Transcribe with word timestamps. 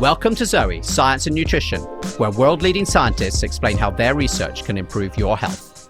Welcome 0.00 0.34
to 0.34 0.44
Zoe, 0.44 0.82
Science 0.82 1.26
and 1.26 1.34
Nutrition, 1.34 1.80
where 2.18 2.30
world 2.30 2.60
leading 2.60 2.84
scientists 2.84 3.42
explain 3.42 3.78
how 3.78 3.90
their 3.90 4.14
research 4.14 4.62
can 4.62 4.76
improve 4.76 5.16
your 5.16 5.38
health. 5.38 5.88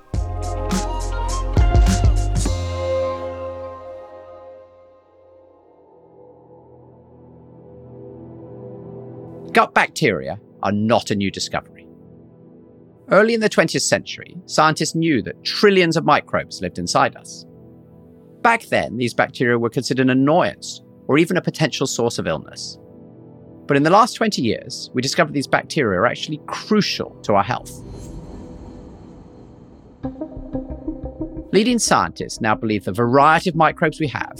Gut 9.53 9.75
bacteria 9.75 10.39
are 10.63 10.71
not 10.71 11.11
a 11.11 11.17
new 11.17 11.33
discovery. 11.33 11.89
Early 13.11 13.35
in 13.35 13.41
the 13.41 13.51
20th 13.51 13.83
century, 13.83 14.37
scientists 14.47 14.95
knew 14.95 15.21
that 15.23 15.43
trillions 15.43 15.97
of 15.97 16.05
microbes 16.05 16.61
lived 16.63 16.79
inside 16.79 17.17
us. 17.17 17.45
Back 18.43 18.67
then, 18.67 18.99
these 18.99 19.15
bacteria 19.15 19.59
were 19.59 19.69
considered 19.69 20.05
an 20.05 20.11
annoyance 20.11 20.81
or 21.09 21.19
even 21.19 21.37
a 21.37 21.43
potential 21.43 21.89
source 21.89 22.21
of 22.21 22.29
illness. 22.29 22.79
But 23.67 23.77
in 23.77 23.83
the 23.83 23.91
last 23.91 24.15
20 24.15 24.43
years, 24.43 24.91
we 24.95 25.03
discovered 25.03 25.33
these 25.33 25.47
bacteria 25.47 26.01
are 26.01 26.07
actually 26.07 26.41
crucial 26.47 27.11
to 27.23 27.35
our 27.35 27.43
health. 27.43 27.83
Leading 31.53 31.79
scientists 31.79 32.41
now 32.41 32.55
believe 32.55 32.85
the 32.85 32.93
variety 32.93 33.49
of 33.51 33.57
microbes 33.57 33.99
we 33.99 34.09
have 34.09 34.39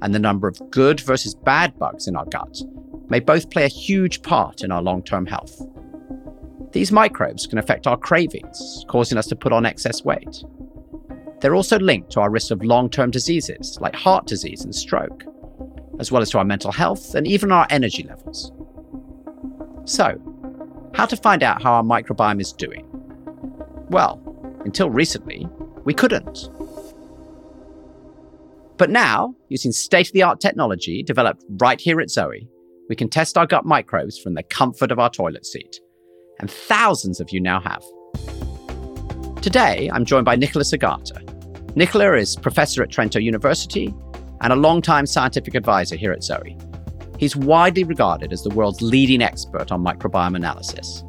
and 0.00 0.14
the 0.14 0.18
number 0.18 0.48
of 0.48 0.60
good 0.70 1.00
versus 1.00 1.34
bad 1.34 1.78
bugs 1.78 2.06
in 2.06 2.16
our 2.16 2.24
gut 2.26 2.62
may 3.08 3.20
both 3.20 3.50
play 3.50 3.64
a 3.64 3.68
huge 3.68 4.22
part 4.22 4.62
in 4.62 4.70
our 4.72 4.82
long 4.82 5.02
term 5.02 5.26
health. 5.26 5.60
These 6.72 6.92
microbes 6.92 7.46
can 7.46 7.58
affect 7.58 7.86
our 7.86 7.98
cravings, 7.98 8.84
causing 8.88 9.18
us 9.18 9.26
to 9.26 9.36
put 9.36 9.52
on 9.52 9.66
excess 9.66 10.04
weight. 10.04 10.42
They're 11.40 11.54
also 11.54 11.78
linked 11.78 12.10
to 12.12 12.20
our 12.20 12.30
risk 12.30 12.50
of 12.50 12.64
long 12.64 12.88
term 12.88 13.10
diseases 13.10 13.76
like 13.80 13.94
heart 13.94 14.26
disease 14.26 14.64
and 14.64 14.74
stroke, 14.74 15.24
as 15.98 16.10
well 16.10 16.22
as 16.22 16.30
to 16.30 16.38
our 16.38 16.44
mental 16.44 16.72
health 16.72 17.14
and 17.14 17.26
even 17.26 17.52
our 17.52 17.66
energy 17.68 18.04
levels. 18.04 18.52
So, 19.84 20.20
how 20.94 21.06
to 21.06 21.16
find 21.16 21.42
out 21.42 21.62
how 21.62 21.72
our 21.74 21.82
microbiome 21.82 22.40
is 22.40 22.52
doing? 22.52 22.86
Well, 23.88 24.20
until 24.64 24.90
recently, 24.90 25.48
we 25.84 25.94
couldn't. 25.94 26.48
But 28.76 28.90
now, 28.90 29.34
using 29.48 29.72
state 29.72 30.08
of 30.08 30.12
the 30.12 30.22
art 30.22 30.40
technology 30.40 31.02
developed 31.02 31.44
right 31.60 31.80
here 31.80 32.00
at 32.00 32.10
Zoe, 32.10 32.48
we 32.88 32.96
can 32.96 33.08
test 33.08 33.38
our 33.38 33.46
gut 33.46 33.64
microbes 33.64 34.18
from 34.18 34.34
the 34.34 34.42
comfort 34.42 34.90
of 34.90 34.98
our 34.98 35.10
toilet 35.10 35.46
seat. 35.46 35.80
And 36.40 36.50
thousands 36.50 37.20
of 37.20 37.30
you 37.30 37.40
now 37.40 37.60
have. 37.60 37.82
Today, 39.42 39.90
I'm 39.92 40.04
joined 40.04 40.24
by 40.24 40.36
Nicola 40.36 40.64
Segata. 40.64 41.20
Nicola 41.76 42.16
is 42.16 42.36
professor 42.36 42.82
at 42.82 42.90
Trento 42.90 43.22
University 43.22 43.94
and 44.40 44.52
a 44.52 44.56
long-time 44.56 45.06
scientific 45.06 45.54
advisor 45.54 45.96
here 45.96 46.12
at 46.12 46.22
Zoe. 46.22 46.56
He's 47.22 47.36
widely 47.36 47.84
regarded 47.84 48.32
as 48.32 48.42
the 48.42 48.50
world's 48.50 48.82
leading 48.82 49.22
expert 49.22 49.70
on 49.70 49.84
microbiome 49.84 50.34
analysis. 50.34 51.04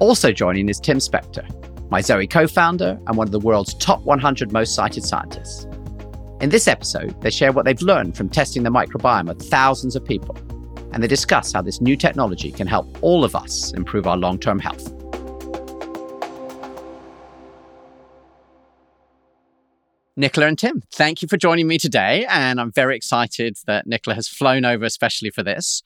Also 0.00 0.32
joining 0.32 0.68
is 0.68 0.80
Tim 0.80 0.98
Spector, 0.98 1.48
my 1.88 2.00
Zoe 2.00 2.26
co 2.26 2.48
founder 2.48 2.98
and 3.06 3.16
one 3.16 3.28
of 3.28 3.30
the 3.30 3.38
world's 3.38 3.74
top 3.74 4.02
100 4.02 4.50
most 4.50 4.74
cited 4.74 5.04
scientists. 5.04 5.68
In 6.40 6.50
this 6.50 6.66
episode, 6.66 7.14
they 7.22 7.30
share 7.30 7.52
what 7.52 7.64
they've 7.64 7.80
learned 7.80 8.16
from 8.16 8.28
testing 8.28 8.64
the 8.64 8.70
microbiome 8.70 9.30
of 9.30 9.40
thousands 9.40 9.94
of 9.94 10.04
people, 10.04 10.36
and 10.92 11.00
they 11.00 11.06
discuss 11.06 11.52
how 11.52 11.62
this 11.62 11.80
new 11.80 11.96
technology 11.96 12.50
can 12.50 12.66
help 12.66 12.88
all 13.00 13.22
of 13.22 13.36
us 13.36 13.72
improve 13.74 14.08
our 14.08 14.16
long 14.16 14.36
term 14.36 14.58
health. 14.58 14.92
Nicola 20.20 20.48
and 20.48 20.58
Tim, 20.58 20.82
thank 20.92 21.22
you 21.22 21.28
for 21.28 21.38
joining 21.38 21.66
me 21.66 21.78
today. 21.78 22.26
And 22.28 22.60
I'm 22.60 22.70
very 22.70 22.94
excited 22.94 23.56
that 23.66 23.86
Nicola 23.86 24.14
has 24.14 24.28
flown 24.28 24.66
over 24.66 24.84
especially 24.84 25.30
for 25.30 25.42
this. 25.42 25.82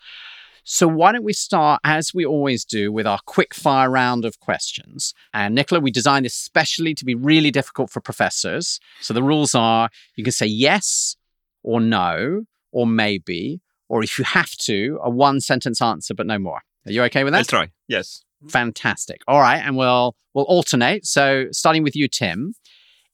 So, 0.65 0.89
why 0.89 1.13
don't 1.13 1.23
we 1.23 1.35
start, 1.35 1.81
as 1.85 2.13
we 2.15 2.25
always 2.25 2.65
do, 2.65 2.91
with 2.91 3.07
our 3.07 3.21
quick 3.27 3.55
fire 3.55 3.91
round 3.91 4.25
of 4.25 4.41
questions? 4.41 5.15
And 5.33 5.55
Nicola, 5.55 5.81
we 5.81 5.91
designed 5.91 6.25
this 6.25 6.35
specially 6.35 6.95
to 6.95 7.05
be 7.05 7.15
really 7.15 7.51
difficult 7.51 7.91
for 7.91 8.01
professors. 8.01 8.81
So, 9.01 9.15
the 9.15 9.23
rules 9.23 9.55
are 9.55 9.91
you 10.17 10.25
can 10.25 10.33
say 10.33 10.47
yes 10.47 11.17
or 11.63 11.81
no 11.81 12.45
or 12.73 12.87
maybe, 12.87 13.61
or 13.89 14.03
if 14.03 14.19
you 14.19 14.25
have 14.25 14.51
to, 14.53 14.99
a 15.03 15.11
one 15.11 15.41
sentence 15.41 15.81
answer, 15.81 16.15
but 16.15 16.27
no 16.27 16.39
more. 16.39 16.63
Are 16.87 16.93
you 16.93 17.03
okay 17.05 17.25
with 17.25 17.35
that? 17.35 17.39
I'll 17.39 17.45
try. 17.45 17.71
Yes. 17.87 18.23
Fantastic. 18.49 19.21
All 19.29 19.41
right. 19.41 19.59
And 19.59 19.77
we'll, 19.77 20.17
we'll 20.33 20.45
alternate. 20.47 21.07
So, 21.07 21.47
starting 21.53 21.85
with 21.85 21.95
you, 21.95 22.09
Tim. 22.09 22.55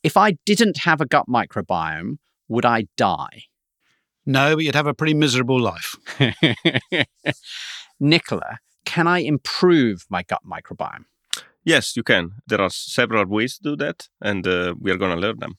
If 0.03 0.17
I 0.17 0.33
didn't 0.47 0.79
have 0.79 1.01
a 1.01 1.07
gut 1.07 1.27
microbiome, 1.29 2.19
would 2.49 2.65
I 2.65 2.87
die? 2.97 3.45
No, 4.27 4.57
but 4.57 4.65
you'd 4.65 4.75
have 4.75 4.87
a 4.87 4.95
pretty 4.95 5.15
miserable 5.15 5.61
life. 5.61 5.97
Nicola, 8.01 8.59
can 8.85 9.07
I 9.07 9.19
improve 9.19 10.07
my 10.09 10.23
gut 10.23 10.43
microbiome? 10.47 11.05
Yes, 11.65 11.97
you 11.97 12.03
can. 12.03 12.33
There 12.47 12.61
are 12.61 12.71
several 12.71 13.27
ways 13.27 13.59
to 13.59 13.63
do 13.63 13.77
that, 13.77 14.09
and 14.21 14.47
uh, 14.47 14.75
we 14.81 14.91
are 14.91 14.97
going 14.97 15.15
to 15.15 15.21
learn 15.21 15.39
them. 15.39 15.59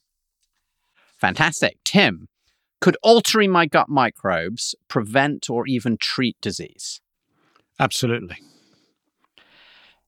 Fantastic. 1.18 1.78
Tim, 1.84 2.28
could 2.80 2.98
altering 3.04 3.52
my 3.52 3.68
gut 3.68 3.90
microbes 3.90 4.74
prevent 4.88 5.50
or 5.50 5.68
even 5.68 5.98
treat 5.98 6.36
disease? 6.42 7.00
Absolutely. 7.80 8.38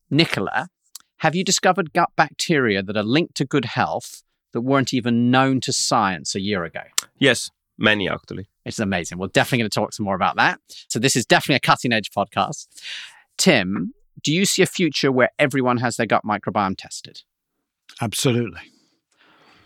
Nicola, 0.10 0.70
have 1.18 1.36
you 1.36 1.44
discovered 1.44 1.94
gut 1.94 2.10
bacteria 2.16 2.82
that 2.82 2.98
are 2.98 3.04
linked 3.04 3.36
to 3.36 3.46
good 3.46 3.66
health 3.66 4.23
that 4.54 4.62
weren't 4.62 4.94
even 4.94 5.30
known 5.30 5.60
to 5.62 5.74
science 5.74 6.36
a 6.36 6.42
year 6.42 6.64
ago? 6.64 6.82
Yes, 7.20 7.52
many 7.78 8.10
actually. 8.10 8.48
It's 8.66 8.80
amazing. 8.80 9.18
We're 9.18 9.28
definitely 9.28 9.60
going 9.60 9.70
to 9.70 9.76
talk 9.76 9.94
some 9.94 10.06
more 10.06 10.16
about 10.16 10.38
that. 10.38 10.60
So, 10.88 11.00
this 11.00 11.16
is 11.16 11.26
definitely 11.26 11.58
a 11.58 11.60
cutting 11.60 11.92
edge 11.92 12.12
podcast. 12.12 12.68
Tim, 13.38 13.94
do 14.22 14.34
you 14.34 14.46
see 14.46 14.62
a 14.62 14.68
future 14.68 15.12
where 15.12 15.30
everyone 15.38 15.78
has 15.78 15.98
their 15.98 16.06
gut 16.06 16.24
microbiome 16.24 16.76
tested? 16.78 17.22
Absolutely. 18.02 18.62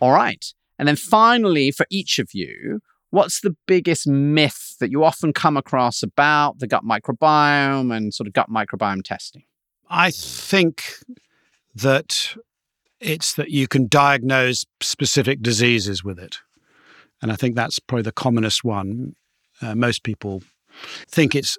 All 0.00 0.12
right. 0.12 0.44
And 0.78 0.86
then 0.86 0.96
finally, 0.96 1.70
for 1.70 1.86
each 1.90 2.18
of 2.18 2.30
you, 2.32 2.80
what's 3.10 3.40
the 3.40 3.56
biggest 3.66 4.06
myth 4.06 4.76
that 4.80 4.90
you 4.90 5.04
often 5.04 5.32
come 5.32 5.56
across 5.56 6.02
about 6.02 6.58
the 6.58 6.66
gut 6.66 6.84
microbiome 6.84 7.94
and 7.94 8.14
sort 8.14 8.26
of 8.26 8.32
gut 8.32 8.50
microbiome 8.50 9.02
testing? 9.02 9.42
I 9.88 10.10
think 10.10 10.84
that 11.74 12.36
it's 13.00 13.34
that 13.34 13.50
you 13.50 13.68
can 13.68 13.86
diagnose 13.86 14.64
specific 14.80 15.40
diseases 15.40 16.02
with 16.02 16.18
it. 16.18 16.38
And 17.20 17.32
I 17.32 17.36
think 17.36 17.54
that's 17.54 17.78
probably 17.78 18.02
the 18.02 18.12
commonest 18.12 18.64
one. 18.64 19.14
Uh, 19.60 19.74
most 19.74 20.02
people 20.02 20.42
think 21.08 21.34
it's, 21.34 21.58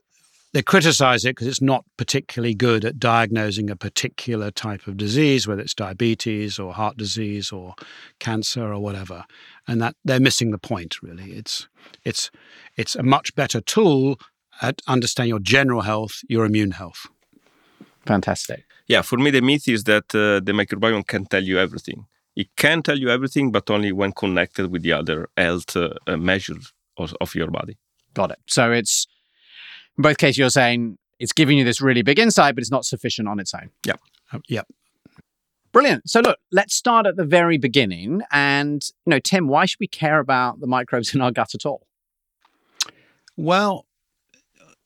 they 0.53 0.61
criticize 0.61 1.25
it 1.25 1.35
because 1.35 1.47
it's 1.47 1.61
not 1.61 1.85
particularly 1.97 2.55
good 2.55 2.83
at 2.83 2.97
diagnosing 2.97 3.69
a 3.69 3.75
particular 3.75 4.51
type 4.51 4.87
of 4.87 4.97
disease, 4.97 5.47
whether 5.47 5.61
it's 5.61 5.75
diabetes 5.75 6.57
or 6.57 6.73
heart 6.73 6.97
disease 6.97 7.51
or 7.51 7.75
cancer 8.19 8.73
or 8.73 8.79
whatever. 8.79 9.25
And 9.67 9.81
that 9.81 9.95
they're 10.03 10.19
missing 10.19 10.51
the 10.51 10.57
point, 10.57 11.03
really. 11.03 11.33
It's, 11.33 11.67
it's, 12.03 12.31
it's 12.77 12.95
a 12.95 13.03
much 13.03 13.35
better 13.35 13.61
tool 13.61 14.17
at 14.61 14.81
understanding 14.87 15.29
your 15.29 15.39
general 15.39 15.81
health, 15.81 16.21
your 16.27 16.45
immune 16.45 16.71
health. 16.71 17.05
Fantastic. 18.05 18.65
Yeah, 18.89 19.03
for 19.03 19.17
me, 19.17 19.29
the 19.29 19.41
myth 19.41 19.67
is 19.67 19.83
that 19.83 20.13
uh, 20.15 20.41
the 20.43 20.51
microbiome 20.51 21.05
can 21.05 21.25
tell 21.25 21.43
you 21.43 21.59
everything. 21.59 22.07
It 22.35 22.47
can 22.57 22.81
tell 22.81 22.97
you 22.97 23.09
everything, 23.09 23.51
but 23.51 23.69
only 23.69 23.91
when 23.91 24.11
connected 24.11 24.71
with 24.71 24.81
the 24.81 24.93
other 24.93 25.29
health 25.37 25.77
uh, 25.77 25.93
measures 26.17 26.73
of, 26.97 27.15
of 27.21 27.35
your 27.35 27.51
body. 27.51 27.77
Got 28.15 28.31
it. 28.31 28.39
So 28.47 28.71
it's, 28.71 29.07
in 29.95 30.01
both 30.01 30.17
cases, 30.17 30.39
you're 30.39 30.49
saying 30.49 30.97
it's 31.19 31.33
giving 31.33 31.59
you 31.59 31.63
this 31.63 31.81
really 31.81 32.01
big 32.01 32.17
insight, 32.17 32.55
but 32.55 32.61
it's 32.61 32.71
not 32.71 32.83
sufficient 32.83 33.27
on 33.27 33.39
its 33.39 33.53
own. 33.53 33.69
Yeah. 33.85 33.93
Uh, 34.33 34.39
yep. 34.47 34.67
Brilliant. 35.71 36.09
So 36.09 36.21
look, 36.21 36.39
let's 36.51 36.73
start 36.73 37.05
at 37.05 37.15
the 37.15 37.25
very 37.25 37.59
beginning. 37.59 38.23
And, 38.31 38.81
you 39.05 39.11
know, 39.11 39.19
Tim, 39.19 39.47
why 39.47 39.65
should 39.65 39.79
we 39.79 39.87
care 39.87 40.19
about 40.19 40.61
the 40.61 40.67
microbes 40.67 41.13
in 41.13 41.21
our 41.21 41.31
gut 41.31 41.53
at 41.53 41.63
all? 41.63 41.85
Well, 43.37 43.85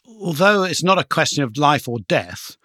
although 0.06 0.64
it's 0.64 0.84
not 0.84 1.00
a 1.00 1.06
question 1.06 1.42
of 1.42 1.58
life 1.58 1.88
or 1.88 2.00
death, 2.00 2.58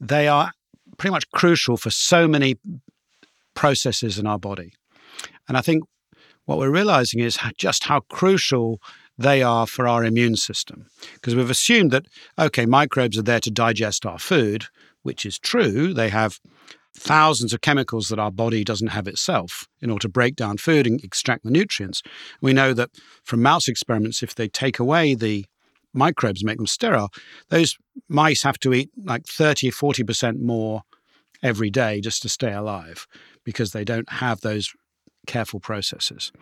they 0.00 0.26
are 0.26 0.52
pretty 0.98 1.12
much 1.12 1.30
crucial 1.30 1.76
for 1.76 1.90
so 1.90 2.28
many 2.28 2.56
processes 3.54 4.18
in 4.18 4.26
our 4.26 4.38
body. 4.38 4.72
And 5.48 5.56
I 5.56 5.60
think 5.62 5.84
what 6.44 6.58
we're 6.58 6.70
realizing 6.70 7.20
is 7.20 7.38
just 7.56 7.84
how 7.84 8.00
crucial 8.00 8.80
they 9.16 9.42
are 9.42 9.66
for 9.66 9.88
our 9.88 10.04
immune 10.04 10.36
system. 10.36 10.86
Because 11.14 11.34
we've 11.34 11.50
assumed 11.50 11.90
that, 11.90 12.06
okay, 12.38 12.66
microbes 12.66 13.18
are 13.18 13.22
there 13.22 13.40
to 13.40 13.50
digest 13.50 14.06
our 14.06 14.18
food, 14.18 14.66
which 15.02 15.26
is 15.26 15.38
true. 15.38 15.92
They 15.92 16.08
have 16.08 16.38
thousands 16.96 17.52
of 17.52 17.60
chemicals 17.60 18.08
that 18.08 18.18
our 18.18 18.30
body 18.30 18.64
doesn't 18.64 18.88
have 18.88 19.06
itself 19.06 19.66
in 19.80 19.90
order 19.90 20.02
to 20.02 20.08
break 20.08 20.36
down 20.36 20.56
food 20.56 20.86
and 20.86 21.02
extract 21.04 21.44
the 21.44 21.50
nutrients. 21.50 22.02
We 22.40 22.52
know 22.52 22.72
that 22.74 22.90
from 23.24 23.42
mouse 23.42 23.68
experiments, 23.68 24.22
if 24.22 24.34
they 24.34 24.48
take 24.48 24.78
away 24.78 25.14
the 25.14 25.46
microbes 25.98 26.44
make 26.44 26.56
them 26.56 26.66
sterile, 26.66 27.10
those 27.50 27.76
mice 28.08 28.42
have 28.42 28.58
to 28.60 28.72
eat 28.72 28.90
like 29.04 29.26
30 29.26 29.70
40% 29.70 30.40
more 30.40 30.82
every 31.42 31.70
day 31.70 32.00
just 32.00 32.22
to 32.22 32.28
stay 32.28 32.52
alive 32.52 33.06
because 33.44 33.72
they 33.72 33.84
don't 33.84 34.10
have 34.10 34.40
those 34.40 34.72
careful 35.26 35.60
processes. 35.60 36.32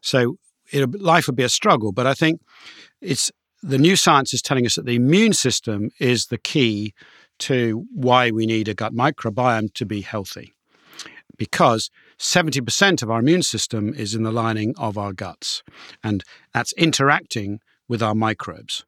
So 0.00 0.36
life 0.72 1.26
would 1.26 1.36
be 1.36 1.42
a 1.42 1.48
struggle, 1.48 1.92
but 1.92 2.06
I 2.06 2.14
think 2.14 2.40
it's 3.00 3.30
the 3.62 3.78
new 3.78 3.96
science 3.96 4.34
is 4.34 4.42
telling 4.42 4.66
us 4.66 4.74
that 4.74 4.86
the 4.86 4.96
immune 4.96 5.32
system 5.32 5.90
is 6.00 6.26
the 6.26 6.38
key 6.38 6.94
to 7.38 7.86
why 7.94 8.30
we 8.30 8.46
need 8.46 8.68
a 8.68 8.74
gut 8.74 8.92
microbiome 8.92 9.72
to 9.74 9.86
be 9.86 10.00
healthy. 10.00 10.52
Because 11.38 11.90
70% 12.18 13.02
of 13.02 13.10
our 13.10 13.20
immune 13.20 13.42
system 13.42 13.94
is 13.94 14.14
in 14.14 14.22
the 14.22 14.32
lining 14.32 14.74
of 14.76 14.98
our 14.98 15.12
guts, 15.12 15.62
and 16.02 16.22
that's 16.52 16.72
interacting 16.74 17.60
with 17.88 18.02
our 18.02 18.14
microbes. 18.14 18.84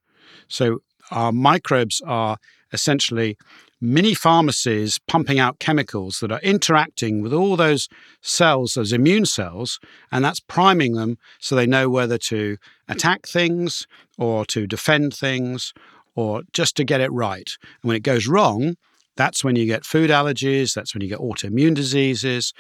So, 0.49 0.81
our 1.11 1.33
microbes 1.33 2.01
are 2.07 2.39
essentially 2.73 3.37
mini 3.81 4.15
pharmacies 4.15 4.99
pumping 5.07 5.39
out 5.39 5.59
chemicals 5.59 6.19
that 6.21 6.33
are 6.33 6.41
interacting 6.41 7.21
with 7.21 7.35
all 7.35 7.57
those 7.57 7.89
cells, 8.23 8.75
those 8.75 8.93
immune 8.93 9.27
cells, 9.27 9.79
and 10.11 10.25
that's 10.25 10.41
priming 10.41 10.95
them 10.95 11.19
so 11.39 11.55
they 11.55 11.67
know 11.67 11.91
whether 11.91 12.17
to 12.17 12.57
attack 12.89 13.27
things 13.27 13.87
or 14.17 14.47
to 14.47 14.67
defend 14.67 15.15
things 15.15 15.75
or 16.17 16.43
just 16.53 16.77
to 16.77 16.85
get 16.85 17.01
it 17.01 17.13
right. 17.13 17.51
And 17.83 17.89
when 17.89 17.97
it 17.97 18.03
goes 18.03 18.27
wrong, 18.27 18.77
that's 19.17 19.45
when 19.45 19.55
you 19.55 19.67
get 19.67 19.85
food 19.85 20.11
allergies, 20.11 20.75
that's 20.75 20.95
when 20.95 21.03
you 21.03 21.09
get 21.09 21.21
autoimmune 21.21 21.75
diseases, 21.75 22.53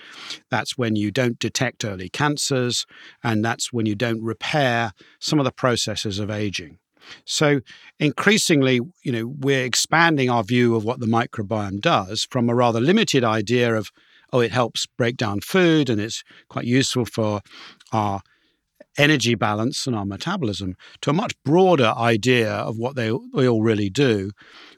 that's 0.50 0.78
when 0.78 0.94
you 0.94 1.10
don't 1.10 1.38
detect 1.38 1.84
early 1.84 2.08
cancers, 2.08 2.86
and 3.22 3.44
that's 3.44 3.72
when 3.72 3.86
you 3.86 3.94
don't 3.94 4.22
repair 4.22 4.92
some 5.18 5.40
of 5.40 5.44
the 5.44 5.52
processes 5.52 6.18
of 6.18 6.30
aging. 6.30 6.78
So 7.24 7.60
increasingly, 7.98 8.80
you 9.02 9.12
know, 9.12 9.26
we're 9.38 9.64
expanding 9.64 10.30
our 10.30 10.44
view 10.44 10.74
of 10.74 10.84
what 10.84 11.00
the 11.00 11.06
microbiome 11.06 11.80
does 11.80 12.26
from 12.30 12.48
a 12.48 12.54
rather 12.54 12.80
limited 12.80 13.24
idea 13.24 13.74
of, 13.74 13.90
oh, 14.32 14.40
it 14.40 14.52
helps 14.52 14.86
break 14.86 15.16
down 15.16 15.40
food 15.40 15.88
and 15.88 16.00
it's 16.00 16.22
quite 16.48 16.64
useful 16.64 17.04
for 17.04 17.40
our 17.92 18.20
energy 18.96 19.34
balance 19.34 19.86
and 19.86 19.96
our 19.96 20.04
metabolism 20.04 20.76
to 21.00 21.10
a 21.10 21.12
much 21.12 21.32
broader 21.44 21.92
idea 21.96 22.52
of 22.52 22.78
what 22.78 22.94
they, 22.94 23.10
they 23.34 23.48
all 23.48 23.62
really 23.62 23.90
do, 23.90 24.30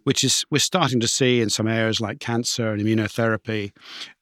which 0.04 0.24
is 0.24 0.44
we're 0.50 0.58
starting 0.58 1.00
to 1.00 1.08
see 1.08 1.40
in 1.40 1.50
some 1.50 1.68
areas 1.68 2.00
like 2.00 2.18
cancer 2.18 2.72
and 2.72 2.80
immunotherapy, 2.80 3.72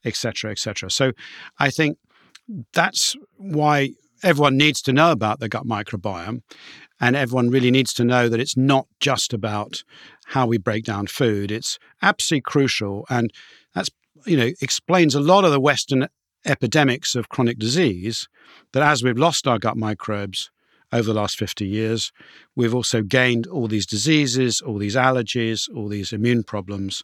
et 0.05 0.17
cetera, 0.17 0.51
et 0.51 0.59
cetera. 0.59 0.91
So 0.91 1.13
I 1.59 1.71
think 1.71 1.99
that's 2.73 3.15
why 3.37 3.91
everyone 4.23 4.57
needs 4.57 4.83
to 4.83 4.93
know 4.93 5.13
about 5.13 5.39
the 5.39 5.49
gut 5.49 5.65
microbiome. 5.65 6.43
And 7.01 7.17
everyone 7.17 7.51
really 7.51 7.71
needs 7.71 7.93
to 7.95 8.05
know 8.05 8.29
that 8.29 8.41
it's 8.41 8.57
not 8.57 8.87
just 9.01 9.33
about 9.33 9.83
how 10.27 10.47
we 10.47 10.59
break 10.59 10.85
down 10.85 11.07
food. 11.07 11.51
It's 11.51 11.79
absolutely 12.03 12.43
crucial. 12.43 13.05
And 13.11 13.33
that's, 13.75 13.91
you 14.27 14.37
know, 14.37 14.51
explains 14.61 15.15
a 15.15 15.21
lot 15.21 15.45
of 15.45 15.51
the 15.51 15.61
Western 15.61 16.09
epidemics 16.47 17.15
of 17.15 17.29
chronic 17.29 17.59
disease 17.59 18.29
that 18.73 18.83
as 18.83 19.03
we've 19.03 19.19
lost 19.19 19.47
our 19.47 19.59
gut 19.59 19.77
microbes 19.77 20.51
over 20.93 21.13
the 21.13 21.21
last 21.21 21.37
50 21.37 21.67
years, 21.67 22.13
we've 22.55 22.75
also 22.75 23.03
gained 23.03 23.47
all 23.49 23.67
these 23.67 23.87
diseases, 23.87 24.61
all 24.61 24.79
these 24.79 24.95
allergies, 24.95 25.69
all 25.75 25.89
these 25.89 26.13
immune 26.13 26.45
problems, 26.45 27.03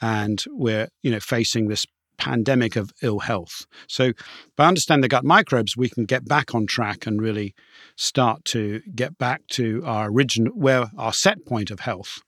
and 0.00 0.44
we're 0.48 0.88
you 1.02 1.10
know 1.10 1.20
facing 1.20 1.68
this 1.68 1.84
pandemic 2.18 2.76
of 2.76 2.92
ill 3.02 3.20
health. 3.20 3.66
So 3.86 4.12
by 4.56 4.66
understanding 4.66 5.02
the 5.02 5.08
gut 5.08 5.24
microbes, 5.24 5.76
we 5.76 5.88
can 5.88 6.04
get 6.04 6.26
back 6.26 6.54
on 6.54 6.66
track 6.66 7.06
and 7.06 7.20
really 7.20 7.54
start 7.96 8.44
to 8.46 8.80
get 8.94 9.18
back 9.18 9.46
to 9.48 9.82
our 9.84 10.10
original 10.10 10.52
where 10.54 10.90
our 10.96 11.12
set 11.12 11.44
point 11.46 11.70
of 11.70 11.80
health. 11.80 12.22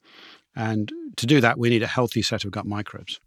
And 0.55 0.93
to 1.17 1.26
do 1.26 1.40
that, 1.40 1.58
we 1.58 1.70
need 1.70 1.82
a 1.82 1.87
healthy 1.87 2.23
set 2.23 2.44
of 2.44 2.50
gut 2.50 2.67
microbes. 2.67 3.20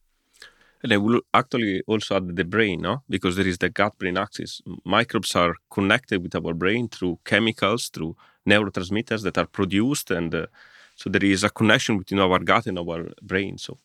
And 0.84 0.92
I 0.94 0.98
will 0.98 1.22
actually 1.34 1.84
also 1.86 2.16
add 2.16 2.36
the 2.36 2.44
brain, 2.44 2.82
no? 2.82 3.04
Because 3.08 3.36
there 3.36 3.48
is 3.48 3.60
the 3.60 3.70
gut 3.70 3.98
brain 4.00 4.18
axis. 4.18 4.62
Microbes 4.84 5.36
are 5.36 5.54
connected 5.70 6.24
with 6.24 6.36
our 6.36 6.54
brain 6.54 6.90
through 6.90 7.20
chemicals, 7.24 7.90
through 7.90 8.16
neurotransmitters 8.50 9.22
that 9.24 9.38
are 9.38 9.46
produced. 9.46 10.10
And 10.10 10.34
uh, 10.34 10.48
so 10.96 11.10
there 11.10 11.24
is 11.24 11.44
a 11.44 11.50
connection 11.50 12.00
between 12.00 12.20
our 12.20 12.40
gut 12.40 12.66
and 12.66 12.80
our 12.80 13.10
brain. 13.22 13.58
So 13.60 13.78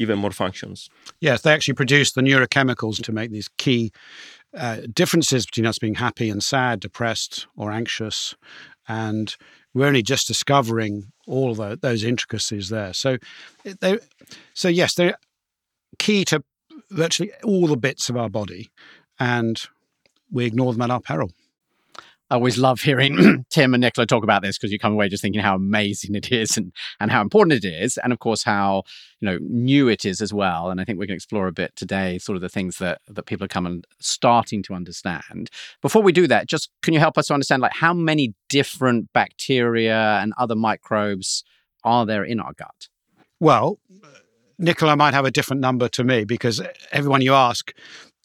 even 0.00 0.18
more 0.18 0.30
functions. 0.30 0.88
Yes, 1.20 1.42
they 1.42 1.52
actually 1.52 1.74
produce 1.74 2.12
the 2.12 2.22
neurochemicals 2.22 3.02
to 3.02 3.12
make 3.12 3.30
these 3.30 3.48
key 3.58 3.92
uh, 4.56 4.78
differences 4.92 5.44
between 5.44 5.66
us 5.66 5.78
being 5.78 5.94
happy 5.94 6.30
and 6.30 6.42
sad, 6.42 6.80
depressed 6.80 7.46
or 7.54 7.70
anxious. 7.70 8.34
And 8.88 9.36
we're 9.74 9.86
only 9.86 10.02
just 10.02 10.26
discovering 10.26 11.12
all 11.26 11.54
the, 11.54 11.78
those 11.80 12.02
intricacies 12.02 12.70
there. 12.70 12.94
So, 12.94 13.18
they, 13.80 13.98
so 14.54 14.68
yes, 14.68 14.94
they're 14.94 15.16
key 15.98 16.24
to 16.24 16.42
virtually 16.90 17.30
all 17.44 17.66
the 17.66 17.76
bits 17.76 18.08
of 18.08 18.16
our 18.16 18.30
body, 18.30 18.70
and 19.18 19.60
we 20.32 20.46
ignore 20.46 20.72
them 20.72 20.82
at 20.82 20.90
our 20.90 21.00
peril. 21.00 21.30
I 22.30 22.36
always 22.36 22.58
love 22.58 22.80
hearing 22.80 23.44
Tim 23.50 23.74
and 23.74 23.80
Nicola 23.80 24.06
talk 24.06 24.22
about 24.22 24.42
this 24.42 24.56
because 24.56 24.70
you 24.70 24.78
come 24.78 24.92
away 24.92 25.08
just 25.08 25.20
thinking 25.20 25.40
how 25.40 25.56
amazing 25.56 26.14
it 26.14 26.30
is 26.30 26.56
and, 26.56 26.72
and 27.00 27.10
how 27.10 27.20
important 27.20 27.64
it 27.64 27.68
is. 27.68 27.98
And 27.98 28.12
of 28.12 28.20
course, 28.20 28.44
how, 28.44 28.84
you 29.20 29.26
know, 29.26 29.38
new 29.42 29.88
it 29.88 30.04
is 30.04 30.20
as 30.20 30.32
well. 30.32 30.70
And 30.70 30.80
I 30.80 30.84
think 30.84 31.00
we 31.00 31.08
can 31.08 31.16
explore 31.16 31.48
a 31.48 31.52
bit 31.52 31.74
today, 31.74 32.18
sort 32.18 32.36
of 32.36 32.42
the 32.42 32.48
things 32.48 32.78
that, 32.78 33.00
that 33.08 33.26
people 33.26 33.44
are 33.44 33.48
coming 33.48 33.82
starting 33.98 34.62
to 34.64 34.74
understand. 34.74 35.50
Before 35.82 36.02
we 36.02 36.12
do 36.12 36.28
that, 36.28 36.46
just 36.46 36.70
can 36.82 36.94
you 36.94 37.00
help 37.00 37.18
us 37.18 37.26
to 37.26 37.34
understand 37.34 37.62
like 37.62 37.74
how 37.74 37.92
many 37.92 38.34
different 38.48 39.12
bacteria 39.12 40.20
and 40.22 40.32
other 40.38 40.54
microbes 40.54 41.42
are 41.82 42.06
there 42.06 42.22
in 42.22 42.38
our 42.38 42.52
gut? 42.52 42.88
Well, 43.40 43.80
Nicola 44.56 44.96
might 44.96 45.14
have 45.14 45.24
a 45.24 45.30
different 45.32 45.60
number 45.60 45.88
to 45.88 46.04
me 46.04 46.24
because 46.24 46.62
everyone 46.92 47.22
you 47.22 47.34
ask 47.34 47.72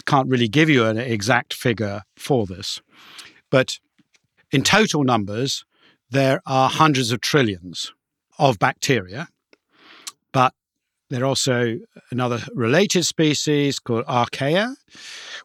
can't 0.05 0.29
really 0.29 0.49
give 0.49 0.69
you 0.69 0.85
an 0.85 0.97
exact 0.99 1.55
figure 1.55 2.03
for 2.17 2.45
this. 2.45 2.81
But 3.49 3.79
in 4.55 4.63
total 4.63 5.03
numbers, 5.03 5.65
there 6.09 6.41
are 6.45 6.69
hundreds 6.69 7.11
of 7.11 7.19
trillions 7.19 7.91
of 8.39 8.57
bacteria, 8.57 9.27
but 10.31 10.53
there 11.09 11.23
are 11.23 11.25
also 11.25 11.79
another 12.09 12.39
related 12.53 13.03
species 13.05 13.79
called 13.79 14.05
archaea, 14.05 14.75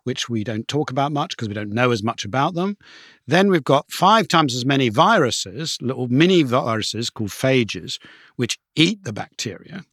which 0.04 0.28
we 0.28 0.44
don't 0.44 0.68
talk 0.68 0.92
about 0.92 1.10
much 1.10 1.30
because 1.30 1.48
we 1.48 1.54
don't 1.54 1.72
know 1.72 1.90
as 1.90 2.04
much 2.04 2.24
about 2.24 2.54
them. 2.54 2.76
Then 3.26 3.48
we've 3.48 3.64
got 3.64 3.90
five 3.90 4.28
times 4.28 4.54
as 4.54 4.64
many 4.64 4.90
viruses, 4.90 5.76
little 5.80 6.06
mini 6.06 6.44
viruses 6.44 7.10
called 7.10 7.30
phages, 7.30 7.98
which 8.36 8.60
eat 8.76 9.02
the 9.02 9.12
bacteria. 9.12 9.84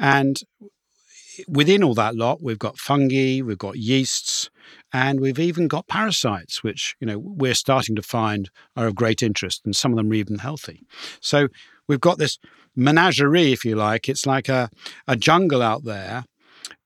And 0.00 0.40
within 1.46 1.84
all 1.84 1.94
that 1.94 2.16
lot, 2.16 2.42
we've 2.42 2.58
got 2.58 2.76
fungi, 2.76 3.40
we've 3.40 3.56
got 3.56 3.76
yeasts, 3.76 4.50
and 4.92 5.20
we've 5.20 5.38
even 5.38 5.68
got 5.68 5.88
parasites, 5.88 6.62
which 6.62 6.94
you 7.00 7.06
know 7.06 7.18
we're 7.18 7.54
starting 7.54 7.96
to 7.96 8.02
find 8.02 8.50
are 8.76 8.86
of 8.86 8.94
great 8.94 9.22
interest, 9.22 9.62
and 9.64 9.74
some 9.74 9.92
of 9.92 9.96
them 9.96 10.10
are 10.10 10.14
even 10.14 10.38
healthy. 10.38 10.82
So 11.20 11.48
we've 11.88 12.00
got 12.00 12.18
this 12.18 12.38
menagerie, 12.76 13.52
if 13.52 13.64
you 13.64 13.76
like. 13.76 14.08
It's 14.08 14.26
like 14.26 14.48
a, 14.48 14.70
a 15.06 15.16
jungle 15.16 15.62
out 15.62 15.84
there 15.84 16.24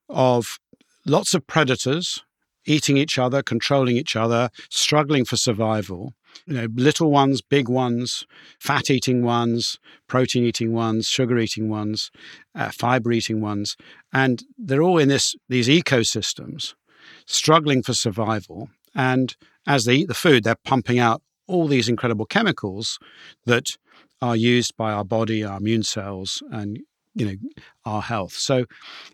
of 0.09 0.59
lots 1.05 1.33
of 1.33 1.47
predators 1.47 2.23
eating 2.65 2.97
each 2.97 3.17
other, 3.17 3.41
controlling 3.41 3.95
each 3.95 4.15
other, 4.15 4.49
struggling 4.69 5.23
for 5.23 5.37
survival 5.37 6.13
you 6.45 6.53
know, 6.53 6.67
little 6.75 7.09
ones, 7.09 7.41
big 7.41 7.69
ones, 7.69 8.25
fat 8.59 8.89
eating 8.89 9.23
ones, 9.23 9.79
protein 10.07 10.43
eating 10.43 10.73
ones, 10.73 11.07
sugar 11.07 11.37
eating 11.39 11.69
ones, 11.69 12.11
uh, 12.55 12.69
fiber 12.69 13.11
eating 13.11 13.41
ones, 13.41 13.75
and 14.13 14.43
they're 14.57 14.83
all 14.83 14.97
in 14.97 15.09
this 15.09 15.35
these 15.49 15.67
ecosystems, 15.67 16.75
struggling 17.27 17.83
for 17.83 17.93
survival. 17.93 18.69
And 18.95 19.35
as 19.67 19.85
they 19.85 19.95
eat 19.95 20.07
the 20.07 20.13
food, 20.15 20.43
they're 20.43 20.55
pumping 20.55 20.97
out 20.97 21.21
all 21.45 21.67
these 21.67 21.87
incredible 21.87 22.25
chemicals 22.25 22.97
that 23.45 23.77
are 24.21 24.35
used 24.35 24.75
by 24.75 24.91
our 24.91 25.05
body, 25.05 25.43
our 25.43 25.57
immune 25.57 25.83
cells, 25.83 26.41
and 26.51 26.79
you 27.13 27.25
know 27.25 27.35
our 27.85 28.01
health. 28.01 28.33
So 28.33 28.65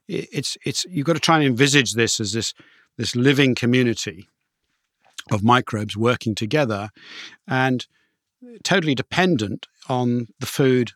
it's 0.08 0.58
it's 0.66 0.86
you've 0.86 1.06
got 1.06 1.14
to 1.14 1.20
try 1.20 1.38
and 1.38 1.46
envisage 1.46 1.94
this 1.94 2.20
as 2.20 2.34
this 2.34 2.54
this 2.98 3.16
living 3.16 3.56
community 3.56 4.28
of 5.32 5.44
microbes 5.44 5.96
working 5.98 6.36
together 6.36 6.90
and 7.48 7.88
totally 8.64 8.96
dependent 8.96 9.68
on 9.88 10.28
the 10.40 10.46
food 10.46 10.92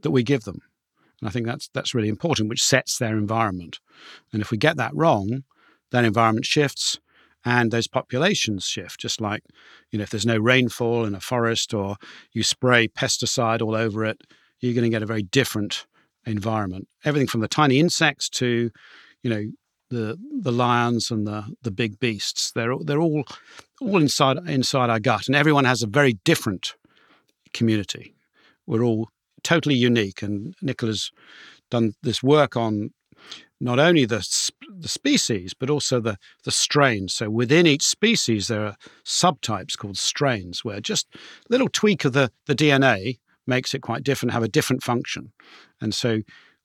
that 0.00 0.10
we 0.10 0.22
give 0.22 0.44
them. 0.44 0.60
And 1.20 1.28
I 1.28 1.32
think 1.32 1.46
that's 1.46 1.68
that's 1.72 1.94
really 1.94 2.08
important, 2.08 2.48
which 2.48 2.62
sets 2.62 2.98
their 2.98 3.16
environment. 3.16 3.80
And 4.32 4.42
if 4.42 4.50
we 4.50 4.56
get 4.56 4.76
that 4.76 4.94
wrong, 4.94 5.44
that 5.90 6.04
environment 6.04 6.46
shifts 6.46 6.98
and 7.44 7.70
those 7.70 7.86
populations 7.86 8.64
shift. 8.64 9.00
Just 9.00 9.20
like, 9.20 9.42
you 9.90 9.98
know, 9.98 10.02
if 10.02 10.10
there's 10.10 10.26
no 10.26 10.38
rainfall 10.38 11.04
in 11.04 11.14
a 11.14 11.20
forest 11.20 11.72
or 11.72 11.96
you 12.32 12.42
spray 12.42 12.88
pesticide 12.88 13.62
all 13.62 13.74
over 13.74 14.04
it, 14.04 14.20
you're 14.60 14.74
going 14.74 14.84
to 14.84 14.90
get 14.90 15.02
a 15.02 15.06
very 15.06 15.22
different 15.22 15.86
environment. 16.26 16.86
Everything 17.04 17.28
from 17.28 17.40
the 17.40 17.48
tiny 17.48 17.78
insects 17.78 18.28
to, 18.28 18.70
you 19.22 19.30
know, 19.30 19.44
the 19.90 20.16
the 20.40 20.52
lions 20.52 21.10
and 21.10 21.26
the 21.26 21.44
the 21.62 21.70
big 21.70 21.98
beasts. 21.98 22.52
They're 22.52 22.74
they're 22.80 23.00
all 23.00 23.24
all 23.80 23.98
inside 23.98 24.38
inside 24.46 24.88
our 24.88 25.00
gut, 25.00 25.26
and 25.26 25.36
everyone 25.36 25.64
has 25.64 25.82
a 25.82 25.88
very 25.88 26.14
different 26.24 26.74
community. 27.52 28.14
We're 28.66 28.84
all 28.84 29.08
totally 29.42 29.74
unique, 29.74 30.22
and 30.22 30.54
Nicola's 30.62 31.10
done 31.70 31.94
this 32.02 32.22
work 32.22 32.56
on 32.56 32.90
not 33.60 33.78
only 33.78 34.04
the 34.04 34.26
the 34.78 34.88
species 34.88 35.54
but 35.54 35.70
also 35.70 36.00
the 36.00 36.16
the 36.44 36.50
strains. 36.50 37.14
So 37.14 37.30
within 37.30 37.66
each 37.66 37.82
species, 37.82 38.48
there 38.48 38.64
are 38.64 38.76
subtypes 39.04 39.76
called 39.76 39.98
strains, 39.98 40.64
where 40.64 40.80
just 40.80 41.06
a 41.14 41.18
little 41.48 41.68
tweak 41.68 42.04
of 42.04 42.12
the 42.12 42.30
the 42.46 42.54
DNA 42.54 43.18
makes 43.46 43.74
it 43.74 43.80
quite 43.82 44.02
different, 44.02 44.32
have 44.32 44.42
a 44.42 44.48
different 44.48 44.82
function. 44.82 45.32
And 45.80 45.94
so 45.94 46.20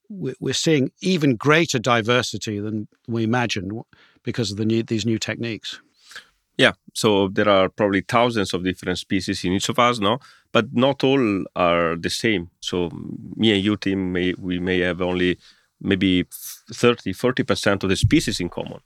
we're 0.10 0.54
seeing 0.54 0.92
even 1.02 1.36
greater 1.36 1.80
diversity 1.80 2.60
than 2.60 2.88
we 3.08 3.24
imagined 3.24 3.72
because 4.24 4.52
of 4.52 4.58
the 4.58 4.66
new, 4.66 4.84
these 4.84 5.06
new 5.06 5.18
techniques. 5.18 5.82
Yeah, 6.58 6.74
so 6.94 7.28
there 7.28 7.50
are 7.50 7.68
probably 7.70 8.02
thousands 8.02 8.54
of 8.54 8.64
different 8.64 8.98
species 8.98 9.44
in 9.44 9.54
each 9.54 9.68
of 9.68 9.78
us, 9.78 10.00
no, 10.00 10.20
but 10.54 10.74
not 10.74 11.04
all 11.04 11.44
are 11.56 11.98
the 11.98 12.10
same. 12.10 12.50
So 12.62 12.90
me 13.36 13.54
and 13.56 13.64
you, 13.64 13.76
Tim, 13.76 14.14
may, 14.14 14.34
we 14.38 14.60
may 14.60 14.80
have 14.80 15.02
only 15.02 15.38
maybe 15.82 16.26
30, 16.74 17.14
40% 17.14 17.84
of 17.84 17.90
the 17.90 17.96
species 17.96 18.40
in 18.40 18.50
common. 18.50 18.80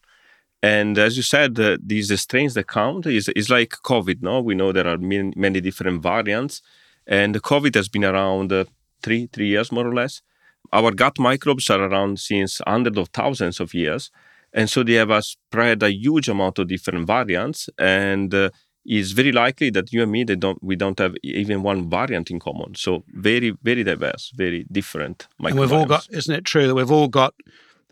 And 0.61 0.97
as 0.97 1.15
you 1.15 1.23
said, 1.23 1.59
uh, 1.59 1.77
these 1.81 2.19
strains 2.19 2.53
that 2.55 2.67
count 2.67 3.05
is, 3.05 3.29
is 3.29 3.49
like 3.49 3.69
COVID, 3.85 4.21
no? 4.21 4.41
We 4.41 4.55
know 4.55 4.71
there 4.71 4.87
are 4.87 4.97
many, 4.97 5.31
many 5.35 5.61
different 5.61 6.03
variants, 6.03 6.61
and 7.07 7.33
COVID 7.41 7.75
has 7.75 7.87
been 7.87 8.03
around 8.03 8.51
uh, 8.51 8.65
three, 9.01 9.29
three 9.31 9.47
years 9.47 9.71
more 9.71 9.87
or 9.87 9.93
less. 9.93 10.21
Our 10.73 10.91
gut 10.91 11.17
microbes 11.17 11.69
are 11.69 11.81
around 11.81 12.19
since 12.19 12.61
hundreds 12.67 12.97
of 12.97 13.07
thousands 13.09 13.59
of 13.61 13.73
years 13.73 14.11
and 14.53 14.69
so 14.69 14.83
they 14.83 14.93
have 14.93 15.09
a 15.09 15.21
spread 15.21 15.83
a 15.83 15.91
huge 15.91 16.27
amount 16.27 16.59
of 16.59 16.67
different 16.67 17.05
variants 17.05 17.69
and 17.77 18.33
uh, 18.33 18.49
it's 18.89 19.11
very 19.11 19.31
likely 19.31 19.69
that 19.69 19.93
you 19.93 20.01
and 20.01 20.11
me 20.11 20.23
they 20.23 20.35
don't 20.35 20.61
we 20.63 20.75
don't 20.75 20.99
have 20.99 21.15
even 21.23 21.61
one 21.63 21.89
variant 21.89 22.31
in 22.31 22.39
common 22.39 22.75
so 22.75 23.03
very 23.13 23.51
very 23.63 23.83
diverse 23.83 24.31
very 24.35 24.65
different 24.71 25.27
and 25.39 25.59
we've 25.59 25.71
all 25.71 25.85
got 25.85 26.07
isn't 26.09 26.35
it 26.35 26.43
true 26.43 26.67
that 26.67 26.75
we've 26.75 26.91
all 26.91 27.07
got 27.07 27.33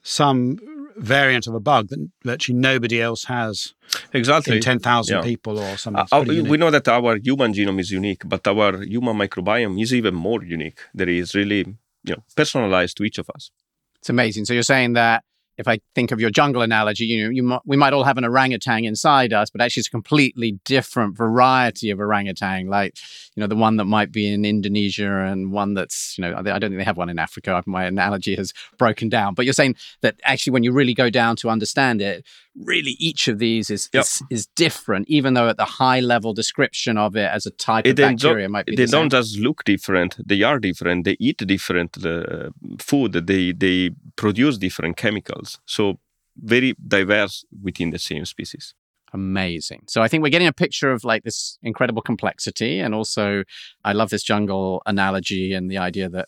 some 0.01 0.57
variant 0.97 1.45
of 1.47 1.53
a 1.53 1.59
bug 1.59 1.89
that 1.89 1.99
virtually 2.23 2.57
nobody 2.57 3.01
else 3.01 3.25
has 3.25 3.75
exactly 4.13 4.55
in 4.55 4.61
10,000 4.61 5.15
yeah. 5.15 5.21
people 5.21 5.59
or 5.59 5.77
something. 5.77 6.05
Uh, 6.11 6.23
we 6.25 6.57
know 6.57 6.71
that 6.71 6.87
our 6.87 7.17
human 7.17 7.53
genome 7.53 7.79
is 7.79 7.91
unique, 7.91 8.23
but 8.25 8.47
our 8.47 8.81
human 8.83 9.15
microbiome 9.15 9.79
is 9.81 9.93
even 9.93 10.15
more 10.15 10.43
unique. 10.43 10.79
That 10.95 11.09
is 11.09 11.35
really 11.35 11.59
you 12.03 12.15
know 12.15 12.23
personalized 12.35 12.97
to 12.97 13.03
each 13.03 13.19
of 13.19 13.29
us. 13.35 13.51
It's 13.99 14.09
amazing. 14.09 14.45
So 14.45 14.53
you're 14.53 14.63
saying 14.63 14.93
that 14.93 15.23
if 15.57 15.67
I 15.67 15.79
think 15.95 16.11
of 16.11 16.19
your 16.19 16.29
jungle 16.29 16.61
analogy, 16.61 17.05
you 17.05 17.23
know, 17.23 17.29
you 17.29 17.59
we 17.65 17.77
might 17.77 17.93
all 17.93 18.03
have 18.03 18.17
an 18.17 18.25
orangutan 18.25 18.85
inside 18.85 19.33
us, 19.33 19.49
but 19.49 19.61
actually 19.61 19.81
it's 19.81 19.87
a 19.87 19.91
completely 19.91 20.59
different 20.65 21.17
variety 21.17 21.89
of 21.89 21.99
orangutan, 21.99 22.67
like, 22.67 22.95
you 23.35 23.41
know, 23.41 23.47
the 23.47 23.55
one 23.55 23.77
that 23.77 23.85
might 23.85 24.11
be 24.11 24.31
in 24.31 24.45
Indonesia 24.45 25.25
and 25.25 25.51
one 25.51 25.73
that's, 25.73 26.17
you 26.17 26.21
know, 26.21 26.35
I 26.37 26.41
don't 26.43 26.69
think 26.69 26.77
they 26.77 26.83
have 26.83 26.97
one 26.97 27.09
in 27.09 27.19
Africa. 27.19 27.63
My 27.65 27.85
analogy 27.85 28.35
has 28.35 28.53
broken 28.77 29.09
down. 29.09 29.33
But 29.33 29.45
you're 29.45 29.53
saying 29.53 29.75
that 30.01 30.15
actually 30.23 30.51
when 30.51 30.63
you 30.63 30.71
really 30.71 30.93
go 30.93 31.09
down 31.09 31.35
to 31.37 31.49
understand 31.49 32.01
it, 32.01 32.25
really 32.63 32.95
each 32.99 33.27
of 33.27 33.39
these 33.39 33.69
is 33.69 33.89
yep. 33.93 34.03
is, 34.03 34.23
is, 34.29 34.45
different, 34.55 35.07
even 35.09 35.33
though 35.33 35.49
at 35.49 35.57
the 35.57 35.65
high 35.65 35.99
level 35.99 36.33
description 36.33 36.97
of 36.97 37.15
it 37.15 37.29
as 37.31 37.45
a 37.45 37.51
type 37.51 37.85
it 37.85 37.91
of 37.91 37.95
bacteria 37.97 38.49
might 38.49 38.65
be 38.65 38.75
They 38.75 38.85
the 38.85 38.91
don't 38.91 39.11
just 39.11 39.37
look 39.37 39.63
different, 39.63 40.17
they 40.25 40.43
are 40.43 40.59
different. 40.59 41.05
They 41.05 41.17
eat 41.19 41.37
different 41.37 42.03
uh, 42.03 42.49
food, 42.79 43.13
they, 43.13 43.51
they 43.51 43.91
produce 44.15 44.57
different 44.57 44.97
chemicals. 44.97 45.59
So 45.65 45.99
very 46.35 46.75
diverse 46.87 47.45
within 47.61 47.91
the 47.91 47.99
same 47.99 48.25
species. 48.25 48.73
Amazing. 49.13 49.83
So 49.87 50.01
I 50.01 50.07
think 50.07 50.21
we're 50.21 50.29
getting 50.29 50.47
a 50.47 50.53
picture 50.53 50.91
of 50.91 51.03
like 51.03 51.23
this 51.23 51.57
incredible 51.63 52.01
complexity. 52.01 52.79
And 52.79 52.93
also, 52.93 53.43
I 53.85 53.93
love 53.93 54.09
this 54.09 54.23
jungle 54.23 54.81
analogy 54.85 55.53
and 55.53 55.71
the 55.71 55.77
idea 55.77 56.09
that 56.09 56.27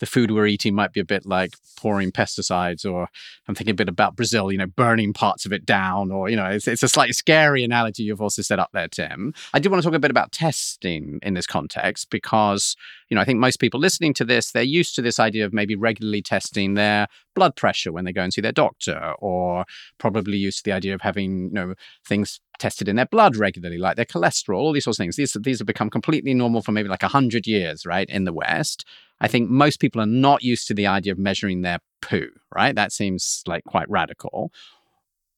the 0.00 0.06
food 0.06 0.30
we're 0.30 0.46
eating 0.46 0.74
might 0.74 0.92
be 0.92 1.00
a 1.00 1.04
bit 1.04 1.24
like 1.24 1.54
pouring 1.76 2.10
pesticides, 2.10 2.90
or 2.90 3.08
I'm 3.46 3.54
thinking 3.54 3.72
a 3.72 3.74
bit 3.74 3.88
about 3.88 4.16
Brazil, 4.16 4.50
you 4.50 4.58
know, 4.58 4.66
burning 4.66 5.12
parts 5.12 5.46
of 5.46 5.52
it 5.52 5.64
down, 5.64 6.10
or, 6.10 6.28
you 6.28 6.36
know, 6.36 6.46
it's, 6.46 6.66
it's 6.66 6.82
a 6.82 6.88
slightly 6.88 7.12
scary 7.12 7.62
analogy 7.62 8.02
you've 8.02 8.20
also 8.20 8.42
set 8.42 8.58
up 8.58 8.70
there, 8.72 8.88
Tim. 8.88 9.32
I 9.54 9.58
do 9.60 9.70
want 9.70 9.82
to 9.82 9.88
talk 9.88 9.94
a 9.94 10.00
bit 10.00 10.10
about 10.10 10.32
testing 10.32 11.20
in 11.22 11.34
this 11.34 11.46
context 11.46 12.10
because, 12.10 12.76
you 13.08 13.14
know, 13.14 13.20
I 13.20 13.24
think 13.24 13.38
most 13.38 13.60
people 13.60 13.78
listening 13.78 14.14
to 14.14 14.24
this, 14.24 14.52
they're 14.52 14.62
used 14.62 14.94
to 14.96 15.02
this 15.02 15.20
idea 15.20 15.44
of 15.44 15.52
maybe 15.52 15.76
regularly 15.76 16.22
testing 16.22 16.74
their 16.74 17.06
blood 17.34 17.54
pressure 17.54 17.92
when 17.92 18.04
they 18.04 18.12
go 18.12 18.22
and 18.22 18.32
see 18.32 18.40
their 18.40 18.52
doctor, 18.52 19.14
or 19.18 19.64
probably 19.98 20.38
used 20.38 20.58
to 20.58 20.64
the 20.64 20.72
idea 20.72 20.94
of 20.94 21.02
having, 21.02 21.44
you 21.44 21.52
know, 21.52 21.74
things 22.06 22.40
tested 22.58 22.88
in 22.88 22.96
their 22.96 23.06
blood 23.06 23.36
regularly, 23.36 23.78
like 23.78 23.96
their 23.96 24.04
cholesterol, 24.04 24.58
all 24.58 24.72
these 24.72 24.84
sorts 24.84 24.98
of 24.98 25.02
things. 25.02 25.16
These, 25.16 25.36
these 25.40 25.58
have 25.58 25.66
become 25.66 25.90
completely 25.90 26.34
normal 26.34 26.62
for 26.62 26.72
maybe 26.72 26.88
like 26.88 27.02
100 27.02 27.46
years, 27.46 27.84
right, 27.84 28.08
in 28.08 28.24
the 28.24 28.32
West. 28.32 28.86
I 29.20 29.28
think 29.28 29.50
most 29.50 29.80
people 29.80 30.00
are 30.00 30.06
not 30.06 30.42
used 30.42 30.66
to 30.68 30.74
the 30.74 30.86
idea 30.86 31.12
of 31.12 31.18
measuring 31.18 31.62
their 31.62 31.78
poo, 32.00 32.30
right? 32.54 32.74
That 32.74 32.92
seems 32.92 33.42
like 33.46 33.64
quite 33.64 33.88
radical. 33.88 34.50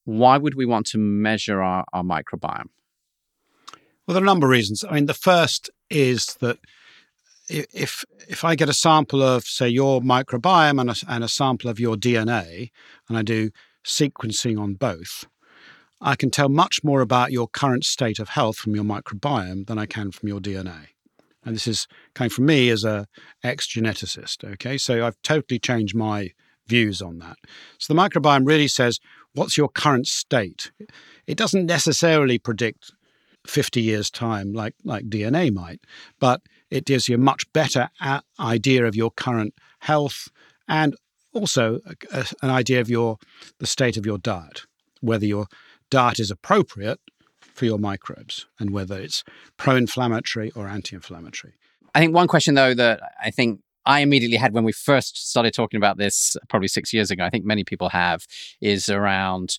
Why 0.04 0.38
would 0.38 0.54
we 0.54 0.66
want 0.66 0.86
to 0.88 0.98
measure 0.98 1.62
our, 1.62 1.84
our 1.92 2.02
microbiome? 2.02 2.70
Well, 4.06 4.14
there 4.14 4.22
are 4.22 4.24
a 4.24 4.26
number 4.26 4.46
of 4.46 4.50
reasons. 4.50 4.84
I 4.88 4.94
mean, 4.94 5.06
the 5.06 5.14
first 5.14 5.70
is 5.90 6.36
that 6.40 6.58
if 7.48 8.04
if 8.28 8.44
I 8.44 8.54
get 8.54 8.68
a 8.68 8.74
sample 8.74 9.22
of, 9.22 9.44
say, 9.44 9.68
your 9.68 10.00
microbiome 10.00 10.80
and 10.80 10.90
a, 10.90 10.94
and 11.08 11.24
a 11.24 11.28
sample 11.28 11.70
of 11.70 11.78
your 11.78 11.96
DNA, 11.96 12.70
and 13.08 13.18
I 13.18 13.22
do 13.22 13.50
sequencing 13.84 14.60
on 14.60 14.74
both, 14.74 15.26
I 16.00 16.16
can 16.16 16.30
tell 16.30 16.48
much 16.48 16.82
more 16.82 17.00
about 17.00 17.32
your 17.32 17.48
current 17.48 17.84
state 17.84 18.18
of 18.18 18.30
health 18.30 18.56
from 18.56 18.74
your 18.74 18.84
microbiome 18.84 19.66
than 19.66 19.78
I 19.78 19.86
can 19.86 20.10
from 20.10 20.28
your 20.28 20.40
DNA. 20.40 20.88
And 21.44 21.54
this 21.54 21.66
is 21.66 21.86
coming 22.14 22.30
from 22.30 22.46
me 22.46 22.70
as 22.70 22.84
a 22.84 23.06
ex-geneticist. 23.42 24.44
Okay, 24.54 24.78
so 24.78 25.04
I've 25.06 25.20
totally 25.22 25.58
changed 25.58 25.94
my 25.94 26.30
views 26.66 27.02
on 27.02 27.18
that. 27.18 27.36
So 27.78 27.92
the 27.92 28.00
microbiome 28.00 28.46
really 28.46 28.68
says, 28.68 29.00
what's 29.34 29.56
your 29.56 29.68
current 29.68 30.06
state? 30.06 30.70
It 31.26 31.36
doesn't 31.36 31.66
necessarily 31.66 32.38
predict 32.38 32.92
50 33.46 33.82
years' 33.82 34.10
time 34.10 34.52
like, 34.52 34.74
like 34.84 35.08
DNA 35.08 35.52
might, 35.52 35.80
but 36.20 36.42
it 36.70 36.84
gives 36.86 37.08
you 37.08 37.16
a 37.16 37.18
much 37.18 37.50
better 37.52 37.90
a- 38.00 38.22
idea 38.38 38.86
of 38.86 38.94
your 38.94 39.10
current 39.10 39.54
health 39.80 40.28
and 40.68 40.94
also 41.32 41.80
a, 41.86 42.20
a, 42.20 42.24
an 42.42 42.50
idea 42.50 42.80
of 42.80 42.88
your 42.88 43.18
the 43.58 43.66
state 43.66 43.96
of 43.96 44.06
your 44.06 44.18
diet, 44.18 44.62
whether 45.00 45.26
your 45.26 45.46
diet 45.90 46.20
is 46.20 46.30
appropriate 46.30 47.00
for 47.54 47.64
your 47.64 47.78
microbes 47.78 48.46
and 48.58 48.70
whether 48.70 48.98
it's 48.98 49.24
pro 49.56 49.76
inflammatory 49.76 50.50
or 50.52 50.68
anti 50.68 50.96
inflammatory. 50.96 51.54
I 51.94 52.00
think 52.00 52.14
one 52.14 52.28
question, 52.28 52.54
though, 52.54 52.74
that 52.74 53.00
I 53.22 53.30
think 53.30 53.60
I 53.84 54.00
immediately 54.00 54.36
had 54.36 54.54
when 54.54 54.64
we 54.64 54.72
first 54.72 55.30
started 55.30 55.52
talking 55.52 55.76
about 55.76 55.98
this, 55.98 56.36
probably 56.48 56.68
six 56.68 56.92
years 56.92 57.10
ago, 57.10 57.24
I 57.24 57.30
think 57.30 57.44
many 57.44 57.64
people 57.64 57.88
have, 57.90 58.26
is 58.60 58.88
around 58.88 59.58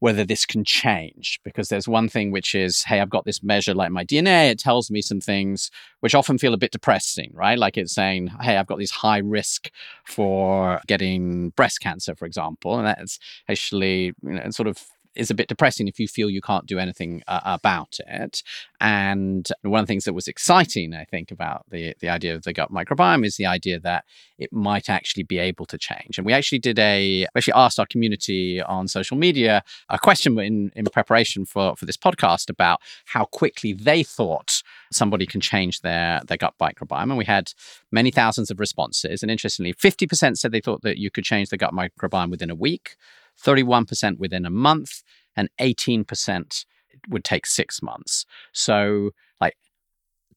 whether 0.00 0.24
this 0.24 0.44
can 0.44 0.64
change. 0.64 1.40
Because 1.44 1.68
there's 1.68 1.88
one 1.88 2.08
thing 2.08 2.30
which 2.30 2.54
is, 2.54 2.82
hey, 2.84 3.00
I've 3.00 3.10
got 3.10 3.24
this 3.24 3.42
measure 3.42 3.74
like 3.74 3.90
my 3.90 4.04
DNA, 4.04 4.50
it 4.50 4.58
tells 4.58 4.90
me 4.90 5.00
some 5.00 5.20
things 5.20 5.70
which 6.00 6.14
often 6.14 6.36
feel 6.36 6.52
a 6.52 6.58
bit 6.58 6.72
depressing, 6.72 7.30
right? 7.34 7.58
Like 7.58 7.78
it's 7.78 7.94
saying, 7.94 8.28
hey, 8.42 8.58
I've 8.58 8.66
got 8.66 8.78
this 8.78 8.90
high 8.90 9.18
risk 9.18 9.70
for 10.04 10.80
getting 10.86 11.50
breast 11.50 11.80
cancer, 11.80 12.14
for 12.14 12.26
example. 12.26 12.76
And 12.76 12.86
that's 12.86 13.18
actually 13.48 14.12
you 14.22 14.34
know, 14.34 14.50
sort 14.50 14.68
of 14.68 14.84
is 15.16 15.30
a 15.30 15.34
bit 15.34 15.48
depressing 15.48 15.88
if 15.88 15.98
you 15.98 16.08
feel 16.08 16.30
you 16.30 16.40
can't 16.40 16.66
do 16.66 16.78
anything 16.78 17.22
uh, 17.26 17.40
about 17.44 17.98
it. 18.06 18.42
And 18.80 19.48
one 19.62 19.80
of 19.80 19.86
the 19.86 19.90
things 19.90 20.04
that 20.04 20.12
was 20.12 20.28
exciting, 20.28 20.94
I 20.94 21.04
think, 21.04 21.30
about 21.30 21.64
the 21.70 21.94
the 22.00 22.08
idea 22.08 22.34
of 22.34 22.42
the 22.42 22.52
gut 22.52 22.70
microbiome 22.70 23.24
is 23.24 23.36
the 23.36 23.46
idea 23.46 23.80
that 23.80 24.04
it 24.38 24.52
might 24.52 24.88
actually 24.88 25.22
be 25.22 25.38
able 25.38 25.66
to 25.66 25.78
change. 25.78 26.18
And 26.18 26.26
we 26.26 26.32
actually 26.32 26.58
did 26.58 26.78
a 26.78 27.26
actually 27.36 27.54
asked 27.54 27.78
our 27.78 27.86
community 27.86 28.60
on 28.62 28.88
social 28.88 29.16
media 29.16 29.62
a 29.88 29.98
question 29.98 30.38
in 30.38 30.70
in 30.74 30.84
preparation 30.86 31.44
for 31.44 31.76
for 31.76 31.86
this 31.86 31.96
podcast 31.96 32.50
about 32.50 32.80
how 33.06 33.24
quickly 33.24 33.72
they 33.72 34.02
thought 34.02 34.62
somebody 34.92 35.26
can 35.26 35.40
change 35.40 35.80
their 35.80 36.20
their 36.26 36.36
gut 36.36 36.54
microbiome. 36.60 37.04
And 37.04 37.16
we 37.16 37.24
had 37.24 37.52
many 37.90 38.10
thousands 38.10 38.50
of 38.50 38.60
responses. 38.60 39.22
And 39.22 39.30
interestingly, 39.30 39.74
50% 39.74 40.36
said 40.36 40.52
they 40.52 40.60
thought 40.60 40.82
that 40.82 40.98
you 40.98 41.10
could 41.10 41.24
change 41.24 41.48
the 41.48 41.56
gut 41.56 41.72
microbiome 41.72 42.30
within 42.30 42.50
a 42.50 42.54
week. 42.54 42.96
31% 43.42 44.18
within 44.18 44.44
a 44.44 44.50
month, 44.50 45.02
and 45.36 45.48
18% 45.60 46.64
would 47.08 47.24
take 47.24 47.46
six 47.46 47.82
months. 47.82 48.24
So, 48.52 49.10
like, 49.40 49.56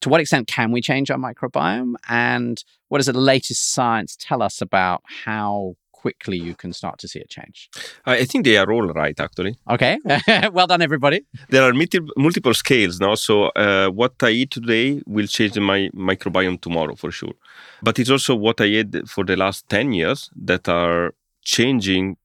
to 0.00 0.08
what 0.08 0.20
extent 0.20 0.48
can 0.48 0.72
we 0.72 0.80
change 0.80 1.10
our 1.10 1.18
microbiome? 1.18 1.94
And 2.08 2.62
what 2.88 2.98
does 2.98 3.06
the 3.06 3.12
latest 3.12 3.72
science 3.72 4.16
tell 4.18 4.42
us 4.42 4.60
about 4.60 5.02
how 5.24 5.76
quickly 5.92 6.38
you 6.38 6.54
can 6.54 6.72
start 6.72 6.98
to 6.98 7.08
see 7.08 7.20
a 7.20 7.26
change? 7.26 7.68
I 8.06 8.24
think 8.24 8.44
they 8.44 8.56
are 8.56 8.70
all 8.72 8.88
right, 8.88 9.18
actually. 9.18 9.56
Okay, 9.68 9.98
well 10.52 10.66
done, 10.66 10.82
everybody. 10.82 11.24
There 11.48 11.64
are 11.68 11.72
multi- 11.72 12.08
multiple 12.16 12.54
scales 12.54 13.00
now. 13.00 13.14
So, 13.14 13.34
uh, 13.64 13.88
what 13.88 14.14
I 14.22 14.30
eat 14.30 14.50
today 14.50 15.02
will 15.06 15.26
change 15.26 15.58
my 15.58 15.90
microbiome 15.94 16.60
tomorrow 16.60 16.94
for 16.94 17.10
sure. 17.10 17.34
But 17.82 17.98
it's 17.98 18.10
also 18.10 18.34
what 18.34 18.60
I 18.60 18.68
ate 18.80 19.08
for 19.08 19.24
the 19.24 19.36
last 19.36 19.68
10 19.68 19.92
years 19.92 20.30
that 20.44 20.68
are 20.68 21.14
changing 21.42 22.16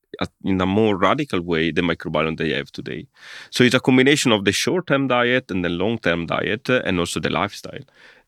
in 0.43 0.61
a 0.61 0.65
more 0.65 0.97
radical 0.97 1.41
way 1.41 1.71
the 1.71 1.81
microbiome 1.81 2.37
they 2.37 2.51
have 2.51 2.71
today. 2.71 3.07
So 3.49 3.63
it's 3.63 3.75
a 3.75 3.79
combination 3.79 4.31
of 4.31 4.45
the 4.45 4.51
short-term 4.51 5.07
diet 5.07 5.51
and 5.51 5.63
the 5.63 5.69
long-term 5.69 6.27
diet 6.27 6.69
uh, 6.69 6.81
and 6.85 6.99
also 6.99 7.19
the 7.19 7.29
lifestyle. 7.29 7.83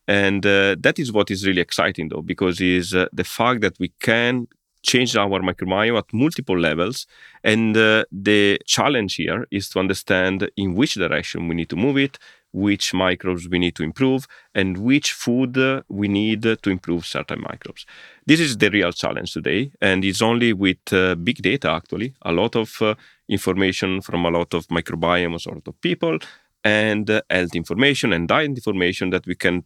And 0.08 0.46
uh, 0.46 0.76
that 0.80 0.98
is 0.98 1.12
what 1.12 1.30
is 1.30 1.46
really 1.46 1.60
exciting 1.60 2.08
though, 2.08 2.22
because 2.22 2.60
is 2.60 2.94
uh, 2.94 3.06
the 3.12 3.24
fact 3.24 3.60
that 3.62 3.78
we 3.78 3.92
can 4.00 4.46
change 4.82 5.16
our 5.16 5.40
microbiome 5.40 5.98
at 5.98 6.12
multiple 6.12 6.58
levels. 6.58 7.06
And 7.42 7.76
uh, 7.76 8.04
the 8.12 8.60
challenge 8.66 9.16
here 9.16 9.46
is 9.50 9.68
to 9.70 9.80
understand 9.80 10.48
in 10.56 10.74
which 10.74 10.94
direction 10.94 11.48
we 11.48 11.56
need 11.56 11.68
to 11.70 11.76
move 11.76 11.98
it, 11.98 12.18
which 12.56 12.94
microbes 12.94 13.48
we 13.48 13.58
need 13.58 13.74
to 13.76 13.82
improve 13.82 14.26
and 14.54 14.78
which 14.78 15.12
food 15.12 15.58
we 15.88 16.08
need 16.08 16.42
to 16.42 16.70
improve 16.70 17.04
certain 17.04 17.40
microbes. 17.50 17.84
This 18.24 18.40
is 18.40 18.56
the 18.56 18.70
real 18.70 18.92
challenge 18.92 19.32
today, 19.34 19.72
and 19.80 20.04
it's 20.04 20.22
only 20.22 20.54
with 20.54 20.78
uh, 20.90 21.16
big 21.16 21.42
data 21.42 21.70
actually, 21.70 22.14
a 22.22 22.32
lot 22.32 22.56
of 22.56 22.80
uh, 22.80 22.94
information 23.28 24.00
from 24.00 24.24
a 24.24 24.30
lot 24.30 24.54
of 24.54 24.66
microbiomes, 24.68 25.46
a 25.46 25.50
lot 25.50 25.68
of 25.68 25.78
people, 25.82 26.18
and 26.64 27.10
uh, 27.10 27.20
health 27.28 27.54
information 27.54 28.12
and 28.14 28.26
diet 28.26 28.50
information 28.50 29.10
that 29.10 29.26
we 29.26 29.34
can 29.34 29.62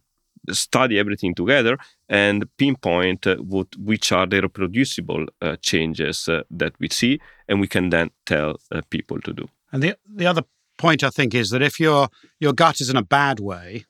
study 0.49 0.99
everything 0.99 1.33
together 1.33 1.77
and 2.09 2.45
pinpoint 2.57 3.25
uh, 3.25 3.35
what, 3.37 3.67
which 3.77 4.11
are 4.11 4.27
the 4.27 4.41
reproducible 4.41 5.25
uh, 5.41 5.55
changes 5.61 6.27
that 6.49 6.73
we 6.79 6.89
see, 6.89 7.21
and 7.47 7.61
we 7.61 7.67
can 7.67 7.89
then 7.89 8.09
tell 8.25 8.59
people 8.89 9.21
to 9.21 9.31
do. 9.33 9.47
And 9.71 9.81
the 9.81 9.95
the 10.05 10.27
other 10.27 10.43
point 10.81 11.03
I 11.03 11.09
think 11.09 11.35
is 11.35 11.51
that 11.51 11.61
if 11.61 11.79
your 11.79 12.09
your 12.39 12.53
gut 12.53 12.81
is 12.81 12.89
in 12.89 12.97
a 12.97 13.03
bad 13.03 13.39
way, 13.39 13.85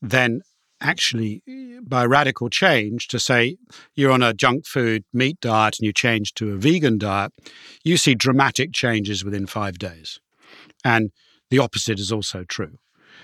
then 0.00 0.42
actually 0.80 1.42
by 1.82 2.04
radical 2.04 2.48
change 2.48 3.08
to 3.08 3.18
say 3.18 3.56
you're 3.96 4.12
on 4.12 4.22
a 4.22 4.32
junk 4.32 4.64
food 4.64 5.04
meat 5.12 5.40
diet 5.40 5.78
and 5.78 5.86
you 5.86 5.92
change 5.92 6.34
to 6.34 6.52
a 6.52 6.56
vegan 6.56 6.98
diet, 6.98 7.32
you 7.82 7.96
see 7.96 8.14
dramatic 8.14 8.72
changes 8.72 9.24
within 9.24 9.46
five 9.46 9.78
days. 9.78 10.20
And 10.84 11.10
the 11.50 11.58
opposite 11.58 11.98
is 11.98 12.12
also 12.12 12.44
true. 12.44 12.78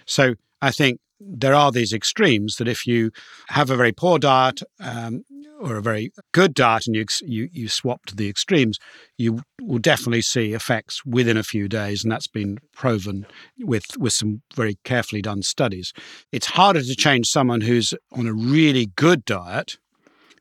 So 0.04 0.34
I 0.60 0.72
think 0.72 0.98
there 1.20 1.54
are 1.54 1.70
these 1.70 1.92
extremes 1.92 2.56
that 2.56 2.68
if 2.68 2.86
you 2.86 3.10
have 3.48 3.70
a 3.70 3.76
very 3.76 3.92
poor 3.92 4.18
diet 4.18 4.62
um, 4.80 5.24
or 5.60 5.76
a 5.76 5.82
very 5.82 6.12
good 6.32 6.54
diet 6.54 6.86
and 6.86 6.96
you, 6.96 7.06
you, 7.22 7.48
you 7.52 7.68
swap 7.68 8.04
to 8.06 8.16
the 8.16 8.28
extremes, 8.28 8.78
you 9.16 9.42
will 9.62 9.78
definitely 9.78 10.22
see 10.22 10.52
effects 10.52 11.04
within 11.04 11.36
a 11.36 11.42
few 11.42 11.68
days. 11.68 12.02
And 12.02 12.12
that's 12.12 12.26
been 12.26 12.58
proven 12.72 13.26
with, 13.60 13.96
with 13.98 14.12
some 14.12 14.42
very 14.54 14.76
carefully 14.84 15.22
done 15.22 15.42
studies. 15.42 15.92
It's 16.32 16.46
harder 16.46 16.82
to 16.82 16.96
change 16.96 17.28
someone 17.28 17.62
who's 17.62 17.94
on 18.12 18.26
a 18.26 18.34
really 18.34 18.86
good 18.96 19.24
diet 19.24 19.78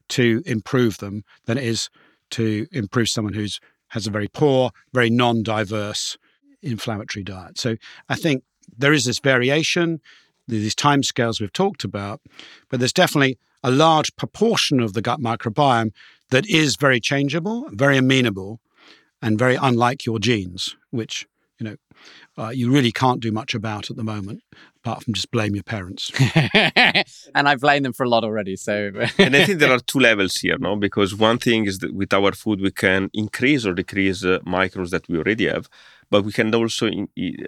to 0.09 0.41
improve 0.45 0.97
them 0.97 1.23
than 1.45 1.57
it 1.57 1.63
is 1.63 1.89
to 2.31 2.67
improve 2.71 3.09
someone 3.09 3.33
who's 3.33 3.59
has 3.89 4.07
a 4.07 4.11
very 4.11 4.27
poor, 4.27 4.71
very 4.91 5.11
non-diverse 5.11 6.17
inflammatory 6.63 7.23
diet. 7.23 7.59
So 7.59 7.75
I 8.09 8.15
think 8.15 8.43
there 8.75 8.91
is 8.91 9.05
this 9.05 9.19
variation 9.19 10.01
these 10.47 10.75
timescales 10.75 11.39
we've 11.39 11.53
talked 11.53 11.83
about, 11.83 12.21
but 12.69 12.79
there's 12.79 12.93
definitely 12.93 13.37
a 13.63 13.71
large 13.71 14.15
proportion 14.15 14.79
of 14.79 14.93
the 14.93 15.01
gut 15.01 15.19
microbiome 15.19 15.91
that 16.29 16.47
is 16.49 16.75
very 16.75 16.99
changeable, 16.99 17.69
very 17.71 17.97
amenable, 17.97 18.59
and 19.21 19.39
very 19.39 19.55
unlike 19.55 20.05
your 20.05 20.19
genes, 20.19 20.75
which 20.91 21.25
you 21.59 21.65
know 21.65 21.75
uh, 22.37 22.49
you 22.49 22.71
really 22.71 22.91
can't 22.91 23.21
do 23.21 23.31
much 23.31 23.53
about 23.53 23.89
at 23.89 23.95
the 23.95 24.03
moment, 24.03 24.41
apart 24.77 25.03
from 25.03 25.13
just 25.13 25.31
blame 25.31 25.55
your 25.55 25.63
parents. 25.63 26.11
and 27.35 27.47
I 27.47 27.55
blame 27.55 27.83
them 27.83 27.93
for 27.93 28.03
a 28.03 28.09
lot 28.09 28.23
already. 28.23 28.55
So, 28.55 28.91
and 29.17 29.35
I 29.35 29.45
think 29.45 29.59
there 29.59 29.71
are 29.71 29.79
two 29.87 29.99
levels 29.99 30.35
here, 30.37 30.57
no? 30.57 30.75
Because 30.75 31.15
one 31.15 31.37
thing 31.37 31.65
is 31.65 31.79
that 31.79 31.93
with 31.93 32.13
our 32.13 32.33
food 32.33 32.59
we 32.59 32.71
can 32.71 33.09
increase 33.13 33.65
or 33.65 33.73
decrease 33.73 34.25
uh, 34.25 34.39
microbes 34.43 34.91
that 34.91 35.07
we 35.07 35.17
already 35.17 35.47
have, 35.47 35.69
but 36.13 36.25
we 36.25 36.31
can 36.31 36.53
also 36.53 36.85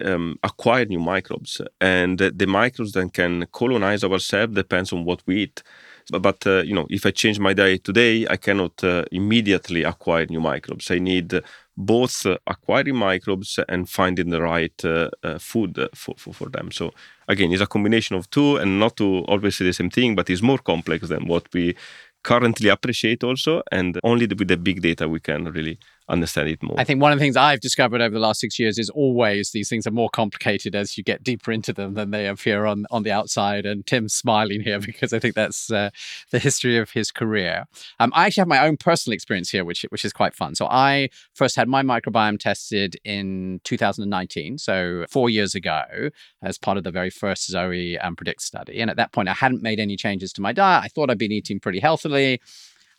um, 0.04 0.36
acquire 0.42 0.84
new 0.86 0.98
microbes, 0.98 1.60
and 1.80 2.18
the 2.18 2.46
microbes 2.48 2.92
then 2.94 3.10
can 3.10 3.46
colonize 3.52 4.02
our 4.02 4.18
cell 4.18 4.48
depends 4.48 4.92
on 4.92 5.04
what 5.04 5.22
we 5.24 5.34
eat. 5.44 5.62
But, 6.10 6.22
but 6.22 6.44
uh, 6.48 6.62
you 6.64 6.74
know, 6.74 6.86
if 6.90 7.06
I 7.06 7.12
change 7.12 7.38
my 7.38 7.52
diet 7.52 7.84
today, 7.84 8.26
I 8.28 8.36
cannot 8.36 8.82
uh, 8.82 9.04
immediately 9.12 9.84
acquire 9.84 10.26
new 10.28 10.40
microbes. 10.40 10.90
I 10.90 10.98
need 10.98 11.40
both 11.76 12.26
uh, 12.26 12.38
acquiring 12.44 12.96
microbes 12.96 13.60
and 13.68 13.88
finding 13.88 14.30
the 14.30 14.42
right 14.42 14.84
uh, 14.84 15.10
uh, 15.22 15.38
food 15.38 15.78
for, 15.94 16.16
for, 16.18 16.34
for 16.34 16.48
them. 16.48 16.72
So 16.72 16.92
again, 17.28 17.52
it's 17.52 17.62
a 17.62 17.68
combination 17.68 18.16
of 18.16 18.28
two, 18.30 18.56
and 18.56 18.80
not 18.80 18.96
to 18.96 19.20
always 19.28 19.54
say 19.56 19.66
the 19.66 19.74
same 19.74 19.90
thing, 19.90 20.16
but 20.16 20.28
it's 20.28 20.42
more 20.42 20.58
complex 20.58 21.06
than 21.06 21.28
what 21.28 21.44
we 21.54 21.76
currently 22.24 22.68
appreciate 22.68 23.22
also, 23.22 23.62
and 23.70 24.00
only 24.02 24.26
with 24.26 24.48
the 24.48 24.56
big 24.56 24.82
data 24.82 25.08
we 25.08 25.20
can 25.20 25.44
really 25.52 25.78
understand 26.08 26.48
it 26.48 26.62
more. 26.62 26.78
I 26.78 26.84
think 26.84 27.02
one 27.02 27.12
of 27.12 27.18
the 27.18 27.24
things 27.24 27.36
I've 27.36 27.60
discovered 27.60 28.00
over 28.00 28.14
the 28.14 28.20
last 28.20 28.40
six 28.40 28.58
years 28.58 28.78
is 28.78 28.90
always 28.90 29.50
these 29.50 29.68
things 29.68 29.86
are 29.86 29.92
more 29.92 30.08
complicated 30.08 30.74
as 30.74 30.96
you 30.96 31.04
get 31.04 31.22
deeper 31.22 31.50
into 31.50 31.72
them 31.72 31.94
than 31.94 32.10
they 32.10 32.26
appear 32.26 32.66
on 32.66 32.86
on 32.90 33.02
the 33.02 33.10
outside. 33.10 33.66
And 33.66 33.86
Tim's 33.86 34.14
smiling 34.14 34.60
here 34.60 34.78
because 34.86 35.12
I 35.12 35.18
think 35.18 35.34
that's 35.34 35.70
uh, 35.70 35.90
the 36.30 36.38
history 36.38 36.78
of 36.78 36.90
his 36.90 37.10
career. 37.10 37.64
Um, 37.98 38.12
I 38.14 38.26
actually 38.26 38.42
have 38.42 38.48
my 38.48 38.66
own 38.66 38.76
personal 38.76 39.14
experience 39.14 39.50
here, 39.50 39.64
which 39.64 39.84
which 39.90 40.04
is 40.04 40.12
quite 40.12 40.34
fun. 40.34 40.54
So 40.54 40.66
I 40.66 41.08
first 41.34 41.56
had 41.56 41.68
my 41.68 41.82
microbiome 41.82 42.38
tested 42.38 42.96
in 43.04 43.60
2019, 43.64 44.58
so 44.58 45.04
four 45.08 45.28
years 45.30 45.54
ago, 45.54 46.10
as 46.42 46.58
part 46.58 46.78
of 46.78 46.84
the 46.84 46.90
very 46.90 47.10
first 47.10 47.50
Zoe 47.50 47.98
um, 47.98 48.16
Predict 48.16 48.42
study. 48.42 48.80
And 48.80 48.90
at 48.90 48.96
that 48.96 49.12
point, 49.12 49.28
I 49.28 49.34
hadn't 49.34 49.62
made 49.62 49.80
any 49.80 49.96
changes 49.96 50.32
to 50.34 50.40
my 50.40 50.52
diet. 50.52 50.84
I 50.84 50.88
thought 50.88 51.10
I'd 51.10 51.18
been 51.18 51.32
eating 51.32 51.60
pretty 51.60 51.80
healthily. 51.80 52.40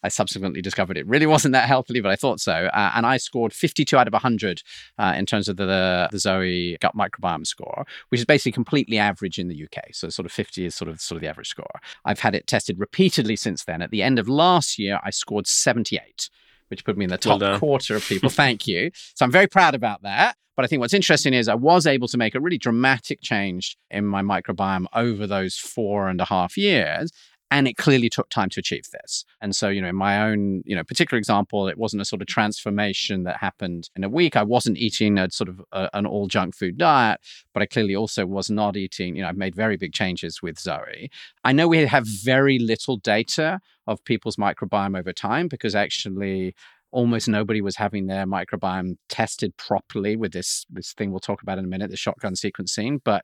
I 0.03 0.09
subsequently 0.09 0.61
discovered 0.61 0.97
it 0.97 1.07
really 1.07 1.25
wasn't 1.25 1.53
that 1.53 1.67
healthily, 1.67 2.01
but 2.01 2.11
I 2.11 2.15
thought 2.15 2.39
so. 2.39 2.69
Uh, 2.73 2.91
and 2.95 3.05
I 3.05 3.17
scored 3.17 3.53
52 3.53 3.97
out 3.97 4.07
of 4.07 4.13
100 4.13 4.61
uh, 4.97 5.13
in 5.17 5.25
terms 5.25 5.47
of 5.47 5.57
the, 5.57 6.07
the 6.11 6.19
Zoe 6.19 6.77
gut 6.79 6.95
microbiome 6.95 7.47
score, 7.47 7.85
which 8.09 8.19
is 8.19 8.25
basically 8.25 8.51
completely 8.51 8.97
average 8.97 9.39
in 9.39 9.47
the 9.47 9.63
UK. 9.63 9.93
So 9.93 10.09
sort 10.09 10.25
of 10.25 10.31
50 10.31 10.65
is 10.65 10.75
sort 10.75 10.89
of 10.89 11.01
sort 11.01 11.17
of 11.17 11.21
the 11.21 11.27
average 11.27 11.49
score. 11.49 11.79
I've 12.05 12.19
had 12.19 12.35
it 12.35 12.47
tested 12.47 12.79
repeatedly 12.79 13.35
since 13.35 13.63
then. 13.63 13.81
At 13.81 13.91
the 13.91 14.03
end 14.03 14.19
of 14.19 14.29
last 14.29 14.77
year, 14.77 14.99
I 15.03 15.09
scored 15.09 15.47
78 15.47 16.29
which 16.69 16.83
put 16.83 16.97
me 16.97 17.05
in 17.05 17.09
the 17.09 17.17
top 17.17 17.39
well 17.39 17.57
quarter 17.59 17.95
of 17.95 18.03
people. 18.03 18.29
Thank 18.29 18.67
you. 18.67 18.91
So 19.15 19.23
I'm 19.23 19.31
very 19.31 19.47
proud 19.47 19.73
about 19.73 20.01
that. 20.03 20.35
But 20.57 20.65
I 20.65 20.67
think 20.67 20.79
what's 20.79 20.93
interesting 20.93 21.33
is 21.33 21.47
I 21.47 21.55
was 21.55 21.85
able 21.85 22.07
to 22.07 22.17
make 22.17 22.33
a 22.33 22.41
really 22.41 22.57
dramatic 22.57 23.21
change 23.21 23.77
in 23.91 24.05
my 24.05 24.23
microbiome 24.23 24.87
over 24.93 25.27
those 25.27 25.55
four 25.55 26.09
and 26.09 26.19
a 26.19 26.25
half 26.25 26.57
years. 26.57 27.11
And 27.49 27.67
it 27.67 27.77
clearly 27.77 28.09
took 28.09 28.29
time 28.29 28.49
to 28.49 28.59
achieve 28.59 28.87
this. 28.91 29.23
And 29.39 29.55
so, 29.55 29.69
you 29.69 29.81
know, 29.81 29.87
in 29.87 29.95
my 29.95 30.21
own, 30.29 30.63
you 30.65 30.75
know, 30.75 30.83
particular 30.83 31.17
example, 31.17 31.69
it 31.69 31.77
wasn't 31.77 32.01
a 32.01 32.05
sort 32.05 32.21
of 32.21 32.27
transformation 32.27 33.23
that 33.23 33.37
happened 33.37 33.89
in 33.95 34.03
a 34.03 34.09
week. 34.09 34.35
I 34.35 34.43
wasn't 34.43 34.77
eating 34.77 35.17
a 35.17 35.31
sort 35.31 35.47
of 35.47 35.61
a, 35.71 35.89
an 35.93 36.05
all 36.05 36.27
junk 36.27 36.55
food 36.55 36.77
diet, 36.77 37.21
but 37.53 37.63
I 37.63 37.65
clearly 37.65 37.95
also 37.95 38.25
was 38.25 38.49
not 38.49 38.75
eating, 38.75 39.15
you 39.15 39.21
know, 39.21 39.29
I've 39.29 39.37
made 39.37 39.55
very 39.55 39.77
big 39.77 39.93
changes 39.93 40.41
with 40.41 40.59
Zoe. 40.59 41.09
I 41.45 41.53
know 41.53 41.67
we 41.69 41.85
have 41.85 42.05
very 42.05 42.59
little 42.59 42.97
data 42.97 43.61
of 43.87 44.03
people's 44.03 44.35
microbiome 44.35 44.99
over 44.99 45.13
time 45.13 45.47
because 45.47 45.73
actually 45.73 46.53
almost 46.91 47.27
nobody 47.27 47.61
was 47.61 47.75
having 47.75 48.07
their 48.07 48.25
microbiome 48.25 48.97
tested 49.09 49.55
properly 49.57 50.15
with 50.15 50.31
this 50.31 50.65
this 50.69 50.93
thing 50.93 51.11
we'll 51.11 51.19
talk 51.19 51.41
about 51.41 51.57
in 51.57 51.65
a 51.65 51.67
minute, 51.67 51.89
the 51.89 51.97
shotgun 51.97 52.33
sequencing. 52.33 52.99
But 53.03 53.23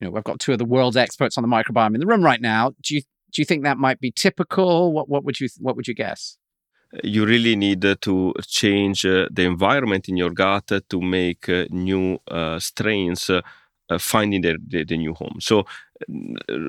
you 0.00 0.06
know, 0.06 0.12
we've 0.12 0.24
got 0.24 0.40
two 0.40 0.52
of 0.52 0.58
the 0.58 0.64
world's 0.64 0.96
experts 0.96 1.36
on 1.36 1.42
the 1.42 1.48
microbiome 1.48 1.94
in 1.94 2.00
the 2.00 2.06
room 2.06 2.24
right 2.24 2.40
now. 2.40 2.72
Do 2.82 2.94
you 2.94 3.02
do 3.32 3.40
you 3.40 3.46
think 3.46 3.64
that 3.64 3.78
might 3.78 4.00
be 4.00 4.10
typical? 4.10 4.92
What 4.92 5.08
what 5.08 5.24
would 5.24 5.40
you 5.40 5.48
what 5.58 5.76
would 5.76 5.88
you 5.88 5.94
guess? 5.94 6.36
You 7.04 7.24
really 7.24 7.54
need 7.54 7.84
uh, 7.84 7.94
to 8.00 8.34
change 8.46 9.06
uh, 9.06 9.28
the 9.30 9.44
environment 9.44 10.08
in 10.08 10.16
your 10.16 10.30
gut 10.30 10.72
to 10.88 11.00
make 11.00 11.48
uh, 11.48 11.66
new 11.70 12.18
uh, 12.28 12.58
strains 12.58 13.30
uh, 13.30 13.42
uh, 13.88 13.98
finding 13.98 14.40
the, 14.40 14.58
the, 14.66 14.96
new 14.96 15.14
home. 15.14 15.36
So 15.40 15.66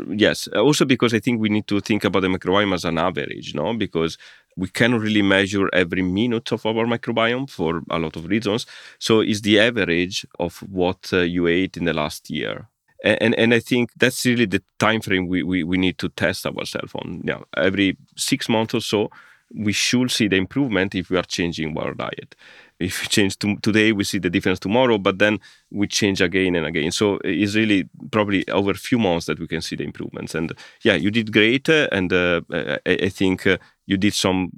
yes, 0.10 0.48
also 0.48 0.86
because 0.86 1.16
I 1.16 1.20
think 1.20 1.42
we 1.42 1.50
need 1.50 1.68
to 1.68 1.80
think 1.80 2.04
about 2.04 2.22
the 2.22 2.28
microbiome 2.28 2.74
as 2.74 2.86
an 2.86 3.00
average, 3.00 3.56
no? 3.56 3.74
Because 3.74 4.18
we 4.56 4.68
cannot 4.68 5.02
really 5.02 5.22
measure 5.24 5.70
every 5.74 6.04
minute 6.04 6.52
of 6.52 6.66
our 6.66 6.86
microbiome 6.86 7.50
for 7.50 7.82
a 7.90 7.98
lot 7.98 8.16
of 8.16 8.26
reasons. 8.26 8.68
So 9.00 9.22
it's 9.22 9.42
the 9.42 9.60
average 9.60 10.26
of 10.40 10.58
what 10.58 11.12
you 11.12 11.48
ate 11.48 11.78
in 11.78 11.86
the 11.86 11.94
last 11.94 12.30
year 12.30 12.71
and 13.04 13.36
and 13.36 13.54
I 13.54 13.60
think 13.60 13.92
that's 13.98 14.26
really 14.26 14.46
the 14.46 14.62
time 14.80 15.02
frame 15.02 15.28
we, 15.28 15.44
we, 15.44 15.64
we 15.64 15.78
need 15.78 15.98
to 16.00 16.10
test 16.10 16.46
ourselves 16.46 16.94
on. 16.96 17.22
Yeah, 17.24 17.40
every 17.58 17.98
six 18.16 18.48
months 18.48 18.74
or 18.74 18.82
so, 18.82 19.10
we 19.54 19.74
should 19.74 20.12
see 20.12 20.28
the 20.28 20.38
improvement 20.38 20.96
if 20.96 21.10
we 21.10 21.18
are 21.18 21.24
changing 21.24 21.78
our 21.78 21.94
diet. 21.94 22.36
If 22.80 23.02
we 23.02 23.08
change 23.08 23.38
to, 23.40 23.58
today, 23.58 23.92
we 23.92 24.04
see 24.04 24.18
the 24.18 24.30
difference 24.30 24.60
tomorrow, 24.60 24.98
but 24.98 25.20
then 25.20 25.40
we 25.70 25.88
change 25.88 26.20
again 26.20 26.56
and 26.56 26.66
again. 26.66 26.92
So 26.92 27.20
it's 27.24 27.56
really 27.56 27.88
probably 28.12 28.48
over 28.50 28.72
a 28.72 28.76
few 28.76 28.98
months 28.98 29.28
that 29.28 29.40
we 29.40 29.48
can 29.48 29.62
see 29.62 29.76
the 29.76 29.84
improvements. 29.84 30.34
And 30.34 30.54
yeah, 30.84 30.96
you 30.96 31.12
did 31.12 31.32
great, 31.32 31.70
uh, 31.70 31.88
and 31.92 32.12
uh, 32.12 32.42
I, 32.52 32.80
I, 32.86 33.10
think 33.10 33.46
uh, 33.46 33.58
you 33.86 33.98
did 33.98 34.14
some, 34.14 34.52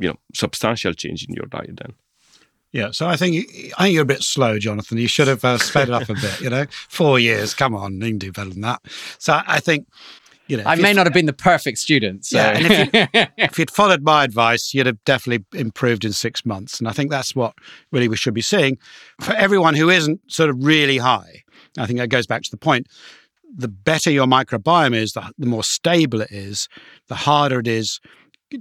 you 0.00 0.08
know, 0.08 0.16
substantial 0.34 0.94
change 0.94 1.26
in 1.28 1.34
your 1.34 1.46
diet 1.46 1.78
then. 1.80 1.94
Yeah, 2.74 2.90
so 2.90 3.06
I 3.06 3.14
think 3.14 3.46
I 3.78 3.84
think 3.84 3.94
you're 3.94 4.02
a 4.02 4.04
bit 4.04 4.24
slow, 4.24 4.58
Jonathan. 4.58 4.98
You 4.98 5.06
should 5.06 5.28
have 5.28 5.44
uh, 5.44 5.58
sped 5.58 5.88
it 5.88 5.94
up 5.94 6.08
a 6.08 6.14
bit. 6.14 6.40
You 6.40 6.50
know, 6.50 6.66
four 6.88 7.20
years. 7.20 7.54
Come 7.54 7.72
on, 7.72 8.00
you 8.00 8.08
can 8.08 8.18
do 8.18 8.32
better 8.32 8.50
than 8.50 8.62
that. 8.62 8.82
So 9.18 9.40
I 9.46 9.60
think 9.60 9.86
you 10.48 10.56
know, 10.56 10.64
I 10.66 10.74
may 10.74 10.92
not 10.92 11.06
have 11.06 11.12
been 11.14 11.26
the 11.26 11.32
perfect 11.32 11.78
student. 11.78 12.26
So. 12.26 12.36
Yeah, 12.36 12.58
if, 12.58 13.38
you, 13.38 13.58
you'd 13.58 13.70
followed 13.70 14.02
my 14.02 14.24
advice, 14.24 14.74
you'd 14.74 14.86
have 14.86 15.02
definitely 15.04 15.46
improved 15.56 16.04
in 16.04 16.12
six 16.12 16.44
months. 16.44 16.80
And 16.80 16.88
I 16.88 16.92
think 16.92 17.12
that's 17.12 17.36
what 17.36 17.54
really 17.92 18.08
we 18.08 18.16
should 18.16 18.34
be 18.34 18.42
seeing 18.42 18.76
for 19.20 19.34
everyone 19.34 19.76
who 19.76 19.88
isn't 19.88 20.20
sort 20.26 20.50
of 20.50 20.56
really 20.58 20.98
high. 20.98 21.44
I 21.78 21.86
think 21.86 22.00
that 22.00 22.08
goes 22.08 22.26
back 22.26 22.42
to 22.42 22.50
the 22.50 22.56
point. 22.56 22.88
The 23.56 23.68
better 23.68 24.10
your 24.10 24.26
microbiome 24.26 24.96
is, 24.96 25.12
the, 25.12 25.32
the 25.38 25.46
more 25.46 25.62
stable 25.62 26.20
it 26.20 26.32
is, 26.32 26.68
the 27.06 27.14
harder 27.14 27.60
it 27.60 27.68
is 27.68 28.00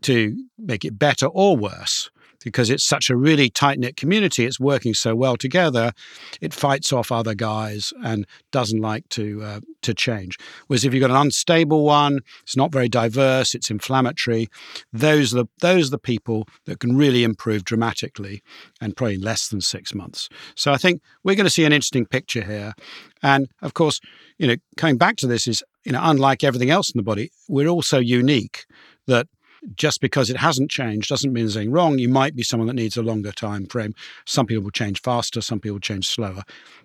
to 0.04 0.38
make 0.60 0.86
it 0.86 1.00
better 1.00 1.26
or 1.26 1.58
worse 1.58 2.12
because 2.44 2.70
it's 2.70 2.84
such 2.84 3.10
a 3.10 3.16
really 3.16 3.50
tight 3.50 3.80
knit 3.80 3.96
community. 3.96 4.46
It's 4.46 4.60
working 4.60 4.94
so 4.94 5.16
well 5.16 5.38
together. 5.38 5.94
It 6.42 6.54
fights 6.54 6.94
off 6.94 7.12
other 7.12 7.36
guys 7.36 7.94
and 8.04 8.26
doesn't 8.52 8.82
like 8.82 9.08
to 9.10 9.42
uh, 9.44 9.60
to 9.84 9.94
change. 9.94 10.38
Whereas 10.68 10.86
if 10.86 10.94
you've 10.94 11.02
got 11.02 11.12
an 11.12 11.18
unstable 11.18 11.84
one, 11.84 12.20
it's 12.44 12.58
not 12.58 12.72
very 12.72 12.90
diverse. 12.90 13.56
It's 13.56 13.70
inflammatory. 13.70 14.48
Those 14.92 15.34
are 15.34 15.44
the 15.44 15.48
those 15.62 15.88
are 15.88 15.92
the 15.92 16.00
people 16.00 16.48
that 16.66 16.80
can 16.80 16.96
really 16.96 17.24
improve 17.24 17.64
dramatically, 17.64 18.42
and 18.82 18.96
probably 18.96 19.16
in 19.16 19.22
less 19.22 19.48
than 19.50 19.62
six 19.62 19.94
months. 19.94 20.30
So 20.56 20.72
I 20.72 20.78
think 20.78 21.02
we're 21.24 21.36
going 21.36 21.46
to 21.46 21.50
see 21.50 21.66
an 21.66 21.74
interesting 21.74 22.06
picture 22.06 22.44
here. 22.44 22.74
And 23.22 23.48
of 23.62 23.74
course, 23.74 24.02
you 24.38 24.48
know, 24.48 24.56
coming 24.76 24.98
back 24.98 25.16
to 25.18 25.28
this 25.28 25.48
is 25.48 25.64
you 25.84 25.92
know, 25.92 26.00
unlike 26.02 26.44
everything 26.44 26.70
else 26.70 26.90
in 26.90 26.98
the 26.98 27.04
body, 27.04 27.32
we're 27.48 27.68
also 27.68 28.00
unique 28.00 28.66
that 29.08 29.28
just 29.76 30.02
because 30.02 30.30
it 30.30 30.38
hasn't 30.38 30.70
changed 30.70 31.10
doesn't 31.10 31.32
mean 31.32 31.46
there's 31.46 31.58
anything 31.58 31.72
wrong. 31.72 32.00
You 32.00 32.10
might 32.10 32.36
be 32.36 32.44
someone 32.44 32.68
that 32.68 32.74
needs 32.74 32.98
a 32.98 33.04
longer 33.04 33.32
time 33.32 33.66
frame. 33.66 33.94
Some 34.26 34.46
people 34.46 34.64
will 34.64 34.72
change 34.72 35.02
faster, 35.02 35.42
some 35.42 35.60
people 35.60 35.80
change 35.80 36.08
slower. 36.08 36.44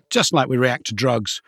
Just 0.09 0.33
like 0.33 0.47
we 0.47 0.57
react 0.57 0.87
to 0.87 0.95
drugs 0.95 1.41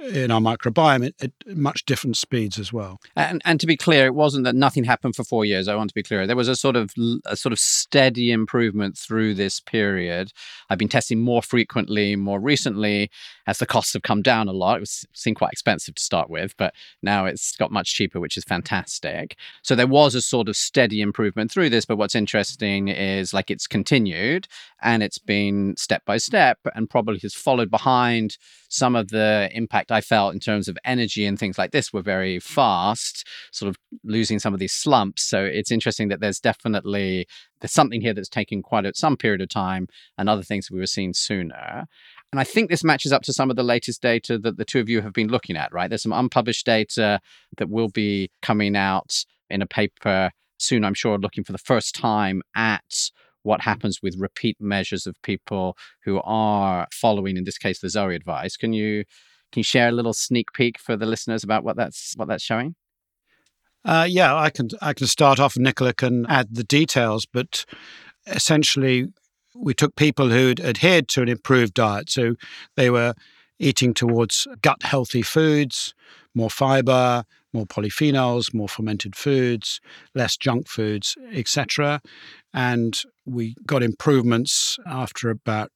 in 0.00 0.30
our 0.30 0.40
microbiome 0.40 1.12
at, 1.20 1.30
much 1.46 1.84
different 1.84 2.16
speeds 2.16 2.58
as 2.58 2.72
well. 2.72 3.00
And, 3.16 3.42
and 3.44 3.60
to 3.60 3.66
be 3.66 3.76
clear, 3.76 4.06
it 4.06 4.14
wasn't 4.14 4.44
that 4.44 4.54
nothing 4.54 4.84
happened 4.84 5.16
for 5.16 5.24
four 5.24 5.44
years. 5.44 5.68
I 5.68 5.74
want 5.74 5.90
to 5.90 5.94
be 5.94 6.02
clear. 6.02 6.26
There 6.26 6.36
was 6.36 6.48
a 6.48 6.56
sort 6.56 6.76
of 6.76 6.92
a 7.26 7.36
sort 7.36 7.52
of 7.52 7.58
steady 7.58 8.30
improvement 8.32 8.96
through 8.96 9.34
this 9.34 9.60
period. 9.60 10.32
I've 10.68 10.78
been 10.78 10.88
testing 10.88 11.20
more 11.20 11.42
frequently, 11.42 12.16
more 12.16 12.40
recently, 12.40 13.10
as 13.46 13.58
the 13.58 13.66
costs 13.66 13.92
have 13.92 14.02
come 14.02 14.22
down 14.22 14.48
a 14.48 14.52
lot. 14.52 14.76
It 14.76 14.80
was 14.80 15.06
seemed 15.12 15.36
quite 15.36 15.52
expensive 15.52 15.94
to 15.96 16.02
start 16.02 16.30
with, 16.30 16.56
but 16.56 16.74
now 17.02 17.26
it's 17.26 17.56
got 17.56 17.72
much 17.72 17.94
cheaper, 17.94 18.20
which 18.20 18.36
is 18.36 18.44
fantastic. 18.44 19.36
So 19.62 19.74
there 19.74 19.86
was 19.86 20.14
a 20.14 20.22
sort 20.22 20.48
of 20.48 20.56
steady 20.56 21.00
improvement 21.00 21.50
through 21.50 21.70
this. 21.70 21.84
But 21.84 21.96
what's 21.96 22.14
interesting 22.14 22.88
is 22.88 23.34
like 23.34 23.50
it's 23.50 23.66
continued 23.66 24.46
and 24.82 25.02
it's 25.02 25.18
been 25.18 25.74
step 25.76 26.04
by 26.04 26.16
step 26.16 26.58
and 26.74 26.88
probably 26.88 27.18
has 27.20 27.34
followed 27.34 27.70
behind 27.70 28.38
some 28.68 28.94
of 28.94 29.08
the 29.08 29.50
impact 29.52 29.89
I 29.90 30.00
felt 30.00 30.34
in 30.34 30.40
terms 30.40 30.68
of 30.68 30.78
energy 30.84 31.24
and 31.24 31.38
things 31.38 31.58
like 31.58 31.72
this 31.72 31.92
were 31.92 32.02
very 32.02 32.36
mm. 32.36 32.42
fast, 32.42 33.26
sort 33.52 33.68
of 33.68 33.76
losing 34.04 34.38
some 34.38 34.54
of 34.54 34.60
these 34.60 34.72
slumps. 34.72 35.22
So 35.22 35.44
it's 35.44 35.70
interesting 35.70 36.08
that 36.08 36.20
there's 36.20 36.40
definitely 36.40 37.26
there's 37.60 37.72
something 37.72 38.00
here 38.00 38.14
that's 38.14 38.28
taking 38.28 38.62
quite 38.62 38.86
a, 38.86 38.92
some 38.94 39.16
period 39.16 39.40
of 39.40 39.48
time 39.48 39.86
and 40.16 40.28
other 40.28 40.42
things 40.42 40.70
we 40.70 40.78
were 40.78 40.86
seeing 40.86 41.12
sooner. 41.12 41.86
And 42.32 42.40
I 42.40 42.44
think 42.44 42.70
this 42.70 42.84
matches 42.84 43.12
up 43.12 43.22
to 43.22 43.32
some 43.32 43.50
of 43.50 43.56
the 43.56 43.62
latest 43.62 44.00
data 44.00 44.38
that 44.38 44.56
the 44.56 44.64
two 44.64 44.80
of 44.80 44.88
you 44.88 45.02
have 45.02 45.12
been 45.12 45.28
looking 45.28 45.56
at, 45.56 45.72
right? 45.72 45.88
There's 45.88 46.02
some 46.02 46.12
unpublished 46.12 46.64
data 46.64 47.20
that 47.58 47.68
will 47.68 47.88
be 47.88 48.30
coming 48.40 48.76
out 48.76 49.24
in 49.48 49.62
a 49.62 49.66
paper 49.66 50.30
soon, 50.58 50.84
I'm 50.84 50.94
sure, 50.94 51.18
looking 51.18 51.44
for 51.44 51.52
the 51.52 51.58
first 51.58 51.94
time 51.94 52.42
at 52.54 53.10
what 53.42 53.62
happens 53.62 54.00
with 54.02 54.16
repeat 54.18 54.56
measures 54.60 55.06
of 55.06 55.20
people 55.22 55.76
who 56.04 56.20
are 56.22 56.86
following, 56.92 57.36
in 57.36 57.44
this 57.44 57.58
case, 57.58 57.80
the 57.80 57.88
Zoe 57.88 58.14
advice. 58.14 58.56
Can 58.56 58.72
you 58.72 59.04
can 59.52 59.60
you 59.60 59.64
share 59.64 59.88
a 59.88 59.92
little 59.92 60.12
sneak 60.12 60.52
peek 60.52 60.78
for 60.78 60.96
the 60.96 61.06
listeners 61.06 61.44
about 61.44 61.64
what 61.64 61.76
that's 61.76 62.14
what 62.16 62.28
that's 62.28 62.44
showing? 62.44 62.74
Uh, 63.84 64.06
yeah, 64.08 64.34
I 64.34 64.50
can 64.50 64.68
I 64.80 64.92
can 64.92 65.06
start 65.06 65.40
off. 65.40 65.56
Nicola 65.56 65.94
can 65.94 66.26
add 66.26 66.54
the 66.54 66.64
details, 66.64 67.26
but 67.26 67.64
essentially, 68.26 69.06
we 69.54 69.74
took 69.74 69.96
people 69.96 70.28
who'd 70.30 70.60
adhered 70.60 71.08
to 71.08 71.22
an 71.22 71.28
improved 71.28 71.74
diet, 71.74 72.10
so 72.10 72.34
they 72.76 72.90
were 72.90 73.14
eating 73.58 73.94
towards 73.94 74.46
gut 74.62 74.82
healthy 74.82 75.22
foods, 75.22 75.94
more 76.34 76.50
fiber, 76.50 77.24
more 77.52 77.66
polyphenols, 77.66 78.54
more 78.54 78.68
fermented 78.68 79.16
foods, 79.16 79.80
less 80.14 80.36
junk 80.36 80.68
foods, 80.68 81.16
etc. 81.32 82.00
And 82.54 83.00
we 83.26 83.54
got 83.66 83.82
improvements 83.82 84.78
after 84.86 85.30
about 85.30 85.70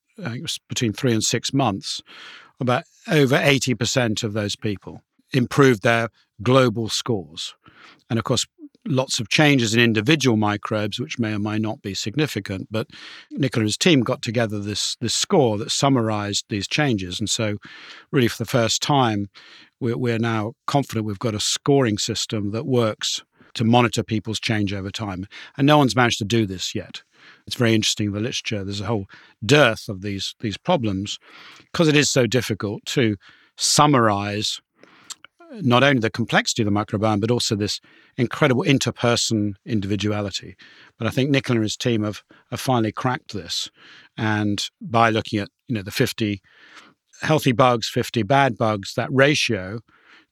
between 0.68 0.92
three 0.92 1.12
and 1.12 1.22
six 1.22 1.52
months. 1.52 2.00
About 2.64 2.85
over 3.09 3.37
80% 3.37 4.24
of 4.24 4.33
those 4.33 4.57
people 4.57 5.03
improved 5.35 5.83
their 5.83 6.09
global 6.42 6.88
scores. 6.88 7.55
And 8.09 8.18
of 8.18 8.24
course, 8.24 8.46
lots 8.87 9.20
of 9.20 9.29
changes 9.29 9.74
in 9.74 9.81
individual 9.81 10.38
microbes, 10.38 10.98
which 10.98 11.18
may 11.18 11.35
or 11.35 11.38
may 11.38 11.59
not 11.59 11.83
be 11.83 11.92
significant. 11.92 12.68
But 12.70 12.88
Nicola 13.31 13.62
and 13.62 13.68
his 13.68 13.77
team 13.77 14.00
got 14.00 14.22
together 14.22 14.59
this 14.59 14.96
this 15.03 15.14
score 15.14 15.59
that 15.59 15.70
summarized 15.70 16.46
these 16.48 16.66
changes, 16.66 17.20
and 17.20 17.29
so 17.29 17.59
really 18.11 18.29
for 18.29 18.38
the 18.38 18.50
first 18.50 18.81
time, 18.81 19.29
we're, 19.79 19.98
we're 19.98 20.18
now 20.18 20.55
confident 20.66 21.05
we've 21.05 21.18
got 21.18 21.35
a 21.35 21.40
scoring 21.40 21.98
system 21.98 22.50
that 22.53 22.64
works 22.64 23.22
to 23.55 23.64
monitor 23.64 24.03
people's 24.03 24.40
change 24.40 24.72
over 24.72 24.90
time. 24.90 25.27
And 25.59 25.66
no 25.66 25.77
one's 25.77 25.94
managed 25.94 26.18
to 26.18 26.24
do 26.24 26.46
this 26.46 26.74
yet. 26.74 27.03
It's 27.46 27.56
very 27.56 27.74
interesting 27.74 28.12
the 28.12 28.20
literature. 28.20 28.64
There's 28.64 28.80
a 28.80 28.87
whole 28.87 29.06
dearth 29.44 29.88
of 29.88 30.02
these 30.02 30.34
these 30.40 30.56
problems 30.56 31.18
because 31.72 31.88
it 31.88 31.96
is 31.96 32.10
so 32.10 32.26
difficult 32.26 32.84
to 32.87 33.16
summarize 33.56 34.60
uh, 35.40 35.60
not 35.60 35.82
only 35.82 36.00
the 36.00 36.10
complexity 36.10 36.62
of 36.62 36.66
the 36.66 36.72
microbiome, 36.72 37.20
but 37.20 37.30
also 37.30 37.54
this 37.54 37.80
incredible 38.16 38.64
interperson 38.64 39.54
individuality. 39.64 40.56
But 40.98 41.06
I 41.06 41.10
think 41.10 41.30
Nicola 41.30 41.58
and 41.58 41.64
his 41.64 41.76
team 41.76 42.02
have, 42.04 42.22
have 42.50 42.60
finally 42.60 42.92
cracked 42.92 43.32
this. 43.32 43.70
And 44.16 44.64
by 44.80 45.10
looking 45.10 45.38
at, 45.38 45.48
you 45.68 45.74
know, 45.76 45.82
the 45.82 45.90
50 45.90 46.40
healthy 47.22 47.52
bugs, 47.52 47.88
50 47.88 48.22
bad 48.22 48.56
bugs, 48.56 48.94
that 48.94 49.08
ratio, 49.12 49.80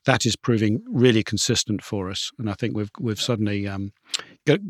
that 0.04 0.26
is 0.26 0.36
proving 0.36 0.82
really 0.88 1.22
consistent 1.22 1.82
for 1.82 2.10
us. 2.10 2.30
And 2.38 2.50
I 2.50 2.54
think 2.54 2.76
we've, 2.76 2.90
we've 2.98 3.20
suddenly 3.20 3.68
um, 3.68 3.92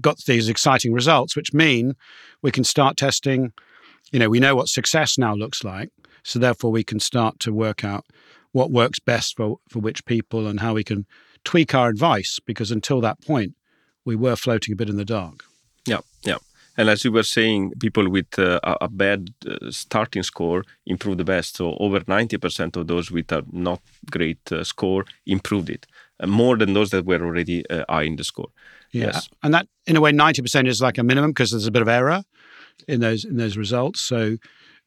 got 0.00 0.18
these 0.26 0.48
exciting 0.48 0.92
results, 0.92 1.36
which 1.36 1.54
mean 1.54 1.94
we 2.42 2.50
can 2.50 2.64
start 2.64 2.96
testing, 2.96 3.52
you 4.10 4.18
know, 4.18 4.28
we 4.28 4.40
know 4.40 4.54
what 4.54 4.68
success 4.68 5.16
now 5.16 5.34
looks 5.34 5.64
like. 5.64 5.88
So 6.22 6.38
therefore 6.38 6.70
we 6.70 6.84
can 6.84 7.00
start 7.00 7.40
to 7.40 7.52
work 7.52 7.84
out 7.84 8.04
what 8.52 8.70
works 8.70 8.98
best 8.98 9.36
for, 9.36 9.56
for 9.68 9.78
which 9.78 10.04
people 10.04 10.46
and 10.46 10.60
how 10.60 10.74
we 10.74 10.84
can 10.84 11.06
tweak 11.44 11.74
our 11.74 11.88
advice 11.88 12.38
because 12.46 12.70
until 12.70 13.00
that 13.00 13.20
point 13.20 13.54
we 14.04 14.16
were 14.16 14.36
floating 14.36 14.72
a 14.72 14.76
bit 14.76 14.88
in 14.88 14.96
the 14.96 15.04
dark 15.04 15.44
yeah 15.86 15.98
yeah 16.22 16.36
and 16.76 16.88
as 16.88 17.04
you 17.04 17.12
were 17.12 17.22
saying 17.22 17.72
people 17.78 18.08
with 18.08 18.38
uh, 18.38 18.60
a 18.80 18.88
bad 18.88 19.30
uh, 19.46 19.70
starting 19.70 20.22
score 20.22 20.64
improve 20.86 21.18
the 21.18 21.24
best 21.24 21.56
so 21.56 21.76
over 21.78 22.00
90% 22.00 22.76
of 22.76 22.86
those 22.86 23.10
with 23.10 23.30
a 23.32 23.44
not 23.52 23.80
great 24.10 24.52
uh, 24.52 24.64
score 24.64 25.04
improved 25.26 25.70
it 25.70 25.86
uh, 26.20 26.26
more 26.26 26.56
than 26.56 26.72
those 26.72 26.90
that 26.90 27.04
were 27.04 27.22
already 27.22 27.68
uh, 27.68 27.84
high 27.88 28.02
in 28.02 28.16
the 28.16 28.24
score 28.24 28.48
yeah 28.90 29.06
yes. 29.06 29.28
and 29.42 29.54
that 29.54 29.66
in 29.86 29.96
a 29.96 30.00
way 30.00 30.12
90% 30.12 30.66
is 30.66 30.80
like 30.80 30.98
a 30.98 31.02
minimum 31.02 31.30
because 31.30 31.50
there's 31.50 31.66
a 31.66 31.72
bit 31.72 31.82
of 31.82 31.88
error 31.88 32.22
in 32.88 33.00
those 33.00 33.24
in 33.24 33.36
those 33.36 33.56
results 33.56 34.00
so 34.00 34.36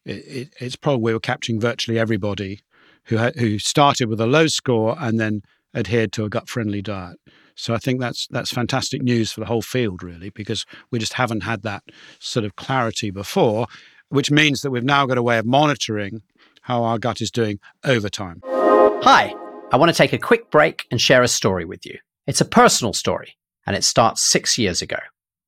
it, 0.05 0.11
it, 0.27 0.53
it's 0.59 0.75
probably 0.75 1.01
we 1.01 1.13
were 1.13 1.19
capturing 1.19 1.59
virtually 1.59 1.99
everybody 1.99 2.61
who 3.05 3.17
ha- 3.17 3.31
who 3.37 3.59
started 3.59 4.09
with 4.09 4.19
a 4.19 4.27
low 4.27 4.47
score 4.47 4.95
and 4.99 5.19
then 5.19 5.41
adhered 5.73 6.11
to 6.13 6.23
a 6.23 6.29
gut 6.29 6.49
friendly 6.49 6.81
diet. 6.81 7.19
So 7.55 7.73
I 7.73 7.77
think 7.77 7.99
that's 7.99 8.27
that's 8.27 8.51
fantastic 8.51 9.01
news 9.01 9.31
for 9.31 9.39
the 9.39 9.45
whole 9.45 9.61
field, 9.61 10.03
really, 10.03 10.29
because 10.29 10.65
we 10.91 10.99
just 10.99 11.13
haven't 11.13 11.41
had 11.41 11.63
that 11.63 11.83
sort 12.19 12.45
of 12.45 12.55
clarity 12.55 13.11
before, 13.11 13.67
which 14.09 14.31
means 14.31 14.61
that 14.61 14.71
we've 14.71 14.83
now 14.83 15.05
got 15.05 15.17
a 15.17 15.23
way 15.23 15.37
of 15.37 15.45
monitoring 15.45 16.21
how 16.61 16.83
our 16.83 16.97
gut 16.97 17.21
is 17.21 17.31
doing 17.31 17.59
over 17.83 18.09
time. 18.09 18.41
Hi, 18.45 19.33
I 19.71 19.77
want 19.77 19.89
to 19.89 19.97
take 19.97 20.13
a 20.13 20.17
quick 20.17 20.51
break 20.51 20.85
and 20.91 20.99
share 20.99 21.21
a 21.21 21.27
story 21.27 21.65
with 21.65 21.85
you. 21.85 21.97
It's 22.27 22.41
a 22.41 22.45
personal 22.45 22.93
story, 22.93 23.37
and 23.65 23.75
it 23.75 23.83
starts 23.83 24.29
six 24.29 24.57
years 24.57 24.81
ago. 24.81 24.97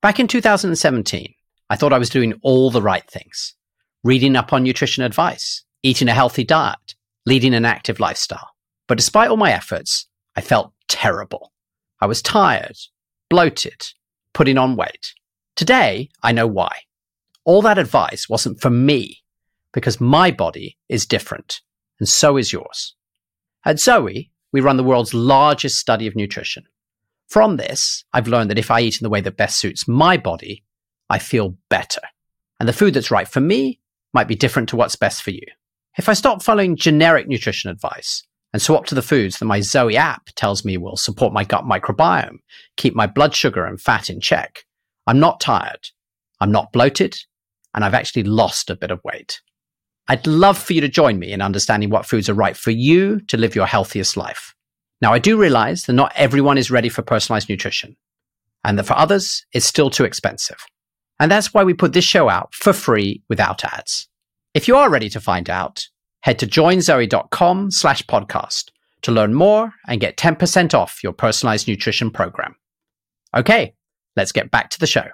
Back 0.02 0.20
in 0.20 0.28
2017, 0.28 1.34
I 1.70 1.76
thought 1.76 1.94
I 1.94 1.98
was 1.98 2.10
doing 2.10 2.34
all 2.44 2.70
the 2.72 2.82
right 2.82 3.08
things 3.10 3.56
reading 4.04 4.36
up 4.36 4.54
on 4.54 4.64
nutrition 4.64 5.04
advice, 5.04 5.66
eating 5.84 6.08
a 6.08 6.14
healthy 6.14 6.44
diet 6.44 6.96
leading 7.28 7.54
an 7.54 7.66
active 7.66 8.00
lifestyle. 8.00 8.52
But 8.88 8.98
despite 8.98 9.30
all 9.30 9.36
my 9.36 9.52
efforts, 9.52 10.08
I 10.38 10.42
felt 10.42 10.72
terrible. 10.88 11.52
I 12.00 12.06
was 12.06 12.22
tired, 12.22 12.78
bloated, 13.30 13.88
putting 14.34 14.58
on 14.58 14.76
weight. 14.76 15.14
Today, 15.56 16.10
I 16.22 16.32
know 16.32 16.48
why. 16.48 16.72
All 17.44 17.62
that 17.64 17.80
advice 17.80 18.30
wasn't 18.30 18.62
for 18.62 18.70
me 18.70 19.24
because 19.74 20.02
my 20.02 20.32
body 20.32 20.78
is 20.90 21.06
different 21.06 21.62
and 22.00 22.08
so 22.08 22.38
is 22.38 22.54
yours. 22.54 22.96
At 23.66 23.80
Zoe, 23.80 24.32
we 24.52 24.62
run 24.62 24.78
the 24.78 24.84
world's 24.84 25.14
largest 25.14 25.80
study 25.80 26.08
of 26.08 26.16
nutrition. 26.16 26.66
From 27.28 27.58
this, 27.58 28.06
I've 28.14 28.28
learned 28.28 28.50
that 28.50 28.60
if 28.60 28.72
I 28.72 28.82
eat 28.82 29.02
in 29.02 29.04
the 29.04 29.10
way 29.10 29.22
that 29.22 29.38
best 29.38 29.58
suits 29.58 29.88
my 29.88 30.18
body, 30.18 30.64
I 31.10 31.20
feel 31.20 31.58
better. 31.70 32.02
And 32.60 32.70
the 32.70 32.74
food 32.74 32.94
that's 32.94 33.12
right 33.12 33.28
for 33.28 33.42
me 33.42 33.80
might 34.14 34.28
be 34.28 34.36
different 34.36 34.70
to 34.70 34.76
what's 34.76 34.96
best 34.96 35.22
for 35.22 35.32
you. 35.32 35.46
If 35.98 36.08
I 36.10 36.14
stop 36.14 36.44
following 36.44 36.76
generic 36.76 37.28
nutrition 37.28 37.70
advice 37.70 38.24
and 38.54 38.62
swap 38.62 38.86
to 38.88 38.96
the 38.96 39.02
foods 39.02 39.40
that 39.40 39.46
my 39.46 39.62
Zoe 39.62 39.98
app 39.98 40.30
tells 40.36 40.64
me 40.64 40.78
will 40.78 40.96
support 40.96 41.34
my 41.34 41.44
gut 41.44 41.66
microbiome, 41.66 42.38
keep 42.76 42.96
my 42.96 43.08
blood 43.08 43.36
sugar 43.36 43.66
and 43.66 43.80
fat 43.80 44.10
in 44.10 44.22
check, 44.22 44.66
I'm 45.06 45.20
not 45.20 45.40
tired, 45.40 45.90
I'm 46.40 46.52
not 46.52 46.72
bloated, 46.72 47.18
and 47.74 47.84
I've 47.84 47.94
actually 47.94 48.24
lost 48.24 48.70
a 48.70 48.76
bit 48.76 48.92
of 48.92 49.04
weight. 49.04 49.42
I'd 50.08 50.26
love 50.26 50.58
for 50.58 50.74
you 50.74 50.82
to 50.82 50.88
join 50.88 51.20
me 51.20 51.34
in 51.34 51.42
understanding 51.42 51.90
what 51.90 52.06
foods 52.06 52.30
are 52.30 52.34
right 52.34 52.56
for 52.56 52.72
you 52.72 53.20
to 53.22 53.38
live 53.38 53.56
your 53.56 53.66
healthiest 53.66 54.16
life. 54.16 54.56
Now, 55.02 55.14
I 55.14 55.20
do 55.20 55.38
realize 55.38 55.84
that 55.84 55.94
not 55.94 56.14
everyone 56.16 56.58
is 56.58 56.72
ready 56.72 56.90
for 56.90 57.02
personalized 57.02 57.50
nutrition, 57.50 57.98
and 58.64 58.80
that 58.80 58.86
for 58.86 58.98
others, 58.98 59.46
it's 59.54 59.66
still 59.66 59.90
too 59.90 60.06
expensive. 60.06 60.58
And 61.20 61.32
that's 61.32 61.54
why 61.54 61.64
we 61.64 61.74
put 61.74 61.94
this 61.94 62.06
show 62.06 62.30
out 62.30 62.54
for 62.54 62.74
free 62.74 63.22
without 63.30 63.64
ads. 63.64 64.08
If 64.54 64.68
you 64.68 64.76
are 64.76 64.90
ready 64.90 65.10
to 65.10 65.22
find 65.22 65.50
out, 65.50 65.88
head 66.28 66.38
to 66.38 66.46
joinzoe.com 66.46 67.72
slash 67.72 68.02
podcast 68.04 68.72
to 69.02 69.14
learn 69.14 69.34
more 69.34 69.72
and 69.88 70.02
get 70.02 70.18
10% 70.18 70.74
off 70.74 71.02
your 71.02 71.14
personalized 71.14 71.70
nutrition 71.70 72.12
program. 72.12 72.54
Okay, 73.34 73.74
let's 74.18 74.34
get 74.34 74.52
back 74.52 74.70
to 74.72 74.80
the 74.80 74.88
show. 74.88 75.06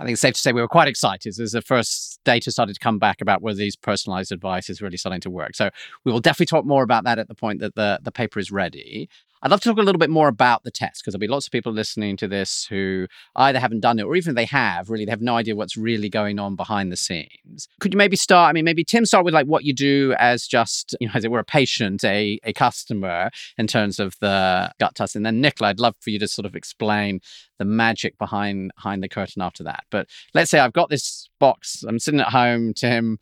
I 0.00 0.04
think 0.04 0.14
it's 0.14 0.20
safe 0.20 0.34
to 0.34 0.40
say 0.40 0.50
we 0.50 0.60
were 0.60 0.66
quite 0.66 0.88
excited 0.88 1.38
as 1.38 1.52
the 1.52 1.62
first 1.62 2.18
data 2.24 2.50
started 2.50 2.74
to 2.74 2.80
come 2.80 2.98
back 2.98 3.20
about 3.20 3.42
whether 3.42 3.58
these 3.58 3.76
personalized 3.76 4.32
advice 4.32 4.68
is 4.68 4.82
really 4.82 4.96
starting 4.96 5.20
to 5.20 5.30
work. 5.30 5.54
So 5.54 5.70
we 6.04 6.10
will 6.10 6.18
definitely 6.18 6.46
talk 6.46 6.64
more 6.64 6.82
about 6.82 7.04
that 7.04 7.20
at 7.20 7.28
the 7.28 7.36
point 7.36 7.60
that 7.60 7.76
the, 7.76 8.00
the 8.02 8.10
paper 8.10 8.40
is 8.40 8.50
ready. 8.50 9.08
I'd 9.42 9.50
love 9.50 9.60
to 9.62 9.70
talk 9.70 9.78
a 9.78 9.82
little 9.82 9.98
bit 9.98 10.08
more 10.08 10.28
about 10.28 10.62
the 10.62 10.70
test 10.70 11.02
because 11.02 11.12
there'll 11.12 11.20
be 11.20 11.26
lots 11.26 11.46
of 11.46 11.52
people 11.52 11.72
listening 11.72 12.16
to 12.18 12.28
this 12.28 12.64
who 12.70 13.08
either 13.34 13.58
haven't 13.58 13.80
done 13.80 13.98
it 13.98 14.04
or 14.04 14.14
even 14.14 14.36
they 14.36 14.44
have, 14.44 14.88
really, 14.88 15.04
they 15.04 15.10
have 15.10 15.20
no 15.20 15.36
idea 15.36 15.56
what's 15.56 15.76
really 15.76 16.08
going 16.08 16.38
on 16.38 16.54
behind 16.54 16.92
the 16.92 16.96
scenes. 16.96 17.66
Could 17.80 17.92
you 17.92 17.98
maybe 17.98 18.14
start? 18.14 18.50
I 18.50 18.52
mean, 18.52 18.64
maybe 18.64 18.84
Tim, 18.84 19.04
start 19.04 19.24
with 19.24 19.34
like 19.34 19.46
what 19.46 19.64
you 19.64 19.74
do 19.74 20.14
as 20.18 20.46
just, 20.46 20.94
you 21.00 21.08
know, 21.08 21.12
as 21.16 21.24
it 21.24 21.30
were 21.32 21.40
a 21.40 21.44
patient, 21.44 22.04
a, 22.04 22.38
a 22.44 22.52
customer 22.52 23.30
in 23.58 23.66
terms 23.66 23.98
of 23.98 24.14
the 24.20 24.70
gut 24.78 24.94
test. 24.94 25.16
And 25.16 25.26
then, 25.26 25.40
Nicola, 25.40 25.70
I'd 25.70 25.80
love 25.80 25.96
for 26.00 26.10
you 26.10 26.20
to 26.20 26.28
sort 26.28 26.46
of 26.46 26.54
explain 26.54 27.18
the 27.58 27.64
magic 27.64 28.16
behind 28.18 28.70
behind 28.76 29.02
the 29.02 29.08
curtain 29.08 29.42
after 29.42 29.64
that. 29.64 29.84
But 29.90 30.08
let's 30.34 30.52
say 30.52 30.60
I've 30.60 30.72
got 30.72 30.88
this 30.88 31.28
box, 31.40 31.82
I'm 31.82 31.98
sitting 31.98 32.20
at 32.20 32.28
home, 32.28 32.74
Tim. 32.74 33.18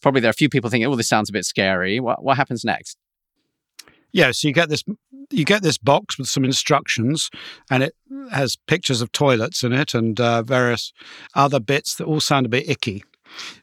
Probably 0.00 0.22
there 0.22 0.30
are 0.30 0.30
a 0.30 0.34
few 0.34 0.48
people 0.48 0.70
thinking, 0.70 0.90
oh, 0.90 0.96
this 0.96 1.08
sounds 1.08 1.28
a 1.28 1.32
bit 1.32 1.44
scary. 1.44 2.00
What, 2.00 2.24
what 2.24 2.38
happens 2.38 2.64
next? 2.64 2.96
Yeah, 4.12 4.30
so 4.32 4.48
you 4.48 4.54
get 4.54 4.68
this 4.68 4.84
you 5.32 5.44
get 5.44 5.62
this 5.62 5.78
box 5.78 6.18
with 6.18 6.28
some 6.28 6.44
instructions, 6.44 7.30
and 7.70 7.82
it 7.82 7.94
has 8.30 8.56
pictures 8.66 9.00
of 9.02 9.12
toilets 9.12 9.62
in 9.62 9.72
it 9.72 9.94
and 9.94 10.20
uh, 10.20 10.42
various 10.42 10.92
other 11.34 11.60
bits 11.60 11.96
that 11.96 12.04
all 12.04 12.20
sound 12.20 12.46
a 12.46 12.50
bit 12.50 12.68
icky. 12.68 13.02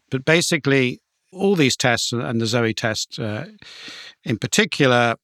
But 0.09 0.25
basically, 0.25 0.99
all 1.31 1.55
these 1.55 1.77
tests 1.77 2.11
and 2.11 2.41
the 2.41 2.47
Zoe 2.47 2.73
test 2.73 3.19
uh, 3.19 3.45
in 4.23 4.37
particular 4.37 5.15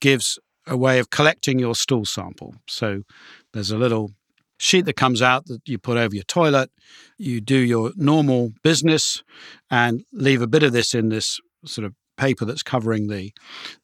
gives 0.00 0.38
a 0.66 0.76
way 0.76 0.98
of 0.98 1.10
collecting 1.10 1.58
your 1.58 1.74
stool 1.74 2.04
sample. 2.04 2.54
So 2.66 3.02
there's 3.52 3.70
a 3.70 3.76
little 3.76 4.12
sheet 4.58 4.86
that 4.86 4.96
comes 4.96 5.20
out 5.20 5.46
that 5.46 5.60
you 5.66 5.78
put 5.78 5.98
over 5.98 6.14
your 6.14 6.24
toilet. 6.24 6.70
You 7.18 7.40
do 7.40 7.56
your 7.56 7.92
normal 7.96 8.52
business 8.62 9.22
and 9.70 10.04
leave 10.12 10.40
a 10.40 10.46
bit 10.46 10.62
of 10.62 10.72
this 10.72 10.94
in 10.94 11.08
this 11.08 11.40
sort 11.64 11.84
of 11.84 11.94
paper 12.16 12.44
that's 12.44 12.62
covering 12.62 13.08
the 13.08 13.32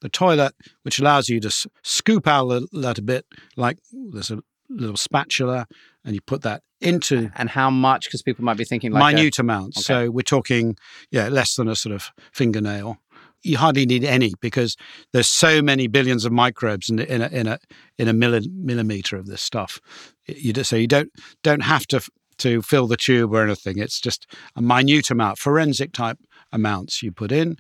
the 0.01 0.09
toilet, 0.09 0.55
which 0.83 0.99
allows 0.99 1.29
you 1.29 1.41
to 1.41 1.49
s- 1.49 1.67
scoop 1.83 2.27
out 2.27 2.51
a, 2.51 2.67
a 2.73 3.03
bit, 3.03 3.27
like 3.57 3.79
there's 4.13 4.31
a 4.31 4.41
little 4.69 4.97
spatula, 4.97 5.67
and 6.05 6.15
you 6.15 6.21
put 6.21 6.43
that 6.43 6.63
into 6.81 7.31
and 7.37 7.51
how 7.51 7.71
much? 7.71 8.07
Because 8.07 8.23
people 8.23 8.45
might 8.45 8.57
be 8.57 8.65
thinking 8.65 8.93
like 8.93 9.15
minute 9.15 9.39
amounts. 9.39 9.79
okay. 9.79 10.07
So 10.07 10.11
we're 10.11 10.23
talking, 10.23 10.77
yeah, 11.11 11.29
less 11.29 11.55
than 11.57 11.69
a 11.69 11.75
sort 11.75 11.95
of 11.95 12.11
fingernail. 12.33 12.99
You 13.43 13.57
hardly 13.57 13.87
need 13.87 14.05
any 14.05 14.33
because 14.41 14.77
there's 15.13 15.29
so 15.29 15.63
many 15.63 15.87
billions 15.87 16.25
of 16.25 16.33
microbes 16.33 16.91
in 16.91 16.99
a, 16.99 17.05
in 17.05 17.23
a, 17.23 17.29
in 17.29 17.47
a, 17.47 17.59
in 17.97 18.09
a 18.09 18.13
milli- 18.13 18.51
millimeter 18.53 19.17
of 19.17 19.27
this 19.27 19.41
stuff. 19.41 19.81
You 20.27 20.53
just, 20.53 20.71
so 20.71 20.77
you 20.77 20.89
don't 20.89 21.11
don't 21.43 21.63
have 21.63 21.87
to 21.89 22.01
to 22.39 22.63
fill 22.63 22.87
the 22.87 22.97
tube 22.97 23.33
or 23.33 23.45
anything. 23.45 23.79
It's 23.79 24.01
just 24.01 24.27
a 24.57 24.63
minute 24.63 25.11
amount, 25.11 25.39
forensic 25.39 25.93
type 25.93 26.19
amounts 26.53 27.03
you 27.03 27.13
put 27.13 27.33
in, 27.33 27.57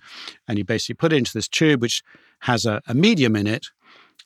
and 0.46 0.58
you 0.58 0.64
basically 0.64 0.94
put 0.94 1.12
into 1.12 1.32
this 1.32 1.48
tube 1.48 1.82
which 1.82 2.02
has 2.40 2.64
a, 2.64 2.80
a 2.86 2.94
medium 2.94 3.36
in 3.36 3.46
it, 3.46 3.66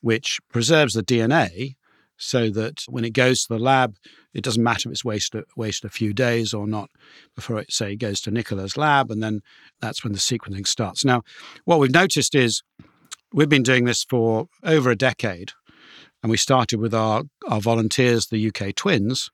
which 0.00 0.40
preserves 0.50 0.94
the 0.94 1.02
DNA 1.02 1.76
so 2.22 2.50
that 2.50 2.84
when 2.88 3.04
it 3.04 3.12
goes 3.12 3.42
to 3.42 3.54
the 3.54 3.58
lab, 3.58 3.96
it 4.32 4.44
doesn't 4.44 4.62
matter 4.62 4.88
if 4.88 4.92
it's 4.92 5.04
wasted 5.04 5.44
wasted 5.56 5.90
a 5.90 5.92
few 5.92 6.12
days 6.12 6.54
or 6.54 6.66
not 6.66 6.90
before 7.34 7.58
it 7.58 7.72
say 7.72 7.96
goes 7.96 8.20
to 8.20 8.30
Nicola's 8.30 8.76
lab, 8.76 9.10
and 9.10 9.22
then 9.22 9.40
that's 9.80 10.04
when 10.04 10.12
the 10.12 10.18
sequencing 10.18 10.66
starts. 10.66 11.04
Now, 11.04 11.22
what 11.64 11.80
we've 11.80 11.90
noticed 11.90 12.34
is 12.34 12.62
we've 13.32 13.48
been 13.48 13.62
doing 13.62 13.84
this 13.84 14.04
for 14.04 14.46
over 14.62 14.90
a 14.90 14.96
decade, 14.96 15.52
and 16.22 16.30
we 16.30 16.36
started 16.36 16.78
with 16.78 16.94
our 16.94 17.24
our 17.48 17.60
volunteers, 17.60 18.26
the 18.26 18.48
UK 18.48 18.74
twins, 18.74 19.30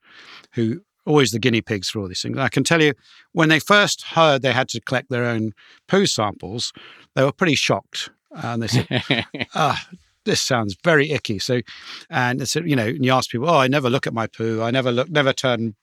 who 0.55 0.81
always 1.09 1.31
the 1.31 1.39
guinea 1.39 1.63
pigs 1.63 1.89
for 1.89 2.01
all 2.01 2.09
these 2.09 2.23
things. 2.23 2.39
I 2.39 2.49
can 2.49 2.63
tell 2.63 2.83
you, 2.83 2.93
when 3.33 3.49
they 3.49 3.59
first 3.59 4.03
heard 4.03 4.43
they 4.43 4.53
had 4.53 4.69
to 4.69 4.81
collect 4.81 5.09
their 5.11 5.25
own 5.25 5.53
poo 5.89 6.07
samples, 6.07 6.73
they 7.15 7.25
were 7.25 7.33
pretty 7.33 7.55
shocked, 7.55 8.11
and 8.31 8.63
they 8.63 8.69
said, 8.69 9.27
"Ah." 9.55 9.89
this 10.25 10.43
sounds 10.43 10.77
very 10.85 11.11
icky. 11.11 11.39
So, 11.39 11.63
and 12.11 12.43
it's 12.43 12.55
you 12.55 12.77
know, 12.77 12.87
and 12.87 13.05
you 13.05 13.13
ask 13.13 13.31
people, 13.31 13.49
oh, 13.49 13.59
I 13.59 13.67
never 13.67 13.89
look 13.89 14.07
at 14.07 14.13
my 14.13 14.27
poo. 14.27 14.63
I 14.63 14.71
never 14.71 14.93
look, 14.93 15.09
never 15.09 15.33
turn, 15.33 15.75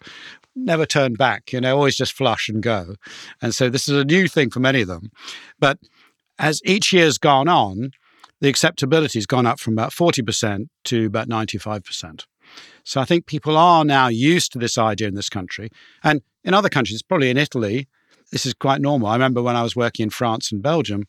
never 0.55 0.85
turn 0.85 1.15
back. 1.15 1.51
You 1.51 1.59
know, 1.59 1.75
always 1.75 1.97
just 1.97 2.13
flush 2.13 2.47
and 2.47 2.61
go. 2.61 2.95
And 3.41 3.55
so 3.55 3.69
this 3.69 3.87
is 3.87 3.97
a 3.97 4.05
new 4.05 4.27
thing 4.27 4.51
for 4.51 4.59
many 4.59 4.81
of 4.81 4.87
them. 4.87 5.09
But 5.59 5.79
as 6.37 6.61
each 6.63 6.93
year's 6.93 7.17
gone 7.17 7.47
on, 7.47 7.89
the 8.39 8.47
acceptability 8.49 9.17
has 9.17 9.25
gone 9.25 9.47
up 9.47 9.59
from 9.59 9.73
about 9.73 9.93
forty 9.93 10.21
percent 10.21 10.69
to 10.85 11.07
about 11.07 11.27
ninety-five 11.27 11.83
percent. 11.83 12.27
So 12.83 13.01
I 13.01 13.05
think 13.05 13.25
people 13.25 13.57
are 13.57 13.83
now 13.83 14.07
used 14.07 14.51
to 14.53 14.59
this 14.59 14.77
idea 14.77 15.07
in 15.07 15.15
this 15.15 15.29
country, 15.29 15.69
and 16.03 16.21
in 16.43 16.53
other 16.53 16.69
countries, 16.69 17.01
probably 17.01 17.29
in 17.29 17.37
Italy, 17.37 17.87
this 18.31 18.45
is 18.45 18.53
quite 18.53 18.81
normal. 18.81 19.07
I 19.07 19.13
remember 19.13 19.41
when 19.41 19.55
I 19.55 19.63
was 19.63 19.75
working 19.75 20.03
in 20.03 20.09
France 20.09 20.51
and 20.51 20.61
Belgium 20.61 21.05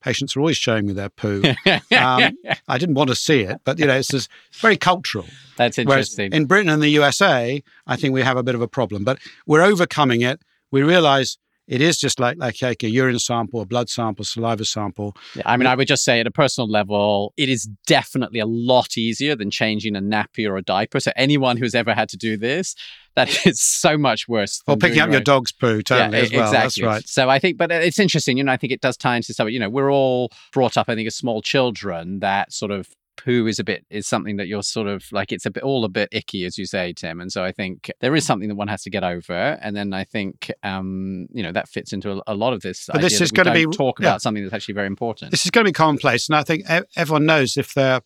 patients 0.00 0.36
were 0.36 0.40
always 0.40 0.56
showing 0.56 0.86
me 0.86 0.92
their 0.92 1.08
poo. 1.08 1.42
Um, 1.98 2.32
I 2.68 2.78
didn't 2.78 2.94
want 2.94 3.08
to 3.10 3.16
see 3.16 3.40
it, 3.40 3.60
but 3.64 3.78
you 3.78 3.86
know, 3.86 3.96
it's 3.96 4.08
just 4.08 4.30
very 4.52 4.76
cultural. 4.76 5.26
That's 5.56 5.78
Whereas 5.78 6.10
interesting. 6.10 6.32
in 6.32 6.46
Britain 6.46 6.68
and 6.68 6.80
the 6.80 6.88
USA, 6.90 7.62
I 7.86 7.96
think 7.96 8.14
we 8.14 8.22
have 8.22 8.36
a 8.36 8.42
bit 8.42 8.54
of 8.54 8.62
a 8.62 8.68
problem, 8.68 9.04
but 9.04 9.18
we're 9.46 9.62
overcoming 9.62 10.20
it. 10.22 10.40
We 10.70 10.82
realize 10.82 11.38
it 11.68 11.82
is 11.82 11.98
just 11.98 12.18
like 12.18 12.38
like, 12.38 12.60
like 12.62 12.82
a 12.82 12.88
urine 12.88 13.18
sample, 13.18 13.60
a 13.60 13.66
blood 13.66 13.90
sample, 13.90 14.24
saliva 14.24 14.64
sample. 14.64 15.14
Yeah, 15.36 15.42
I 15.44 15.56
mean, 15.56 15.66
I 15.66 15.74
would 15.74 15.86
just 15.86 16.02
say 16.02 16.18
at 16.18 16.26
a 16.26 16.30
personal 16.30 16.68
level, 16.68 17.34
it 17.36 17.48
is 17.48 17.68
definitely 17.86 18.40
a 18.40 18.46
lot 18.46 18.96
easier 18.96 19.36
than 19.36 19.50
changing 19.50 19.94
a 19.94 20.00
nappy 20.00 20.48
or 20.48 20.56
a 20.56 20.62
diaper. 20.62 20.98
So 20.98 21.12
anyone 21.14 21.58
who's 21.58 21.74
ever 21.74 21.94
had 21.94 22.08
to 22.08 22.16
do 22.16 22.38
this, 22.38 22.74
that 23.16 23.28
is 23.46 23.60
so 23.60 23.98
much 23.98 24.26
worse. 24.26 24.62
Or 24.66 24.76
picking 24.76 25.00
up 25.00 25.10
your 25.10 25.20
dog's 25.20 25.52
poo, 25.52 25.82
totally 25.82 26.16
yeah, 26.16 26.24
as 26.24 26.32
well. 26.32 26.42
Exactly. 26.46 26.60
That's 26.60 26.82
right. 26.82 27.08
So 27.08 27.28
I 27.28 27.38
think, 27.38 27.58
but 27.58 27.70
uh, 27.70 27.74
it's 27.74 27.98
interesting. 27.98 28.38
You 28.38 28.44
know, 28.44 28.52
I 28.52 28.56
think 28.56 28.72
it 28.72 28.80
does 28.80 28.96
tie 28.96 29.16
into 29.16 29.34
stuff. 29.34 29.50
You 29.50 29.60
know, 29.60 29.68
we're 29.68 29.92
all 29.92 30.30
brought 30.52 30.78
up, 30.78 30.88
I 30.88 30.94
think, 30.94 31.06
as 31.06 31.16
small 31.16 31.42
children 31.42 32.20
that 32.20 32.52
sort 32.52 32.72
of 32.72 32.88
poo 33.18 33.46
is 33.46 33.58
a 33.58 33.64
bit 33.64 33.84
is 33.90 34.06
something 34.06 34.36
that 34.36 34.46
you're 34.46 34.62
sort 34.62 34.86
of 34.86 35.04
like 35.12 35.32
it's 35.32 35.44
a 35.44 35.50
bit 35.50 35.62
all 35.62 35.84
a 35.84 35.88
bit 35.88 36.08
icky 36.12 36.44
as 36.46 36.56
you 36.56 36.64
say 36.64 36.92
tim 36.92 37.20
and 37.20 37.30
so 37.30 37.44
i 37.44 37.52
think 37.52 37.90
there 38.00 38.14
is 38.14 38.24
something 38.24 38.48
that 38.48 38.54
one 38.54 38.68
has 38.68 38.82
to 38.82 38.90
get 38.90 39.04
over 39.04 39.58
and 39.60 39.76
then 39.76 39.92
i 39.92 40.04
think 40.04 40.50
um 40.62 41.26
you 41.32 41.42
know 41.42 41.52
that 41.52 41.68
fits 41.68 41.92
into 41.92 42.10
a, 42.12 42.22
a 42.28 42.34
lot 42.34 42.52
of 42.52 42.60
this 42.62 42.86
But 42.86 42.96
idea 42.96 43.08
this 43.10 43.20
is 43.20 43.30
gonna 43.32 43.52
be- 43.52 43.66
talk 43.66 44.00
yeah. 44.00 44.06
about 44.08 44.22
something 44.22 44.42
that's 44.42 44.54
actually 44.54 44.74
very 44.74 44.86
important 44.86 45.30
This 45.30 45.44
is 45.44 45.50
going 45.50 45.64
to 45.64 45.68
be 45.68 45.72
commonplace, 45.72 46.28
and 46.28 46.36
I 46.36 46.42
think 46.42 46.64
everyone 46.96 47.26
knows 47.26 47.56
if 47.56 47.74
they're, 47.74 48.00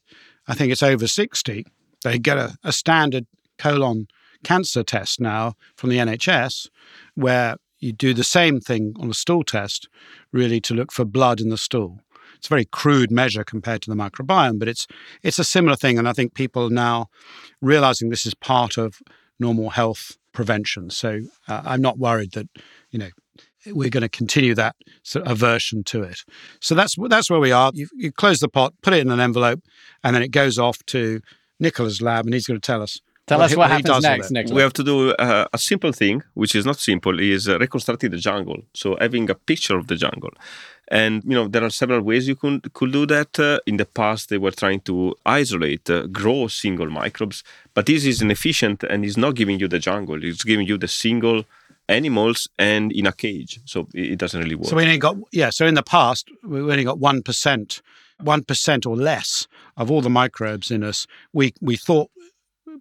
I 0.48 0.55
think 0.55 0.72
it's 0.72 0.83
over 0.83 1.07
sixty, 1.07 1.66
they 2.03 2.18
get 2.18 2.38
a, 2.38 2.57
a 2.64 2.72
standard 2.72 3.27
colon 3.59 4.09
cancer 4.42 4.83
test 4.83 5.20
now 5.20 5.55
from 5.77 5.90
the 5.90 5.98
NHS, 5.98 6.68
where 7.14 7.57
you 7.79 7.92
do 7.92 8.14
the 8.14 8.25
same 8.25 8.61
thing 8.61 8.94
on 8.98 9.11
a 9.11 9.14
stool 9.14 9.44
test, 9.44 9.88
really 10.33 10.61
to 10.62 10.75
look 10.75 10.92
for 10.92 11.05
blood 11.05 11.40
in 11.40 11.48
the 11.48 11.59
stool. 11.59 12.01
It's 12.43 12.49
a 12.49 12.55
very 12.55 12.65
crude 12.65 13.13
measure 13.13 13.45
compared 13.45 13.83
to 13.83 13.91
the 13.91 13.95
microbiome, 13.95 14.59
but 14.59 14.67
it's 14.67 14.89
it's 15.23 15.39
a 15.39 15.45
similar 15.45 15.77
thing, 15.77 15.97
and 15.97 16.09
I 16.09 16.13
think 16.13 16.35
people 16.35 16.67
are 16.67 16.71
now 16.71 17.07
realizing 17.61 18.09
this 18.11 18.27
is 18.27 18.35
part 18.35 18.77
of 18.77 19.01
normal 19.39 19.71
health 19.71 20.17
prevention. 20.33 20.91
So 20.91 21.21
uh, 21.47 21.63
I'm 21.65 21.81
not 21.81 21.99
worried 21.99 22.33
that 22.33 22.49
you 22.91 22.99
know 22.99 23.11
we're 23.67 23.91
going 23.91 24.03
to 24.03 24.09
continue 24.09 24.57
that 24.57 24.75
sort 25.05 25.25
of 25.25 25.31
aversion 25.31 25.85
to 25.85 26.03
it. 26.03 26.25
So 26.61 26.75
that's 26.75 26.97
that's 27.09 27.31
where 27.31 27.39
we 27.39 27.53
are. 27.53 27.71
You, 27.75 27.87
you 27.95 28.11
close 28.11 28.41
the 28.41 28.49
pot, 28.49 28.75
put 28.83 28.93
it 28.93 28.99
in 29.03 29.13
an 29.13 29.21
envelope, 29.21 29.61
and 30.03 30.17
then 30.17 30.23
it 30.25 30.33
goes 30.33 30.59
off 30.59 30.85
to 30.87 31.21
Nicola's 31.61 32.03
lab, 32.03 32.25
and 32.25 32.35
he's 32.35 32.49
going 32.49 32.61
to 32.61 32.67
tell 32.67 32.83
us. 32.83 32.99
tell 33.29 33.39
what 33.39 33.45
us 33.45 33.51
he- 33.53 33.57
what 33.57 33.69
he 33.69 33.75
happens 33.75 33.95
does 33.95 34.03
next. 34.03 34.31
Nicola. 34.33 34.57
We 34.57 34.63
have 34.63 34.73
to 34.73 34.83
do 34.83 34.97
uh, 35.13 35.47
a 35.53 35.59
simple 35.59 35.93
thing, 35.93 36.25
which 36.35 36.57
is 36.57 36.67
not 36.67 36.81
simple, 36.81 37.21
is 37.21 37.49
uh, 37.49 37.57
reconstructing 37.61 38.11
the 38.11 38.19
jungle. 38.29 38.63
So 38.75 38.97
having 39.01 39.31
a 39.31 39.37
picture 39.37 39.77
of 39.79 39.87
the 39.87 39.95
jungle. 39.95 40.33
And 40.88 41.23
you 41.25 41.35
know 41.35 41.49
there 41.49 41.64
are 41.64 41.71
several 41.71 42.03
ways 42.03 42.29
you 42.29 42.37
could 42.37 42.73
could 42.75 42.92
do 42.92 43.07
that. 43.07 43.38
Uh, 43.38 43.61
in 43.66 43.77
the 43.77 43.87
past, 43.87 44.29
they 44.29 44.38
were 44.38 44.51
trying 44.51 44.81
to 44.81 45.14
isolate, 45.25 45.88
uh, 45.88 46.07
grow 46.09 46.49
single 46.49 46.90
microbes, 46.90 47.45
but 47.73 47.87
this 47.87 48.05
is 48.05 48.21
inefficient 48.21 48.83
and 48.85 49.05
is 49.05 49.16
not 49.16 49.35
giving 49.35 49.59
you 49.59 49.68
the 49.68 49.79
jungle. 49.79 50.23
It's 50.23 50.45
giving 50.45 50.66
you 50.66 50.77
the 50.77 50.88
single 50.88 51.45
animals 51.88 52.49
and 52.59 52.92
in 52.92 53.07
a 53.07 53.12
cage, 53.12 53.61
so 53.64 53.88
it, 53.95 54.12
it 54.12 54.18
doesn't 54.18 54.40
really 54.40 54.55
work. 54.55 54.66
So 54.66 54.77
we 54.77 54.83
only 54.83 54.99
got 54.99 55.16
yeah. 55.33 55.51
So 55.51 55.66
in 55.66 55.75
the 55.75 55.83
past, 55.83 56.31
we 56.45 56.61
only 56.61 56.85
got 56.85 56.99
one 56.99 57.23
percent, 57.23 57.81
one 58.21 58.42
percent 58.45 58.85
or 58.85 58.97
less 58.97 59.47
of 59.77 59.90
all 59.90 60.01
the 60.01 60.11
microbes 60.11 60.71
in 60.71 60.83
us. 60.83 61.07
We 61.33 61.55
we 61.61 61.77
thought 61.77 62.11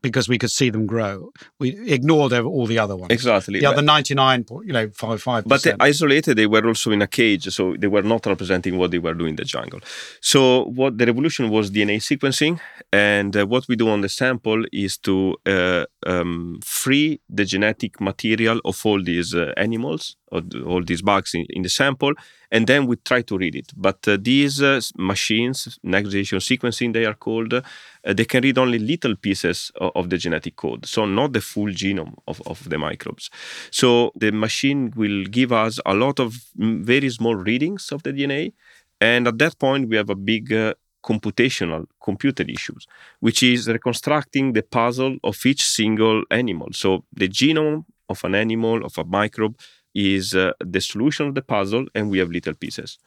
because 0.01 0.27
we 0.27 0.38
could 0.38 0.51
see 0.51 0.69
them 0.69 0.86
grow. 0.86 1.32
We 1.60 1.69
ignored 1.91 2.34
all 2.34 2.65
the 2.65 2.80
other 2.80 2.95
ones. 2.95 3.12
Exactly. 3.12 3.60
The 3.60 3.65
other 3.65 3.82
99, 3.82 4.45
you 4.63 4.73
know, 4.73 4.89
5 4.89 5.21
5 5.21 5.45
But 5.45 5.63
they 5.63 5.73
isolated, 5.80 6.38
they 6.38 6.47
were 6.47 6.65
also 6.67 6.91
in 6.91 7.01
a 7.01 7.08
cage, 7.08 7.47
so 7.54 7.75
they 7.77 7.88
were 7.88 8.01
not 8.01 8.25
representing 8.25 8.77
what 8.77 8.91
they 8.91 8.99
were 8.99 9.13
doing 9.13 9.32
in 9.32 9.36
the 9.36 9.45
jungle. 9.45 9.80
So 10.21 10.65
what 10.65 10.97
the 10.97 11.06
revolution 11.06 11.49
was 11.49 11.71
DNA 11.71 11.97
sequencing, 11.97 12.60
and 12.91 13.36
uh, 13.36 13.45
what 13.45 13.67
we 13.67 13.75
do 13.75 13.89
on 13.89 14.01
the 14.01 14.10
sample 14.10 14.65
is 14.71 14.97
to 14.99 15.36
uh, 15.45 15.86
um, 16.06 16.60
free 16.63 17.21
the 17.30 17.45
genetic 17.45 17.99
material 17.99 18.60
of 18.65 18.86
all 18.86 19.01
these 19.04 19.34
uh, 19.34 19.54
animals, 19.58 20.17
all 20.31 20.83
these 20.83 21.01
bugs 21.01 21.33
in, 21.33 21.45
in, 21.49 21.61
the 21.61 21.69
sample, 21.69 22.13
and 22.51 22.67
then 22.67 22.87
we 22.87 22.95
try 22.97 23.21
to 23.21 23.37
read 23.37 23.55
it. 23.55 23.71
But 23.75 24.07
uh, 24.07 24.17
these 24.19 24.61
uh, 24.61 24.81
machines, 24.97 25.79
next 25.83 26.09
generation 26.09 26.39
sequencing, 26.39 26.93
they 26.93 27.05
are 27.05 27.13
called, 27.13 27.53
uh, 27.53 27.61
they 28.03 28.25
can 28.25 28.43
read 28.43 28.57
only 28.57 28.79
little 28.79 29.15
pieces 29.15 29.71
of, 29.75 29.91
of, 29.95 30.09
the 30.09 30.17
genetic 30.17 30.55
code, 30.55 30.85
so 30.85 31.05
not 31.05 31.33
the 31.33 31.41
full 31.41 31.71
genome 31.71 32.15
of, 32.27 32.41
of 32.45 32.69
the 32.69 32.77
microbes. 32.77 33.29
So 33.71 34.11
the 34.15 34.31
machine 34.31 34.93
will 34.95 35.25
give 35.25 35.51
us 35.51 35.79
a 35.85 35.93
lot 35.93 36.19
of 36.19 36.35
very 36.55 37.09
small 37.09 37.35
readings 37.35 37.91
of 37.91 38.03
the 38.03 38.13
DNA, 38.13 38.53
and 38.99 39.27
at 39.27 39.37
that 39.39 39.59
point 39.59 39.89
we 39.89 39.95
have 39.97 40.09
a 40.09 40.15
big 40.15 40.53
uh, 40.53 40.73
computational 41.03 41.85
computer 42.03 42.43
issues, 42.43 42.87
which 43.19 43.43
is 43.43 43.67
reconstructing 43.67 44.53
the 44.53 44.61
puzzle 44.61 45.17
of 45.23 45.37
each 45.45 45.63
single 45.63 46.23
animal. 46.29 46.69
So 46.73 47.03
the 47.13 47.27
genome 47.27 47.85
of 48.09 48.23
an 48.23 48.35
animal, 48.35 48.85
of 48.85 48.97
a 48.97 49.03
microbe, 49.03 49.57
is 49.93 50.34
uh, 50.34 50.54
the 50.60 50.80
solution 50.80 51.27
of 51.27 51.36
the 51.36 51.41
puzzle, 51.41 51.86
and 51.93 52.10
we 52.10 52.19
have 52.19 52.30
little 52.30 52.54
pieces. 52.54 52.97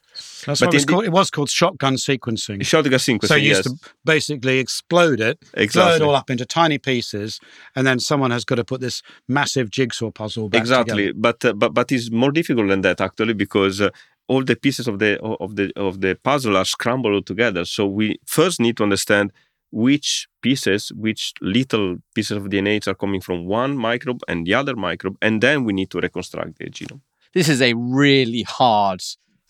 That's 0.46 0.60
but 0.60 0.66
what 0.66 0.74
it 0.74 0.76
was, 0.76 0.84
called, 0.84 1.04
it 1.04 1.12
was 1.12 1.30
called 1.30 1.50
shotgun 1.50 1.94
sequencing. 1.94 2.64
Shotgun 2.64 2.98
sequencing. 2.98 3.26
So 3.26 3.34
you 3.34 3.48
used 3.48 3.64
to 3.64 3.74
basically 4.04 4.58
explode 4.58 5.20
it, 5.20 5.38
exactly. 5.54 5.98
blow 5.98 6.06
it 6.06 6.08
all 6.08 6.14
up 6.14 6.30
into 6.30 6.44
tiny 6.46 6.78
pieces, 6.78 7.40
and 7.74 7.86
then 7.86 7.98
someone 7.98 8.30
has 8.30 8.44
got 8.44 8.56
to 8.56 8.64
put 8.64 8.80
this 8.80 9.02
massive 9.28 9.70
jigsaw 9.70 10.10
puzzle 10.10 10.48
back 10.48 10.60
exactly. 10.60 11.08
Together. 11.08 11.18
But 11.18 11.44
uh, 11.44 11.52
but 11.54 11.74
but 11.74 11.90
it's 11.90 12.10
more 12.10 12.30
difficult 12.30 12.68
than 12.68 12.82
that 12.82 13.00
actually 13.00 13.34
because 13.34 13.80
uh, 13.80 13.90
all 14.28 14.44
the 14.44 14.56
pieces 14.56 14.86
of 14.86 14.98
the 14.98 15.20
of 15.20 15.56
the 15.56 15.72
of 15.76 16.00
the 16.00 16.14
puzzle 16.22 16.56
are 16.56 16.64
scrambled 16.64 17.26
together. 17.26 17.64
So 17.64 17.86
we 17.86 18.18
first 18.24 18.60
need 18.60 18.76
to 18.76 18.82
understand 18.82 19.32
which 19.74 20.28
pieces, 20.40 20.92
which 20.94 21.32
little 21.40 21.96
pieces 22.14 22.36
of 22.36 22.44
DNA 22.44 22.86
are 22.86 22.94
coming 22.94 23.20
from 23.20 23.44
one 23.46 23.76
microbe 23.76 24.20
and 24.28 24.46
the 24.46 24.54
other 24.54 24.76
microbe, 24.76 25.16
and 25.20 25.42
then 25.42 25.64
we 25.64 25.72
need 25.72 25.90
to 25.90 25.98
reconstruct 25.98 26.58
the 26.58 26.66
genome. 26.66 27.00
This 27.34 27.48
is 27.48 27.60
a 27.60 27.74
really 27.74 28.42
hard. 28.42 29.02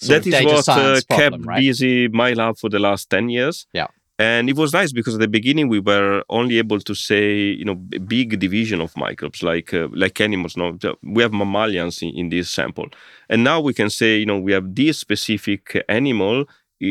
that 0.09 0.27
is 0.27 0.35
what 0.47 0.69
uh, 0.69 1.01
problem, 1.09 1.43
kept 1.43 1.47
right? 1.47 1.61
busy 1.61 2.09
my 2.09 2.33
lab 2.33 2.57
for 2.57 2.71
the 2.71 2.79
last 2.79 3.11
ten 3.11 3.29
years. 3.29 3.67
Yeah. 3.75 3.89
And 4.19 4.49
it 4.49 4.57
was 4.57 4.73
nice 4.73 4.93
because 4.93 5.15
at 5.15 5.21
the 5.21 5.29
beginning 5.29 5.69
we 5.69 5.81
were 5.81 6.23
only 6.31 6.57
able 6.59 6.81
to 6.81 6.95
say, 6.95 7.33
you 7.61 7.65
know, 7.65 7.75
big 7.75 8.39
division 8.39 8.81
of 8.81 8.97
microbes 8.97 9.43
like 9.43 9.75
uh, 9.75 9.89
like 9.93 10.19
animals. 10.21 10.57
No, 10.57 10.79
we 11.03 11.23
have 11.23 11.33
mammalians 11.33 12.01
in, 12.01 12.11
in 12.21 12.29
this 12.31 12.49
sample, 12.49 12.89
and 13.29 13.45
now 13.45 13.61
we 13.61 13.75
can 13.75 13.91
say, 13.91 14.17
you 14.17 14.27
know, 14.27 14.39
we 14.39 14.53
have 14.53 14.75
this 14.75 14.99
specific 14.99 15.85
animal, 15.89 16.47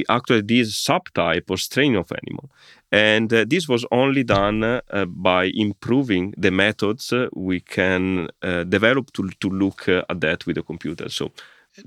actually 0.09 0.41
this 0.41 0.67
subtype 0.87 1.49
or 1.49 1.57
strain 1.57 1.95
of 1.95 2.11
animal, 2.11 2.49
and 2.93 3.33
uh, 3.33 3.43
this 3.47 3.67
was 3.67 3.85
only 3.91 4.23
done 4.23 4.63
uh, 4.63 5.05
by 5.07 5.51
improving 5.55 6.31
the 6.37 6.51
methods 6.51 7.11
uh, 7.11 7.27
we 7.33 7.59
can 7.59 8.29
uh, 8.43 8.63
develop 8.63 9.11
to 9.13 9.29
to 9.39 9.49
look 9.49 9.89
uh, 9.89 10.03
at 10.09 10.21
that 10.21 10.45
with 10.45 10.57
a 10.57 10.63
computer. 10.63 11.09
So, 11.09 11.31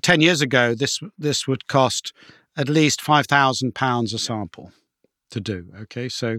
ten 0.03 0.21
years 0.21 0.43
ago, 0.43 0.75
this 0.75 1.01
this 1.17 1.47
would 1.47 1.69
cost 1.69 2.13
at 2.57 2.69
least 2.69 3.01
five 3.01 3.27
thousand 3.27 3.75
pounds 3.75 4.15
a 4.15 4.19
sample 4.19 4.73
to 5.31 5.41
do. 5.41 5.67
Okay, 5.83 6.09
so 6.09 6.39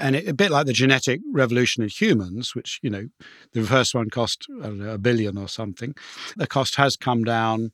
and 0.00 0.16
it, 0.16 0.28
a 0.28 0.34
bit 0.34 0.50
like 0.50 0.66
the 0.66 0.72
genetic 0.72 1.20
revolution 1.32 1.84
in 1.84 1.88
humans, 1.88 2.56
which 2.56 2.80
you 2.82 2.90
know 2.90 3.06
the 3.52 3.62
first 3.62 3.94
one 3.94 4.10
cost 4.10 4.46
know, 4.48 4.94
a 4.94 4.98
billion 4.98 5.38
or 5.38 5.48
something. 5.48 5.94
The 6.36 6.48
cost 6.48 6.74
has 6.74 6.96
come 6.96 7.22
down, 7.22 7.70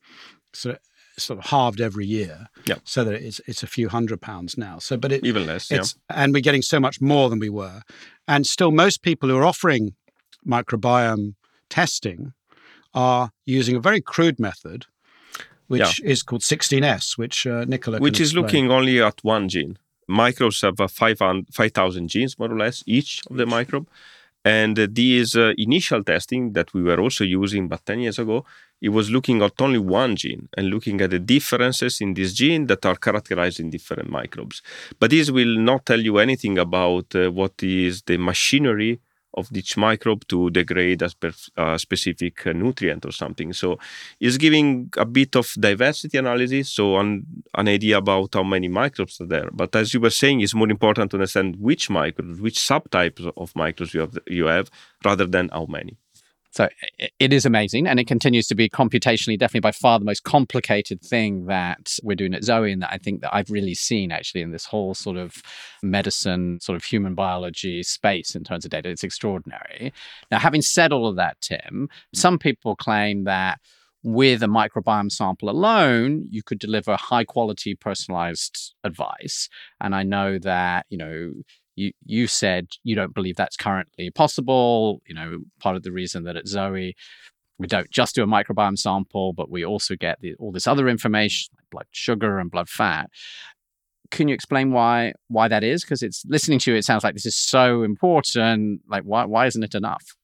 sort 0.53 0.77
of, 0.77 0.81
sort 1.23 1.39
of 1.39 1.47
halved 1.47 1.81
every 1.81 2.07
year. 2.07 2.49
Yeah. 2.67 2.77
So 2.85 3.05
that 3.05 3.15
it's 3.15 3.41
it's 3.47 3.63
a 3.63 3.67
few 3.67 3.89
hundred 3.89 4.21
pounds 4.21 4.57
now. 4.57 4.79
So, 4.79 4.97
but 4.97 5.13
it 5.13 5.25
even 5.25 5.47
less. 5.47 5.71
Yeah. 5.71 5.83
and 6.11 6.33
we're 6.33 6.41
getting 6.41 6.63
so 6.63 6.81
much 6.81 7.01
more 7.01 7.31
than 7.31 7.39
we 7.39 7.49
were, 7.49 7.83
and 8.27 8.47
still 8.47 8.71
most 8.71 9.03
people 9.03 9.29
who 9.29 9.37
are 9.37 9.45
offering 9.45 9.95
microbiome 10.47 11.35
testing 11.69 12.33
are 12.95 13.31
using 13.47 13.77
a 13.77 13.81
very 13.81 14.01
crude 14.01 14.39
method 14.39 14.87
which 15.69 16.01
yeah. 16.01 16.11
is 16.11 16.23
called 16.23 16.43
16S, 16.43 17.17
which 17.17 17.47
uh, 17.47 17.65
Nicola 17.65 17.99
Which 17.99 18.21
is 18.21 18.33
explain. 18.33 18.45
looking 18.45 18.71
only 18.71 19.01
at 19.01 19.25
one 19.25 19.49
gene 19.49 19.79
microbes 20.13 20.61
have 20.61 20.81
uh, 20.81 20.89
5,000 20.89 22.09
genes, 22.09 22.39
more 22.39 22.53
or 22.53 22.59
less, 22.59 22.83
each 22.87 23.23
of 23.31 23.37
the 23.37 23.47
microbe. 23.47 23.89
And 24.45 24.79
uh, 24.79 24.89
this 24.91 25.37
uh, 25.37 25.53
initial 25.57 26.03
testing 26.03 26.53
that 26.53 26.75
we 26.75 26.83
were 26.83 27.01
also 27.01 27.25
using, 27.25 27.69
but 27.69 27.85
10 27.87 28.01
years 28.01 28.19
ago, 28.19 28.45
it 28.83 28.89
was 28.89 29.11
looking 29.11 29.41
at 29.43 29.63
only 29.63 29.79
one 29.79 30.17
gene 30.17 30.49
and 30.57 30.67
looking 30.67 31.01
at 31.01 31.11
the 31.11 31.19
differences 31.21 32.01
in 32.01 32.15
this 32.15 32.33
gene 32.35 32.67
that 32.67 32.85
are 32.85 32.97
characterized 32.97 33.61
in 33.61 33.71
different 33.71 34.11
microbes. 34.11 34.61
But 34.99 35.11
this 35.11 35.31
will 35.31 35.57
not 35.59 35.87
tell 35.87 36.01
you 36.01 36.19
anything 36.19 36.59
about 36.59 37.15
uh, 37.15 37.31
what 37.31 37.63
is 37.63 38.03
the 38.03 38.17
machinery 38.17 39.01
of 39.35 39.49
each 39.55 39.77
microbe 39.77 40.27
to 40.29 40.51
degrade 40.51 41.01
a, 41.01 41.09
spe- 41.09 41.51
a 41.57 41.79
specific 41.79 42.47
uh, 42.47 42.53
nutrient 42.53 43.07
or 43.07 43.13
something. 43.13 43.53
So 43.53 43.79
it's 44.21 44.37
giving 44.37 44.91
a 44.97 45.07
bit 45.07 45.37
of 45.37 45.51
diversity 45.59 46.19
analysis, 46.19 46.69
so 46.71 46.99
an, 46.99 47.25
an 47.55 47.69
idea 47.69 47.99
about 47.99 48.35
how 48.35 48.43
many 48.43 48.69
microbes 48.69 49.21
are 49.21 49.27
there. 49.27 49.49
But 49.53 49.75
as 49.77 49.95
you 49.95 50.01
were 50.01 50.11
saying, 50.11 50.41
it's 50.41 50.55
more 50.55 50.69
important 50.69 51.13
to 51.13 51.17
understand 51.17 51.57
which 51.57 51.89
microbes, 51.89 52.41
which 52.41 52.59
subtypes 52.59 53.33
of 53.37 53.57
microbes 53.57 53.95
you 53.95 54.01
have, 54.01 54.19
you 54.27 54.47
have 54.47 54.71
rather 55.05 55.27
than 55.27 55.49
how 55.51 55.67
many. 55.67 55.97
So 56.53 56.69
it 57.19 57.33
is 57.33 57.47
amazing, 57.47 57.87
and 57.87 57.99
it 57.99 58.07
continues 58.07 58.47
to 58.49 58.55
be 58.55 58.69
computationally 58.69 59.39
definitely 59.39 59.61
by 59.61 59.73
far 59.73 59.99
the 59.99 60.05
most 60.05 60.23
complicated 60.23 61.01
thing 61.01 61.47
that 61.47 61.97
we're 62.03 62.15
doing 62.15 62.35
at 62.35 62.45
Zoe, 62.45 62.71
and 62.71 62.83
that 62.83 62.93
I 62.93 62.99
think 62.99 63.23
that 63.23 63.35
I've 63.35 63.51
really 63.51 63.75
seen 63.75 64.13
actually 64.13 64.43
in 64.43 64.53
this 64.53 64.67
whole 64.67 64.95
sort 64.95 65.17
of 65.17 65.43
medicine, 65.83 66.61
sort 66.61 66.77
of 66.77 66.85
human 66.85 67.15
biology 67.15 67.83
space 67.83 68.35
in 68.35 68.45
terms 68.45 68.67
of 68.67 68.71
data. 68.71 68.91
It's 68.91 69.03
extraordinary. 69.03 69.95
Now, 70.31 70.39
having 70.41 70.61
said 70.61 70.93
all 70.93 71.07
of 71.07 71.17
that, 71.17 71.41
Tim, 71.41 71.89
some 72.15 72.39
people 72.39 72.77
claim 72.77 73.25
that 73.25 73.59
with 74.05 74.43
a 74.43 74.47
microbiome 74.47 75.11
sample 75.11 75.49
alone, 75.49 76.27
you 76.29 76.43
could 76.43 76.59
deliver 76.59 76.97
high 76.97 77.25
quality 77.25 77.75
personalized 77.75 78.75
advice. 78.85 79.49
And 79.81 79.95
I 79.95 80.03
know 80.03 80.39
that, 80.41 80.87
you 80.91 80.99
know, 80.99 81.33
you 81.77 81.93
you 82.05 82.27
said 82.27 82.69
you 82.83 82.95
don't 82.95 83.15
believe 83.15 83.37
that's 83.37 83.57
currently 83.57 84.11
possible. 84.11 85.01
You 85.07 85.15
know, 85.15 85.39
part 85.61 85.77
of 85.77 85.83
the 85.83 85.93
reason 85.93 86.25
that 86.25 86.37
at 86.37 86.49
Zoe 86.49 86.95
we 87.59 87.67
don't 87.67 87.91
just 87.91 88.15
do 88.15 88.23
a 88.23 88.27
microbiome 88.27 88.79
sample, 88.79 89.33
but 89.33 89.51
we 89.51 89.65
also 89.65 89.95
get 89.95 90.21
the, 90.21 90.35
all 90.35 90.51
this 90.53 90.67
other 90.67 90.89
information 90.89 91.51
like 91.57 91.65
blood 91.71 91.87
sugar 91.93 92.39
and 92.39 92.51
blood 92.51 92.69
fat. 92.69 93.09
Can 94.11 94.29
you 94.29 94.35
explain 94.35 94.73
why 94.73 95.13
why 95.29 95.49
that 95.49 95.65
is? 95.65 95.83
Because 95.83 96.03
it's 96.03 96.25
listening 96.27 96.59
to 96.61 96.73
you, 96.73 96.77
it 96.77 96.85
sounds 96.85 97.05
like 97.05 97.15
this 97.15 97.25
is 97.27 97.37
so 97.37 97.83
important. 97.83 98.83
Like, 98.89 99.05
why 99.05 99.25
why 99.25 99.47
isn't 99.47 99.63
it 99.63 99.75
enough? 99.75 100.17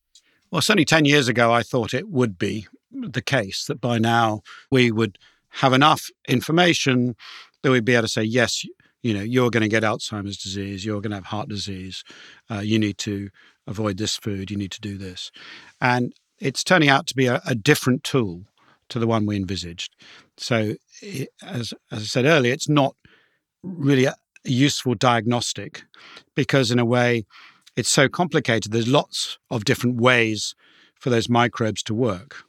Well, 0.50 0.62
certainly 0.62 0.84
ten 0.84 1.04
years 1.04 1.28
ago, 1.28 1.52
I 1.52 1.62
thought 1.62 1.94
it 1.94 2.08
would 2.08 2.38
be 2.38 2.66
the 2.90 3.22
case 3.22 3.66
that 3.66 3.80
by 3.80 3.98
now 3.98 4.42
we 4.70 4.90
would 4.90 5.18
have 5.50 5.72
enough 5.72 6.10
information 6.26 7.16
that 7.62 7.70
we'd 7.70 7.84
be 7.84 7.94
able 7.94 8.02
to 8.02 8.08
say 8.08 8.22
yes, 8.22 8.64
you 9.02 9.14
know, 9.14 9.22
you're 9.22 9.50
going 9.50 9.62
to 9.62 9.68
get 9.68 9.82
Alzheimer's 9.82 10.38
disease, 10.38 10.84
you're 10.84 11.00
going 11.00 11.10
to 11.10 11.16
have 11.16 11.26
heart 11.26 11.48
disease, 11.48 12.04
uh, 12.50 12.60
you 12.60 12.78
need 12.78 12.98
to 12.98 13.30
avoid 13.66 13.98
this 13.98 14.16
food, 14.16 14.50
you 14.50 14.56
need 14.56 14.72
to 14.72 14.80
do 14.80 14.98
this. 14.98 15.30
And 15.80 16.12
it's 16.38 16.64
turning 16.64 16.88
out 16.88 17.06
to 17.08 17.14
be 17.14 17.26
a, 17.26 17.40
a 17.46 17.54
different 17.54 18.04
tool 18.04 18.44
to 18.88 18.98
the 18.98 19.06
one 19.06 19.26
we 19.26 19.36
envisaged. 19.36 19.94
So, 20.36 20.74
it, 21.02 21.28
as, 21.42 21.74
as 21.92 21.98
I 22.00 22.04
said 22.04 22.24
earlier, 22.24 22.52
it's 22.52 22.68
not 22.68 22.96
really 23.62 24.06
a 24.06 24.14
useful 24.44 24.94
diagnostic 24.94 25.84
because, 26.34 26.70
in 26.70 26.78
a 26.78 26.84
way, 26.84 27.26
it's 27.76 27.90
so 27.90 28.08
complicated. 28.08 28.72
There's 28.72 28.88
lots 28.88 29.38
of 29.50 29.64
different 29.64 30.00
ways 30.00 30.54
for 30.98 31.10
those 31.10 31.28
microbes 31.28 31.82
to 31.84 31.94
work. 31.94 32.44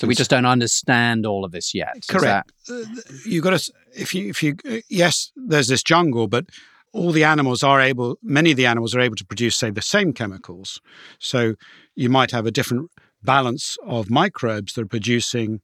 So 0.00 0.06
we 0.06 0.14
just 0.14 0.30
don't 0.30 0.46
understand 0.46 1.26
all 1.26 1.44
of 1.44 1.52
this 1.52 1.74
yet. 1.74 2.06
Correct. 2.08 2.50
Uh, 2.70 2.84
you 3.26 3.42
got 3.42 3.60
to 3.60 3.72
if 3.94 4.14
you 4.14 4.30
if 4.30 4.42
you 4.42 4.56
uh, 4.66 4.78
yes, 4.88 5.30
there's 5.36 5.68
this 5.68 5.82
jungle, 5.82 6.26
but 6.26 6.46
all 6.94 7.12
the 7.12 7.22
animals 7.22 7.62
are 7.62 7.82
able. 7.82 8.16
Many 8.22 8.52
of 8.52 8.56
the 8.56 8.64
animals 8.64 8.94
are 8.94 9.00
able 9.00 9.16
to 9.16 9.26
produce, 9.26 9.56
say, 9.56 9.68
the 9.68 9.82
same 9.82 10.14
chemicals. 10.14 10.80
So 11.18 11.54
you 11.96 12.08
might 12.08 12.30
have 12.30 12.46
a 12.46 12.50
different 12.50 12.90
balance 13.22 13.76
of 13.84 14.08
microbes 14.08 14.72
that 14.72 14.82
are 14.84 14.86
producing 14.86 15.60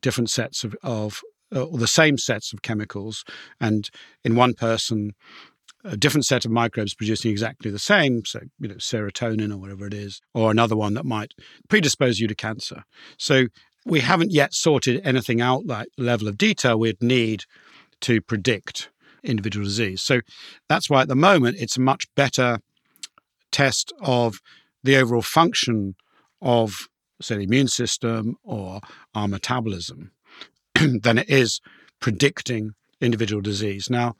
different 0.00 0.30
sets 0.30 0.64
of, 0.64 0.74
of 0.82 1.20
uh, 1.54 1.64
or 1.64 1.76
the 1.76 1.86
same 1.86 2.16
sets 2.16 2.54
of 2.54 2.62
chemicals, 2.62 3.22
and 3.60 3.90
in 4.24 4.34
one 4.34 4.54
person 4.54 5.12
a 5.84 5.98
different 5.98 6.24
set 6.24 6.46
of 6.46 6.50
microbes 6.50 6.94
producing 6.94 7.30
exactly 7.30 7.70
the 7.70 7.78
same, 7.78 8.24
so 8.24 8.40
you 8.58 8.68
know 8.68 8.76
serotonin 8.76 9.52
or 9.52 9.58
whatever 9.58 9.86
it 9.86 9.92
is, 9.92 10.22
or 10.32 10.50
another 10.50 10.74
one 10.74 10.94
that 10.94 11.04
might 11.04 11.34
predispose 11.68 12.18
you 12.18 12.26
to 12.26 12.34
cancer. 12.34 12.84
So 13.18 13.48
we 13.84 14.00
haven't 14.00 14.32
yet 14.32 14.54
sorted 14.54 15.00
anything 15.04 15.40
out 15.40 15.66
like 15.66 15.88
level 15.98 16.28
of 16.28 16.38
detail 16.38 16.78
we'd 16.78 17.02
need 17.02 17.44
to 18.00 18.20
predict 18.20 18.90
individual 19.22 19.64
disease. 19.64 20.02
So 20.02 20.20
that's 20.68 20.88
why 20.88 21.02
at 21.02 21.08
the 21.08 21.16
moment 21.16 21.56
it's 21.58 21.76
a 21.76 21.80
much 21.80 22.06
better 22.14 22.58
test 23.50 23.92
of 24.00 24.40
the 24.82 24.96
overall 24.96 25.22
function 25.22 25.94
of, 26.42 26.88
say, 27.20 27.36
the 27.36 27.44
immune 27.44 27.68
system 27.68 28.36
or 28.42 28.80
our 29.14 29.28
metabolism 29.28 30.12
than 30.74 31.18
it 31.18 31.28
is 31.28 31.60
predicting 32.00 32.74
individual 33.00 33.40
disease. 33.40 33.88
Now, 33.88 34.16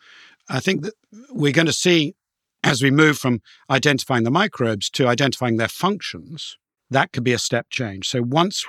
I 0.48 0.60
think 0.60 0.82
that 0.82 0.94
we're 1.30 1.52
going 1.52 1.66
to 1.66 1.72
see 1.72 2.14
as 2.62 2.82
we 2.82 2.90
move 2.90 3.18
from 3.18 3.42
identifying 3.68 4.24
the 4.24 4.30
microbes 4.30 4.88
to 4.88 5.06
identifying 5.06 5.58
their 5.58 5.68
functions, 5.68 6.56
that 6.90 7.12
could 7.12 7.22
be 7.22 7.34
a 7.34 7.38
step 7.38 7.68
change. 7.68 8.08
So 8.08 8.22
once 8.22 8.64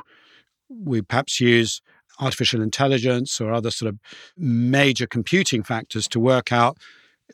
we 0.70 1.02
perhaps 1.02 1.40
use 1.40 1.82
artificial 2.20 2.62
intelligence 2.62 3.42
or 3.42 3.52
other 3.52 3.72
sort 3.72 3.90
of 3.90 4.00
major 4.38 5.06
computing 5.06 5.64
factors 5.64 6.08
to 6.08 6.20
work 6.20 6.52
out 6.52 6.78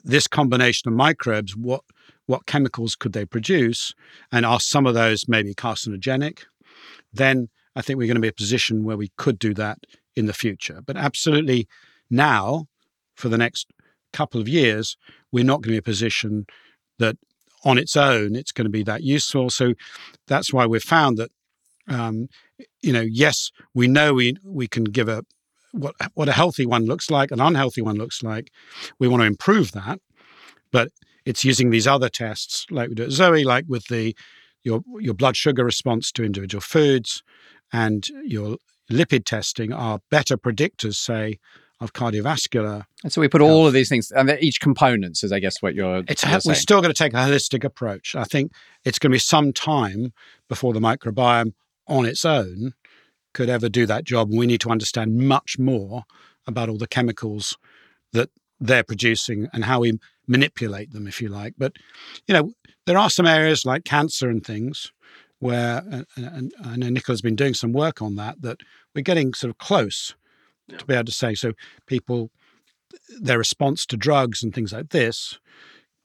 this 0.04 0.28
combination 0.28 0.90
of 0.90 0.96
microbes, 0.96 1.56
what 1.56 1.82
what 2.26 2.46
chemicals 2.46 2.96
could 2.96 3.14
they 3.14 3.26
produce, 3.26 3.94
and 4.32 4.46
are 4.46 4.60
some 4.60 4.86
of 4.86 4.94
those 4.94 5.28
maybe 5.28 5.54
carcinogenic, 5.54 6.40
then 7.12 7.50
I 7.76 7.82
think 7.82 7.98
we're 7.98 8.08
going 8.08 8.16
to 8.16 8.22
be 8.22 8.28
in 8.28 8.34
a 8.34 8.34
position 8.34 8.84
where 8.84 8.96
we 8.96 9.12
could 9.18 9.38
do 9.38 9.54
that 9.56 9.80
in 10.16 10.28
the 10.28 10.34
future. 10.34 10.82
But 10.86 10.98
absolutely 10.98 11.68
now, 12.10 12.68
for 13.16 13.28
the 13.28 13.38
next 13.38 13.68
couple 14.14 14.40
of 14.40 14.48
years, 14.48 14.98
we're 15.32 15.44
not 15.44 15.62
going 15.62 15.64
to 15.64 15.70
be 15.70 15.76
in 15.76 15.80
a 15.80 15.84
position 15.84 16.46
that 17.00 17.18
on 17.64 17.78
its 17.78 17.96
own 17.96 18.36
it's 18.36 18.52
going 18.52 18.66
to 18.66 18.72
be 18.72 18.84
that 18.84 19.04
useful. 19.04 19.50
So 19.50 19.74
that's 20.28 20.54
why 20.54 20.66
we've 20.66 20.82
found 20.82 21.18
that, 21.18 21.32
um, 21.88 22.28
you 22.82 22.94
know, 22.94 23.02
yes, 23.02 23.52
we 23.74 23.88
know 23.88 24.14
we 24.14 24.36
we 24.44 24.68
can 24.68 24.86
give 24.86 25.10
a 25.10 25.24
what 25.72 25.96
what 26.14 26.30
a 26.30 26.34
healthy 26.34 26.66
one 26.66 26.86
looks 26.86 27.10
like, 27.10 27.32
an 27.32 27.40
unhealthy 27.40 27.82
one 27.82 27.98
looks 27.98 28.24
like. 28.24 28.52
We 29.00 29.08
want 29.08 29.22
to 29.22 29.28
improve 29.28 29.72
that, 29.74 30.00
but 30.72 30.90
it's 31.26 31.46
using 31.46 31.70
these 31.70 31.88
other 31.88 32.10
tests 32.10 32.66
like 32.70 32.90
we 32.90 32.96
do 32.96 33.04
at 33.04 33.12
Zoe, 33.12 33.44
like 33.44 33.66
with 33.68 33.88
the 33.88 34.16
your 34.64 34.82
your 35.00 35.14
blood 35.14 35.36
sugar 35.36 35.64
response 35.64 36.12
to 36.14 36.24
individual 36.24 36.62
foods 36.62 37.24
and 37.72 38.06
your 38.24 38.58
lipid 38.92 39.26
testing 39.26 39.72
are 39.72 40.00
better 40.10 40.38
predictors, 40.38 40.96
say, 40.96 41.40
of 41.80 41.94
cardiovascular. 41.94 42.84
And 43.04 43.12
so 43.12 43.22
we 43.22 43.28
put 43.28 43.42
health. 43.42 43.52
all 43.52 43.68
of 43.68 43.74
these 43.74 43.90
things, 43.90 44.12
and 44.12 44.30
each 44.40 44.60
components 44.60 45.24
is, 45.24 45.32
I 45.32 45.40
guess, 45.40 45.62
what 45.62 45.74
you're. 45.74 46.04
It's 46.08 46.24
you're 46.24 46.40
we're 46.46 46.56
still 46.56 46.82
going 46.82 46.94
to 46.94 46.98
take 46.98 47.14
a 47.14 47.18
holistic 47.18 47.64
approach. 47.64 48.16
I 48.16 48.24
think 48.24 48.52
it's 48.86 49.00
going 49.00 49.12
to 49.12 49.16
be 49.16 49.20
some 49.20 49.54
time 49.54 50.14
before 50.48 50.74
the 50.74 50.80
microbiome 50.80 51.54
on 51.92 52.06
its 52.06 52.26
own 52.26 52.74
could 53.34 53.50
ever 53.50 53.70
do 53.70 53.86
that 53.86 54.04
job. 54.04 54.30
And 54.30 54.40
we 54.40 54.48
need 54.48 54.62
to 54.62 54.72
understand 54.72 55.18
much 55.18 55.60
more 55.60 56.06
about 56.48 56.70
all 56.70 56.78
the 56.78 56.88
chemicals 56.88 57.58
that 58.14 58.30
they're 58.60 58.84
producing 58.84 59.48
and 59.54 59.66
how 59.66 59.82
we 59.82 60.00
manipulate 60.28 60.92
them, 60.92 61.08
if 61.08 61.22
you 61.22 61.30
like. 61.30 61.54
But, 61.58 61.74
you 62.28 62.34
know, 62.34 62.54
there 62.86 62.98
are 62.98 63.10
some 63.10 63.28
areas 63.28 63.66
like 63.66 63.84
cancer 63.84 64.30
and 64.30 64.46
things 64.46 64.92
where, 65.40 66.06
and, 66.16 66.54
I 66.64 66.76
know 66.78 66.90
Nicola's 66.90 67.22
been 67.22 67.36
doing 67.36 67.54
some 67.54 67.74
work 67.74 68.02
on 68.02 68.16
that, 68.16 68.42
that 68.42 68.58
we're 68.94 69.02
getting 69.02 69.34
sort 69.34 69.50
of 69.50 69.58
close 69.58 70.16
yeah. 70.68 70.78
to 70.78 70.86
be 70.86 70.94
able 70.94 71.06
to 71.06 71.12
say. 71.12 71.36
So 71.36 71.54
people, 71.88 72.30
their 73.20 73.38
response 73.38 73.86
to 73.88 73.98
drugs 73.98 74.44
and 74.44 74.54
things 74.54 74.72
like 74.72 74.90
this, 74.90 75.40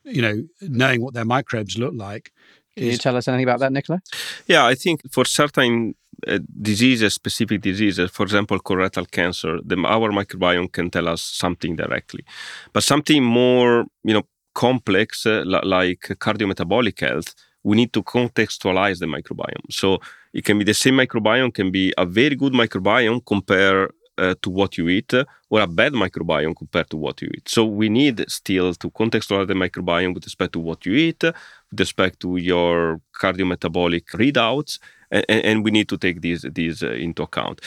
you 0.05 0.23
know, 0.23 0.45
knowing 0.61 1.03
what 1.03 1.15
their 1.15 1.25
microbes 1.25 1.79
look 1.79 1.95
like. 1.95 2.33
Can 2.77 2.87
you 2.87 2.99
tell 2.99 3.17
us 3.17 3.27
anything 3.27 3.45
about 3.45 3.61
that, 3.61 3.73
Nicola? 3.73 4.01
Yeah, 4.47 4.67
I 4.67 4.75
think 4.75 5.01
for 5.11 5.25
certain 5.25 5.95
uh, 6.27 6.39
diseases, 6.61 7.15
specific 7.15 7.63
diseases, 7.63 8.11
for 8.11 8.23
example, 8.25 8.59
colorectal 8.59 9.11
cancer, 9.11 9.59
the, 9.65 9.77
our 9.87 10.11
microbiome 10.11 10.71
can 10.71 10.91
tell 10.91 11.09
us 11.09 11.23
something 11.23 11.77
directly. 11.77 12.25
But 12.73 12.83
something 12.83 13.23
more, 13.23 13.87
you 14.05 14.15
know, 14.15 14.25
complex, 14.55 15.27
uh, 15.27 15.43
like 15.47 16.01
cardiometabolic 16.19 17.01
health, 17.01 17.35
we 17.63 17.77
need 17.77 17.93
to 17.93 18.03
contextualize 18.03 19.01
the 19.01 19.07
microbiome. 19.07 19.71
So 19.71 19.99
it 20.33 20.45
can 20.45 20.59
be 20.59 20.65
the 20.65 20.75
same 20.75 20.95
microbiome, 20.95 21.53
can 21.53 21.71
be 21.71 21.93
a 21.99 22.07
very 22.07 22.37
good 22.37 22.53
microbiome 22.53 23.25
compared 23.25 23.91
uh, 24.19 24.35
to 24.43 24.51
what 24.51 24.79
you 24.79 24.89
eat, 24.89 25.13
or 25.51 25.61
a 25.61 25.67
bad 25.67 25.93
microbiome 25.93 26.55
compared 26.57 26.89
to 26.91 26.97
what 26.97 27.21
you 27.23 27.29
eat. 27.35 27.49
So 27.49 27.65
we 27.65 27.89
need 27.89 28.25
still 28.31 28.75
to 28.75 28.91
contextualize 28.91 29.49
the 29.49 29.55
microbiome 29.55 30.15
with 30.15 30.25
respect 30.25 30.53
to 30.55 30.61
what 30.61 30.87
you 30.87 30.95
eat, 30.95 31.23
with 31.23 31.81
respect 31.81 32.21
to 32.21 32.37
your 32.37 33.01
cardiometabolic 33.21 34.05
readouts, 34.15 34.79
and, 35.11 35.25
and 35.29 35.65
we 35.65 35.71
need 35.71 35.89
to 35.89 35.99
take 35.99 36.21
these 36.21 36.47
these 36.53 36.83
uh, 36.83 36.91
into 36.91 37.23
account. 37.23 37.61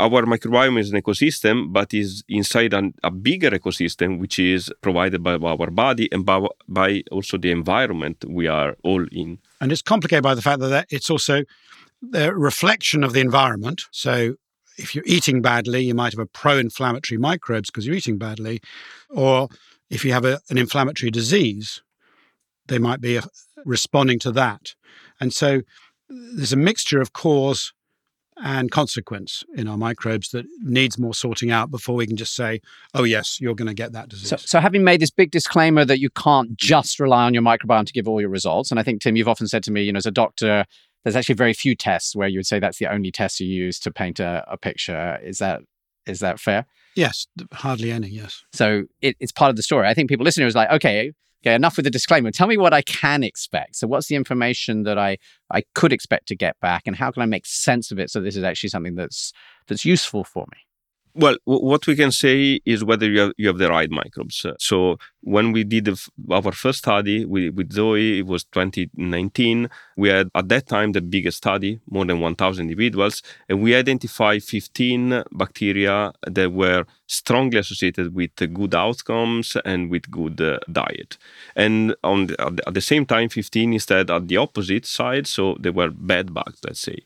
Our 0.00 0.24
microbiome 0.24 0.78
is 0.80 0.92
an 0.92 1.02
ecosystem, 1.02 1.72
but 1.72 1.92
is 1.92 2.24
inside 2.28 2.72
an, 2.72 2.94
a 3.02 3.10
bigger 3.10 3.50
ecosystem, 3.50 4.18
which 4.18 4.38
is 4.38 4.72
provided 4.80 5.22
by 5.22 5.34
our 5.34 5.70
body 5.70 6.08
and 6.10 6.24
by, 6.24 6.46
by 6.66 7.02
also 7.10 7.36
the 7.36 7.50
environment 7.50 8.24
we 8.26 8.46
are 8.46 8.76
all 8.82 9.04
in. 9.12 9.38
And 9.60 9.70
it's 9.70 9.82
complicated 9.82 10.22
by 10.22 10.34
the 10.34 10.40
fact 10.40 10.60
that 10.60 10.86
it's 10.88 11.10
also 11.10 11.44
the 12.00 12.32
reflection 12.32 13.04
of 13.04 13.12
the 13.12 13.20
environment. 13.20 13.82
So 13.90 14.36
if 14.78 14.94
you're 14.94 15.04
eating 15.06 15.42
badly, 15.42 15.82
you 15.82 15.94
might 15.94 16.12
have 16.12 16.20
a 16.20 16.26
pro-inflammatory 16.26 17.18
microbes 17.18 17.70
because 17.70 17.86
you're 17.86 17.96
eating 17.96 18.16
badly, 18.16 18.60
or 19.10 19.48
if 19.90 20.04
you 20.04 20.12
have 20.12 20.24
a, 20.24 20.40
an 20.50 20.58
inflammatory 20.58 21.10
disease, 21.10 21.82
they 22.68 22.78
might 22.78 23.00
be 23.00 23.18
uh, 23.18 23.22
responding 23.64 24.18
to 24.20 24.32
that. 24.32 24.74
And 25.20 25.32
so 25.32 25.62
there's 26.08 26.52
a 26.52 26.56
mixture 26.56 27.00
of 27.00 27.12
cause 27.12 27.72
and 28.40 28.70
consequence 28.70 29.42
in 29.56 29.66
our 29.66 29.76
microbes 29.76 30.30
that 30.30 30.46
needs 30.60 30.96
more 30.96 31.14
sorting 31.14 31.50
out 31.50 31.70
before 31.70 31.96
we 31.96 32.06
can 32.06 32.16
just 32.16 32.36
say, 32.36 32.60
oh, 32.94 33.02
yes, 33.02 33.40
you're 33.40 33.54
going 33.54 33.66
to 33.68 33.74
get 33.74 33.92
that 33.92 34.08
disease. 34.08 34.28
So, 34.28 34.36
so, 34.36 34.60
having 34.60 34.84
made 34.84 35.00
this 35.00 35.10
big 35.10 35.32
disclaimer 35.32 35.84
that 35.84 35.98
you 35.98 36.08
can't 36.10 36.56
just 36.56 37.00
rely 37.00 37.24
on 37.24 37.34
your 37.34 37.42
microbiome 37.42 37.86
to 37.86 37.92
give 37.92 38.06
all 38.06 38.20
your 38.20 38.30
results, 38.30 38.70
and 38.70 38.78
I 38.78 38.84
think, 38.84 39.00
Tim, 39.00 39.16
you've 39.16 39.28
often 39.28 39.48
said 39.48 39.64
to 39.64 39.72
me, 39.72 39.82
you 39.82 39.92
know, 39.92 39.98
as 39.98 40.06
a 40.06 40.12
doctor, 40.12 40.66
there's 41.04 41.16
actually 41.16 41.36
very 41.36 41.52
few 41.52 41.74
tests 41.74 42.14
where 42.14 42.28
you 42.28 42.38
would 42.38 42.46
say 42.46 42.58
that's 42.58 42.78
the 42.78 42.86
only 42.86 43.10
test 43.10 43.40
you 43.40 43.46
use 43.46 43.78
to 43.80 43.90
paint 43.90 44.20
a, 44.20 44.44
a 44.48 44.56
picture. 44.56 45.18
Is 45.22 45.38
that 45.38 45.62
is 46.06 46.20
that 46.20 46.40
fair? 46.40 46.66
Yes, 46.96 47.26
hardly 47.52 47.92
any. 47.92 48.08
Yes. 48.08 48.42
So 48.52 48.84
it, 49.02 49.16
it's 49.20 49.32
part 49.32 49.50
of 49.50 49.56
the 49.56 49.62
story. 49.62 49.86
I 49.86 49.94
think 49.94 50.08
people 50.08 50.24
listening 50.24 50.48
is 50.48 50.54
like, 50.54 50.70
okay, 50.70 51.12
okay, 51.42 51.54
enough 51.54 51.76
with 51.76 51.84
the 51.84 51.90
disclaimer. 51.90 52.30
Tell 52.30 52.48
me 52.48 52.56
what 52.56 52.72
I 52.72 52.82
can 52.82 53.22
expect. 53.22 53.76
So 53.76 53.86
what's 53.86 54.08
the 54.08 54.16
information 54.16 54.82
that 54.84 54.98
I 54.98 55.18
I 55.50 55.62
could 55.74 55.92
expect 55.92 56.28
to 56.28 56.36
get 56.36 56.58
back, 56.60 56.82
and 56.86 56.96
how 56.96 57.10
can 57.10 57.22
I 57.22 57.26
make 57.26 57.46
sense 57.46 57.90
of 57.90 57.98
it 57.98 58.10
so 58.10 58.20
this 58.20 58.36
is 58.36 58.44
actually 58.44 58.70
something 58.70 58.94
that's 58.94 59.32
that's 59.66 59.84
useful 59.84 60.24
for 60.24 60.46
me? 60.52 60.58
Well, 61.20 61.36
what 61.46 61.84
we 61.88 61.96
can 61.96 62.12
say 62.12 62.60
is 62.64 62.84
whether 62.84 63.10
you 63.10 63.18
have, 63.20 63.32
you 63.36 63.48
have 63.48 63.58
the 63.58 63.68
right 63.68 63.90
microbes. 63.90 64.46
So 64.60 64.98
when 65.22 65.50
we 65.50 65.64
did 65.64 65.88
f- 65.88 66.08
our 66.30 66.52
first 66.52 66.78
study 66.78 67.24
with, 67.24 67.54
with 67.56 67.72
Zoe, 67.72 68.20
it 68.20 68.26
was 68.26 68.44
2019. 68.44 69.68
We 69.96 70.10
had 70.10 70.28
at 70.36 70.48
that 70.50 70.68
time 70.68 70.92
the 70.92 71.00
biggest 71.00 71.38
study, 71.38 71.80
more 71.90 72.04
than 72.04 72.20
1,000 72.20 72.66
individuals, 72.70 73.22
and 73.48 73.60
we 73.60 73.74
identified 73.74 74.44
15 74.44 75.24
bacteria 75.32 76.12
that 76.24 76.52
were 76.52 76.84
strongly 77.08 77.58
associated 77.58 78.14
with 78.14 78.36
good 78.54 78.74
outcomes 78.76 79.56
and 79.64 79.90
with 79.90 80.08
good 80.12 80.40
uh, 80.40 80.60
diet. 80.70 81.18
And 81.56 81.96
on 82.04 82.26
the, 82.28 82.62
at 82.64 82.74
the 82.74 82.80
same 82.80 83.06
time, 83.06 83.28
15 83.28 83.72
instead 83.72 84.08
at 84.08 84.28
the 84.28 84.36
opposite 84.36 84.86
side, 84.86 85.26
so 85.26 85.56
they 85.58 85.70
were 85.70 85.90
bad 85.90 86.32
bugs, 86.32 86.60
let's 86.64 86.80
say. 86.80 86.98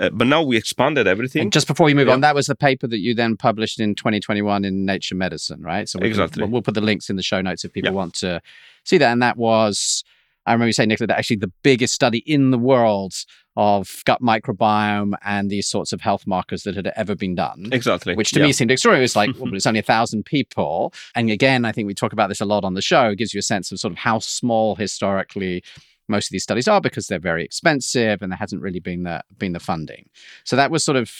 Uh, 0.00 0.08
but 0.10 0.26
now 0.26 0.42
we 0.42 0.56
expanded 0.56 1.06
everything. 1.06 1.42
And 1.42 1.52
just 1.52 1.66
before 1.66 1.90
you 1.90 1.94
move 1.94 2.08
yeah. 2.08 2.14
on, 2.14 2.22
that 2.22 2.34
was 2.34 2.46
the 2.46 2.56
paper 2.56 2.86
that 2.86 2.98
you 2.98 3.14
then 3.14 3.36
published 3.36 3.78
in 3.78 3.94
2021 3.94 4.64
in 4.64 4.86
Nature 4.86 5.14
Medicine, 5.14 5.62
right? 5.62 5.88
So 5.88 5.98
we'll, 5.98 6.08
exactly. 6.08 6.42
We'll, 6.42 6.50
we'll, 6.50 6.62
put 6.62 6.74
the 6.74 6.80
links 6.80 7.10
in 7.10 7.16
the 7.16 7.22
show 7.22 7.42
notes 7.42 7.64
if 7.64 7.72
people 7.72 7.90
yeah. 7.90 7.96
want 7.96 8.14
to 8.14 8.40
see 8.84 8.96
that. 8.96 9.12
And 9.12 9.22
that 9.22 9.36
was, 9.36 10.02
I 10.46 10.52
remember 10.52 10.68
you 10.68 10.72
saying, 10.72 10.88
Nicola, 10.88 11.08
that 11.08 11.18
actually 11.18 11.36
the 11.36 11.52
biggest 11.62 11.92
study 11.92 12.18
in 12.18 12.50
the 12.50 12.58
world 12.58 13.12
of 13.56 14.02
gut 14.06 14.22
microbiome 14.22 15.12
and 15.22 15.50
these 15.50 15.68
sorts 15.68 15.92
of 15.92 16.00
health 16.00 16.26
markers 16.26 16.62
that 16.62 16.76
had 16.76 16.86
ever 16.96 17.14
been 17.14 17.34
done. 17.34 17.68
Exactly. 17.70 18.14
Which 18.14 18.30
to 18.32 18.40
yeah. 18.40 18.46
me 18.46 18.52
seemed 18.52 18.70
extraordinary. 18.70 19.02
It 19.02 19.04
was 19.04 19.16
like, 19.16 19.30
well, 19.38 19.54
it's 19.54 19.66
only 19.66 19.80
a 19.80 19.82
thousand 19.82 20.24
people. 20.24 20.94
And 21.14 21.30
again, 21.30 21.66
I 21.66 21.72
think 21.72 21.86
we 21.86 21.94
talk 21.94 22.14
about 22.14 22.28
this 22.28 22.40
a 22.40 22.46
lot 22.46 22.64
on 22.64 22.72
the 22.72 22.80
show. 22.80 23.10
It 23.10 23.16
gives 23.16 23.34
you 23.34 23.40
a 23.40 23.42
sense 23.42 23.70
of 23.70 23.78
sort 23.78 23.92
of 23.92 23.98
how 23.98 24.18
small 24.18 24.76
historically 24.76 25.62
most 26.10 26.26
of 26.26 26.32
these 26.32 26.42
studies 26.42 26.68
are 26.68 26.80
because 26.80 27.06
they're 27.06 27.18
very 27.18 27.44
expensive 27.44 28.20
and 28.20 28.30
there 28.32 28.36
hasn't 28.36 28.62
really 28.62 28.80
been 28.80 29.04
the 29.04 29.22
been 29.38 29.52
the 29.52 29.60
funding. 29.60 30.08
So 30.44 30.56
that 30.56 30.70
was 30.70 30.84
sort 30.84 30.96
of 30.96 31.10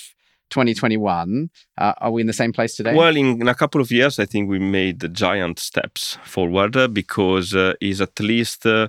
2021. 0.51 1.51
Uh, 1.78 1.93
are 1.99 2.11
we 2.11 2.20
in 2.20 2.26
the 2.26 2.32
same 2.32 2.53
place 2.53 2.76
today? 2.76 2.95
Well, 2.95 3.16
in, 3.16 3.41
in, 3.41 3.49
a 3.49 3.55
couple 3.55 3.80
of 3.80 3.91
years, 3.91 4.18
I 4.18 4.26
think 4.26 4.51
we 4.51 4.59
made 4.59 5.14
giant 5.14 5.59
steps 5.59 6.18
forward 6.24 6.76
uh, 6.76 6.88
because 6.88 7.55
uh, 7.55 7.74
is 7.80 8.01
at 8.01 8.18
least 8.20 8.66
uh, 8.66 8.88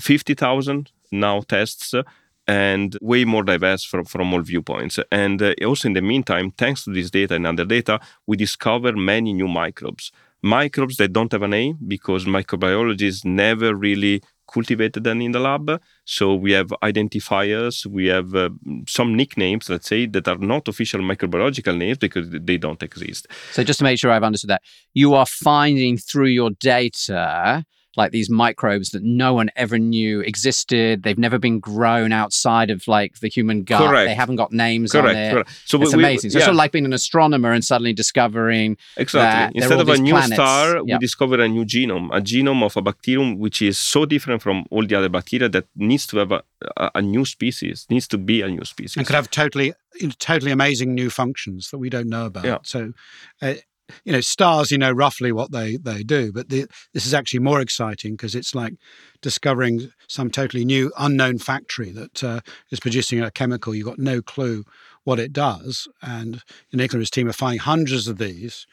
50,000 0.00 0.90
now 1.10 1.40
tests 1.40 1.94
uh, 1.94 2.02
and 2.46 2.96
way 3.00 3.24
more 3.24 3.42
diverse 3.42 3.84
from, 3.84 4.04
from 4.04 4.32
all 4.32 4.42
viewpoints. 4.42 4.98
And 5.12 5.40
uh, 5.42 5.54
also 5.64 5.88
in 5.88 5.94
the 5.94 6.02
meantime, 6.02 6.50
thanks 6.52 6.84
to 6.84 6.90
this 6.90 7.10
data 7.10 7.34
and 7.34 7.46
other 7.46 7.64
data, 7.64 8.00
we 8.26 8.36
discover 8.36 8.92
many 8.92 9.32
new 9.32 9.48
microbes. 9.48 10.10
Microbes 10.42 10.96
that 10.96 11.12
don't 11.12 11.32
have 11.32 11.42
a 11.42 11.48
name 11.48 11.78
because 11.86 12.24
microbiologists 12.24 13.24
never 13.24 13.74
really 13.74 14.22
cultivated 14.52 15.04
them 15.04 15.20
in 15.20 15.32
the 15.32 15.40
lab. 15.40 15.80
So 16.04 16.34
we 16.34 16.52
have 16.52 16.68
identifiers, 16.82 17.86
we 17.86 18.06
have 18.06 18.34
uh, 18.34 18.50
some 18.88 19.14
nicknames, 19.14 19.68
let's 19.68 19.88
say, 19.88 20.06
that 20.06 20.26
are 20.28 20.38
not 20.38 20.68
official 20.68 21.00
microbiological 21.00 21.76
names 21.76 21.98
because 21.98 22.28
they 22.30 22.56
don't 22.56 22.82
exist. 22.82 23.26
So 23.52 23.62
just 23.62 23.78
to 23.78 23.84
make 23.84 23.98
sure 23.98 24.10
I've 24.10 24.22
understood 24.22 24.50
that, 24.50 24.62
you 24.94 25.14
are 25.14 25.26
finding 25.26 25.96
through 25.96 26.28
your 26.28 26.50
data 26.50 27.64
like 27.98 28.12
these 28.12 28.30
microbes 28.30 28.90
that 28.90 29.02
no 29.02 29.34
one 29.34 29.50
ever 29.56 29.78
knew 29.78 30.20
existed. 30.20 31.02
They've 31.02 31.18
never 31.18 31.38
been 31.38 31.58
grown 31.60 32.12
outside 32.12 32.70
of 32.70 32.86
like 32.88 33.18
the 33.20 33.28
human 33.28 33.64
gut. 33.64 33.82
Correct. 33.82 34.08
They 34.08 34.14
haven't 34.14 34.36
got 34.36 34.52
names 34.52 34.92
correct, 34.92 35.08
on 35.08 35.16
it. 35.16 35.32
correct. 35.32 35.50
So 35.66 35.82
it's 35.82 35.92
we- 35.92 35.98
we- 35.98 36.04
amazing. 36.04 36.30
So 36.30 36.38
it's 36.38 36.44
sort 36.46 36.52
of 36.54 36.56
like 36.56 36.72
being 36.72 36.84
an 36.86 36.92
astronomer 36.94 37.52
and 37.52 37.62
suddenly 37.64 37.92
discovering 37.92 38.76
Exactly. 38.96 39.20
that 39.20 39.68
there 39.68 39.68
are 39.68 39.72
Instead 39.72 39.74
all 39.74 39.80
of 39.94 40.00
a 40.00 40.02
new 40.08 40.12
planets. 40.12 40.34
star, 40.34 40.76
Yep. 40.76 40.84
we 40.86 40.98
discover 40.98 41.40
a 41.40 41.48
new 41.48 41.64
genome, 41.64 42.08
a 42.16 42.20
genome 42.20 42.62
of 42.64 42.76
a 42.76 42.82
bacterium 42.82 43.38
which 43.38 43.60
is 43.60 43.76
so 43.76 44.06
different 44.06 44.40
from 44.42 44.64
all 44.70 44.86
the 44.86 44.94
other 44.94 45.08
bacteria 45.08 45.48
that 45.50 45.66
needs 45.76 46.06
to 46.06 46.18
have 46.18 46.32
a, 46.32 46.42
a, 46.76 46.90
a 46.96 47.02
new 47.02 47.24
species, 47.24 47.86
needs 47.90 48.06
to 48.08 48.18
be 48.18 48.40
a 48.42 48.48
new 48.48 48.64
species. 48.64 48.96
and 48.96 49.06
could 49.06 49.16
have 49.16 49.30
totally 49.30 49.72
totally 50.18 50.52
amazing 50.52 50.94
new 50.94 51.10
functions 51.10 51.70
that 51.70 51.78
we 51.78 51.90
don't 51.90 52.08
know 52.08 52.26
about. 52.26 52.44
Yeah. 52.44 52.58
So, 52.62 52.92
uh, 53.42 53.54
you 54.04 54.12
know, 54.12 54.20
stars, 54.20 54.70
you 54.70 54.78
know 54.78 54.92
roughly 54.92 55.32
what 55.32 55.52
they 55.52 55.76
they 55.76 56.02
do, 56.02 56.32
but 56.32 56.48
the, 56.48 56.66
this 56.94 57.06
is 57.06 57.14
actually 57.14 57.40
more 57.40 57.60
exciting 57.60 58.12
because 58.12 58.34
it's 58.34 58.54
like 58.54 58.74
discovering 59.20 59.90
some 60.08 60.30
totally 60.30 60.64
new 60.64 60.92
unknown 60.98 61.38
factory 61.38 61.90
that 61.90 62.22
uh, 62.24 62.40
is 62.70 62.80
producing 62.80 63.20
a 63.20 63.30
chemical 63.30 63.74
you've 63.74 63.86
got 63.86 63.98
no 63.98 64.22
clue 64.22 64.64
what 65.04 65.18
it 65.18 65.32
does. 65.32 65.88
And 66.02 66.42
Nicola 66.72 66.98
and 66.98 67.02
his 67.02 67.10
team 67.10 67.28
are 67.28 67.32
finding 67.32 67.60
hundreds 67.60 68.08
of 68.08 68.18
these 68.18 68.66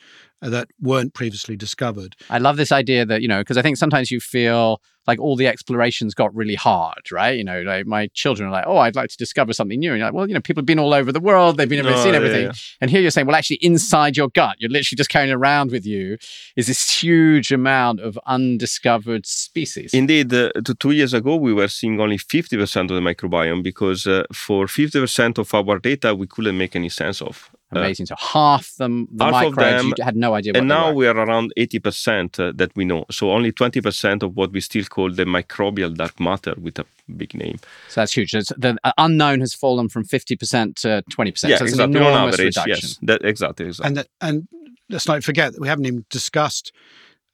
that 0.49 0.67
weren't 0.81 1.13
previously 1.13 1.55
discovered. 1.55 2.15
I 2.29 2.37
love 2.39 2.57
this 2.57 2.71
idea 2.71 3.05
that, 3.05 3.21
you 3.21 3.27
know, 3.27 3.39
because 3.41 3.57
I 3.57 3.61
think 3.61 3.77
sometimes 3.77 4.11
you 4.11 4.19
feel 4.19 4.81
like 5.07 5.19
all 5.19 5.35
the 5.35 5.45
explorations 5.45 6.15
got 6.15 6.33
really 6.33 6.55
hard, 6.55 7.11
right? 7.11 7.37
You 7.37 7.43
know, 7.43 7.61
like 7.61 7.85
my 7.85 8.07
children 8.15 8.49
are 8.49 8.51
like, 8.51 8.63
oh, 8.65 8.77
I'd 8.77 8.95
like 8.95 9.09
to 9.11 9.17
discover 9.17 9.53
something 9.53 9.77
new. 9.79 9.91
And 9.91 9.99
you're 9.99 10.07
like, 10.07 10.15
well, 10.15 10.27
you 10.27 10.33
know, 10.33 10.41
people 10.41 10.61
have 10.61 10.65
been 10.65 10.79
all 10.79 10.95
over 10.95 11.11
the 11.11 11.19
world, 11.19 11.57
they've 11.57 11.69
been 11.69 11.77
able 11.77 11.91
to 11.91 11.95
No, 11.95 12.03
see 12.03 12.09
yeah, 12.09 12.15
everything. 12.15 12.45
yeah. 12.45 12.51
And 12.81 12.89
here 12.89 13.01
you're 13.01 13.11
saying, 13.11 13.27
well, 13.27 13.35
actually, 13.35 13.57
inside 13.57 14.17
your 14.17 14.29
gut, 14.29 14.55
you're 14.59 14.71
literally 14.71 14.97
just 14.97 15.11
carrying 15.11 15.31
around 15.31 15.69
with 15.71 15.85
you 15.85 16.17
is 16.55 16.65
this 16.65 16.89
huge 17.03 17.51
amount 17.51 17.99
of 17.99 18.17
undiscovered 18.25 19.25
species. 19.27 19.93
Indeed, 19.93 20.33
uh, 20.33 20.49
t- 20.65 20.73
two 20.79 20.91
years 20.91 21.13
ago, 21.13 21.35
we 21.35 21.53
were 21.53 21.67
seeing 21.67 21.99
only 21.99 22.17
50% 22.17 22.81
of 22.81 22.87
the 22.87 22.93
microbiome 23.01 23.61
because 23.61 24.07
uh, 24.07 24.23
for 24.33 24.65
50% 24.65 25.37
of 25.37 25.53
our 25.53 25.77
data, 25.79 26.15
we 26.15 26.25
couldn't 26.25 26.57
make 26.57 26.75
any 26.75 26.89
sense 26.89 27.21
of. 27.21 27.51
Uh, 27.75 27.79
Amazing. 27.79 28.05
So 28.07 28.15
half 28.17 28.73
them, 28.77 29.07
the 29.11 29.25
half 29.25 29.33
of 29.45 29.55
microbes, 29.55 29.83
them- 29.83 29.93
you 29.97 30.03
had 30.03 30.15
no 30.15 30.33
idea 30.33 30.51
what 30.53 30.61
and 30.61 30.69
they 30.71 30.75
now 30.75 30.87
were. 30.89 30.95
we 30.95 31.07
are 31.07 31.17
around 31.17 31.51
80% 31.57 32.39
uh, 32.39 32.51
that 32.55 32.75
we 32.75 32.85
know. 32.85 33.05
So 33.11 33.31
only 33.31 33.51
20% 33.51 34.23
of 34.23 34.35
what 34.35 34.51
we 34.51 34.61
still 34.61 34.85
call 34.85 35.11
the 35.11 35.25
microbial 35.25 35.95
dark 35.95 36.19
matter 36.19 36.53
with 36.59 36.79
a 36.79 36.85
big 37.17 37.33
name. 37.33 37.57
So 37.89 38.01
that's 38.01 38.13
huge. 38.17 38.31
So 38.31 38.37
it's- 38.39 38.53
the 38.57 38.77
uh, 38.83 38.91
unknown 38.97 39.39
has 39.41 39.53
fallen 39.53 39.89
from 39.89 40.03
50% 40.05 40.75
to 40.81 41.03
20%. 41.11 41.49
yeah, 41.49 41.57
so 41.57 41.65
exactly. 41.65 41.97
an 41.99 42.03
On 42.03 42.27
average, 42.29 42.39
reduction. 42.55 42.67
yes. 42.67 42.99
That, 43.01 43.23
exactly, 43.23 43.65
exactly. 43.67 43.87
And 43.87 43.97
that, 43.97 44.07
and 44.21 44.47
let's 44.89 45.07
not 45.07 45.23
forget 45.23 45.53
that 45.53 45.61
we 45.61 45.67
haven't 45.67 45.85
even 45.85 46.05
discussed 46.09 46.71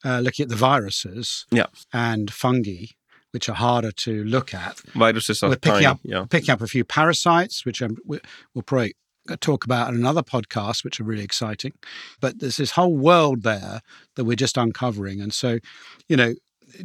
uh, 0.03 0.19
looking 0.19 0.43
at 0.43 0.49
the 0.49 0.55
viruses 0.55 1.45
Yeah. 1.51 1.67
and 1.93 2.31
fungi, 2.31 2.85
which 3.31 3.47
are 3.49 3.53
harder 3.55 3.91
to 3.91 4.23
look 4.23 4.53
at. 4.53 4.79
Viruses 4.95 5.43
are 5.43 5.49
We're 5.49 5.55
picking 5.57 5.73
tiny. 5.73 5.85
up 5.85 5.99
yeah. 6.03 6.25
picking 6.29 6.49
up 6.51 6.61
a 6.61 6.67
few 6.67 6.83
parasites, 6.83 7.65
which 7.65 7.81
um, 7.81 7.97
we'll 8.05 8.19
probably 8.65 8.95
talk 9.39 9.65
about 9.65 9.89
in 9.89 9.95
another 9.95 10.23
podcast, 10.23 10.83
which 10.83 10.99
are 10.99 11.03
really 11.03 11.23
exciting. 11.23 11.73
But 12.19 12.39
there's 12.39 12.57
this 12.57 12.71
whole 12.71 12.95
world 12.95 13.43
there 13.43 13.81
that 14.15 14.25
we're 14.25 14.35
just 14.35 14.57
uncovering, 14.57 15.21
and 15.21 15.33
so, 15.33 15.59
you 16.07 16.17
know, 16.17 16.33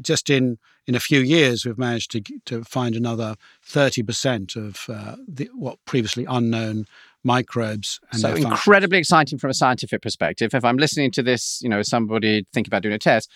just 0.01 0.30
in 0.30 0.59
in 0.87 0.95
a 0.95 1.01
few 1.01 1.20
years, 1.20 1.64
we've 1.64 1.78
managed 1.78 2.11
to 2.12 2.20
to 2.47 2.64
find 2.64 2.95
another 2.95 3.37
thirty 3.62 4.03
percent 4.03 4.57
of 4.57 4.87
uh, 4.89 5.16
the, 5.26 5.49
what 5.55 5.78
previously 5.84 6.24
unknown 6.28 6.87
microbes. 7.24 8.01
And 8.12 8.20
so 8.20 8.34
incredibly 8.34 8.99
exciting 8.99 9.39
from 9.39 9.51
a 9.51 9.55
scientific 9.55 10.01
perspective. 10.01 10.55
If 10.55 10.64
I'm 10.64 10.76
listening 10.76 11.11
to 11.12 11.22
this, 11.22 11.61
you 11.61 11.68
know, 11.68 11.82
somebody 11.82 12.47
think 12.53 12.68
about 12.68 12.82
doing 12.82 12.95
a 12.95 12.99
test, 12.99 13.30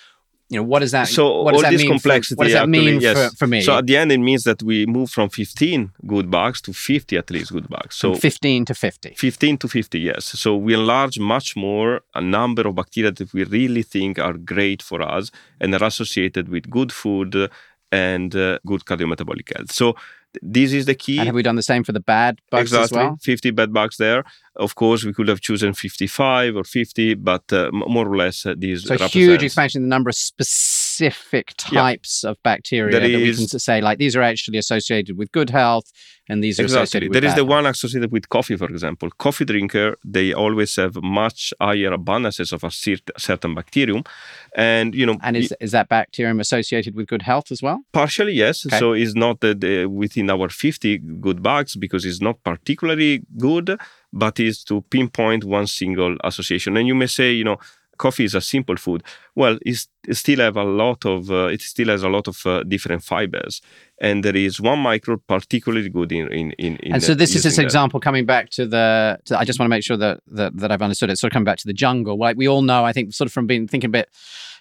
you 0.51 0.57
know, 0.59 0.65
what 0.65 0.81
does 0.81 0.91
that? 0.91 1.07
So 1.07 1.43
what 1.43 1.53
does 1.53 1.59
all 1.59 1.63
that 1.63 1.71
this 1.71 1.83
mean 1.83 1.99
for- 2.01 2.09
what 2.09 2.23
does 2.23 2.37
that 2.37 2.63
actually, 2.63 2.67
mean 2.67 3.01
yes. 3.01 3.31
for, 3.31 3.37
for 3.37 3.47
me? 3.47 3.61
So 3.63 3.79
at 3.79 3.87
the 3.87 3.97
end, 3.97 4.11
it 4.11 4.19
means 4.19 4.43
that 4.43 4.61
we 4.65 4.85
move 4.85 5.09
from 5.09 5.31
15 5.31 5.93
good 6.09 6.29
bugs 6.29 6.61
to 6.63 6.73
50 6.73 7.17
at 7.17 7.31
least 7.31 7.53
good 7.53 7.69
bugs. 7.69 7.95
So 7.95 8.13
From 8.13 8.21
15 8.21 8.65
to 8.65 8.75
50. 8.75 9.15
15 9.17 9.59
to 9.59 9.69
50, 9.69 10.01
yes. 10.01 10.25
So 10.25 10.57
we 10.57 10.75
enlarge 10.75 11.21
much 11.21 11.55
more 11.55 12.01
a 12.17 12.21
number 12.21 12.67
of 12.67 12.75
bacteria 12.75 13.13
that 13.13 13.33
we 13.33 13.45
really 13.45 13.83
think 13.85 14.19
are 14.19 14.33
great 14.33 14.83
for 14.83 15.01
us 15.01 15.31
and 15.61 15.73
are 15.73 15.85
associated 15.85 16.49
with 16.49 16.69
good 16.69 16.91
food 16.93 17.49
and 17.93 18.35
uh, 18.37 18.59
good 18.67 18.85
cardiometabolic 18.85 19.57
health. 19.57 19.73
So 19.73 19.95
this 20.43 20.73
is 20.73 20.87
the 20.87 20.95
key. 20.95 21.19
And 21.19 21.27
have 21.27 21.35
we 21.35 21.43
done 21.43 21.57
the 21.57 21.63
same 21.63 21.83
for 21.83 21.93
the 21.93 22.01
bad 22.01 22.41
bugs 22.51 22.73
exactly, 22.73 22.85
as 22.85 22.93
well? 22.93 23.19
50 23.21 23.51
bed 23.51 23.73
bugs 23.73 23.97
there. 23.97 24.25
Of 24.57 24.75
course, 24.75 25.05
we 25.05 25.13
could 25.13 25.29
have 25.29 25.41
chosen 25.41 25.75
55 25.75 26.57
or 26.57 26.65
50, 26.65 27.15
but 27.15 27.53
uh, 27.53 27.71
more 27.73 28.07
or 28.07 28.17
less 28.17 28.47
uh, 28.47 28.55
these 28.57 28.85
So 28.85 28.97
huge 29.09 29.43
expansion 29.43 29.83
in 29.83 29.89
the 29.89 29.95
number 29.95 30.11
of 30.11 30.15
specific 30.15 30.80
Yeah. 31.01 31.81
types 31.83 32.25
of 32.25 32.37
bacteria 32.43 32.93
There 32.93 33.01
that 33.01 33.17
we 33.19 33.35
can 33.35 33.59
say 33.69 33.81
like 33.81 33.99
these 33.99 34.15
are 34.17 34.23
actually 34.23 34.59
associated 34.59 35.17
with 35.19 35.31
good 35.33 35.51
health 35.51 35.91
and 36.29 36.43
these 36.45 36.59
are 36.61 36.65
Exactly. 36.65 36.83
associated 36.83 37.09
with 37.09 37.15
There 37.21 37.29
is 37.29 37.35
the 37.35 37.41
health. 37.41 37.49
one 37.49 37.67
associated 37.67 38.13
with 38.13 38.29
coffee, 38.29 38.57
for 38.57 38.67
example. 38.69 39.11
Coffee 39.19 39.45
drinker, 39.45 39.97
they 40.05 40.33
always 40.33 40.77
have 40.77 40.95
much 41.03 41.53
higher 41.61 41.91
abundances 41.91 42.53
of 42.53 42.63
a 42.65 42.71
certain 43.19 43.55
bacterium, 43.55 44.05
and 44.55 44.95
you 44.95 45.07
know, 45.07 45.17
And 45.23 45.37
is, 45.37 45.53
is 45.61 45.73
that 45.73 45.89
bacterium 45.89 46.39
associated 46.41 46.95
with 46.95 47.09
good 47.09 47.23
health 47.23 47.51
as 47.51 47.63
well? 47.63 47.81
Partially, 47.93 48.33
yes. 48.35 48.65
Okay. 48.67 48.79
So 48.79 48.93
it's 48.93 49.15
not 49.15 49.41
the, 49.41 49.55
the, 49.55 49.85
uh, 49.85 49.89
within 49.89 50.31
our 50.31 50.49
50 50.49 50.99
good 51.21 51.43
bugs 51.43 51.75
because 51.77 52.05
it's 52.05 52.21
not 52.21 52.43
particularly 52.45 53.23
good, 53.37 53.77
but 54.13 54.39
is 54.39 54.63
to 54.65 54.83
pinpoint 54.83 55.45
one 55.45 55.67
single 55.67 56.17
association. 56.23 56.77
And 56.77 56.87
you 56.87 56.95
may 56.95 57.07
say, 57.09 57.33
you 57.33 57.45
know, 57.45 57.59
coffee 57.99 58.25
is 58.25 58.35
a 58.35 58.41
simple 58.41 58.77
food. 58.77 59.03
Well, 59.35 59.59
it's, 59.67 59.89
it 60.00 60.00
still 60.13 60.41
have 60.41 60.57
a 60.57 60.65
lot 60.65 61.05
of, 61.05 61.31
uh, 61.31 61.47
it 61.47 61.61
still 61.61 61.89
has 61.89 62.03
a 62.03 62.09
lot 62.09 62.29
of 62.29 62.45
uh, 62.47 62.63
different 62.65 63.03
fibers, 63.03 63.61
and 64.01 64.25
there 64.25 64.37
is 64.37 64.61
one 64.61 64.79
microbe 64.79 65.23
particularly 65.27 65.89
good 65.89 66.11
in 66.11 66.27
in 66.33 66.53
in. 66.53 66.77
in 66.77 66.95
and 66.95 67.03
so 67.03 67.15
this 67.15 67.35
is 67.37 67.43
this 67.43 67.57
that. 67.57 67.63
example 67.63 68.01
coming 68.01 68.25
back 68.25 68.49
to 68.51 68.67
the 68.67 69.19
to, 69.27 69.39
i 69.39 69.45
just 69.45 69.59
want 69.59 69.67
to 69.67 69.71
make 69.71 69.85
sure 69.85 69.97
that, 69.97 70.21
that 70.27 70.57
that 70.57 70.73
i've 70.73 70.83
understood 70.83 71.11
it 71.11 71.19
sort 71.19 71.31
of 71.31 71.35
coming 71.35 71.45
back 71.45 71.59
to 71.59 71.67
the 71.67 71.73
jungle 71.73 72.19
like 72.19 72.37
we 72.37 72.49
all 72.49 72.63
know 72.63 72.85
i 72.85 72.93
think 72.93 73.13
sort 73.13 73.27
of 73.27 73.33
from 73.33 73.47
being 73.47 73.69
thinking 73.69 73.89
a 73.89 73.93
bit 73.93 74.09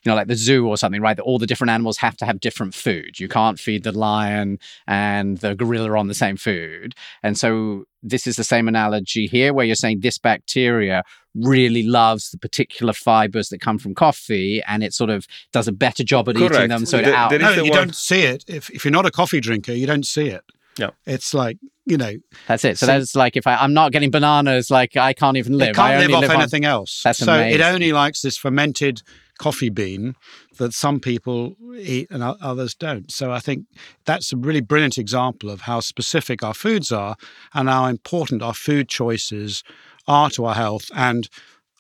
you 0.04 0.10
know 0.10 0.16
like 0.16 0.28
the 0.28 0.36
zoo 0.36 0.68
or 0.68 0.78
something 0.78 1.02
right 1.02 1.18
that 1.18 1.24
all 1.24 1.40
the 1.40 1.48
different 1.48 1.72
animals 1.72 1.98
have 1.98 2.18
to 2.18 2.26
have 2.26 2.40
different 2.40 2.74
food 2.74 3.20
you 3.20 3.28
can't 3.28 3.60
feed 3.60 3.84
the 3.84 3.92
lion 3.92 4.60
and 4.88 5.38
the 5.40 5.56
gorilla 5.56 5.98
on 5.98 6.08
the 6.08 6.14
same 6.14 6.36
food 6.36 6.94
and 7.24 7.38
so 7.38 7.86
this 8.02 8.26
is 8.28 8.36
the 8.36 8.44
same 8.44 8.68
analogy 8.68 9.28
here 9.28 9.54
where 9.54 9.66
you're 9.66 9.76
saying 9.76 10.00
this 10.00 10.18
bacteria 10.18 11.04
really 11.36 11.84
loves 11.84 12.32
the 12.32 12.38
particular 12.38 12.94
fibers 12.94 13.50
that 13.50 13.60
come 13.60 13.78
from 13.78 13.94
coffee 13.94 14.62
and 14.68 14.84
it 14.84 14.94
sort 14.94 15.10
of 15.10 15.28
does 15.52 15.68
a 15.68 15.72
better 15.72 16.04
job 16.04 16.30
at 16.30 16.38
eating 16.38 16.70
them 16.70 16.86
so 16.86 16.98
it 16.98 17.06
There- 17.06 17.16
out 17.16 17.32
No, 17.32 17.52
you 17.52 17.64
one- 17.64 17.72
don't 17.72 17.96
see 17.96 18.22
it. 18.22 18.44
If, 18.48 18.70
if 18.70 18.86
you're 18.86 18.92
not 18.92 19.06
a 19.06 19.12
coffee 19.12 19.40
drinker, 19.40 19.74
you 19.74 19.88
don't 19.88 20.06
see 20.06 20.28
it. 20.28 20.44
Yeah. 20.78 20.92
It's 21.06 21.34
like, 21.34 21.58
you 21.86 21.98
know, 21.98 22.14
that's 22.48 22.64
it 22.64 22.78
so 22.78 22.86
See- 22.86 22.92
that's 22.92 23.16
like 23.16 23.36
if 23.36 23.48
I, 23.48 23.56
i'm 23.56 23.74
not 23.74 23.92
getting 23.92 24.12
bananas 24.12 24.70
like 24.70 24.96
i 24.96 25.12
can't 25.12 25.38
even 25.38 25.58
live 25.58 25.70
it 25.70 25.76
can't 25.76 25.88
I 25.90 25.96
only 25.96 26.08
live 26.14 26.24
off 26.26 26.30
on- 26.36 26.42
anything 26.42 26.64
else. 26.64 27.02
That's 27.04 27.20
so 27.20 27.34
it 27.40 27.62
only 27.62 27.92
likes 27.92 28.22
this 28.22 28.38
fermented 28.38 29.02
coffee 29.40 29.70
bean 29.70 30.16
that 30.58 30.74
some 30.74 31.00
people 31.00 31.56
eat 31.78 32.08
and 32.12 32.22
others 32.22 32.76
don't. 32.76 33.10
So 33.10 33.32
I 33.32 33.40
think 33.40 33.66
that's 34.06 34.34
a 34.34 34.38
really 34.38 34.60
brilliant 34.62 34.98
example 34.98 35.50
of 35.50 35.62
how 35.62 35.80
specific 35.80 36.44
our 36.44 36.54
foods 36.54 36.92
are 36.92 37.16
and 37.54 37.70
how 37.70 37.86
important 37.86 38.44
our 38.44 38.54
food 38.54 38.90
choices 38.90 39.64
are 40.08 40.30
to 40.32 40.44
our 40.46 40.56
health 40.56 40.92
and 40.94 41.30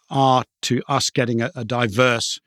are 0.09 0.45
to 0.61 0.81
us 0.87 1.09
getting 1.09 1.41
a, 1.41 1.51
a 1.53 1.65
diverse 1.65 2.39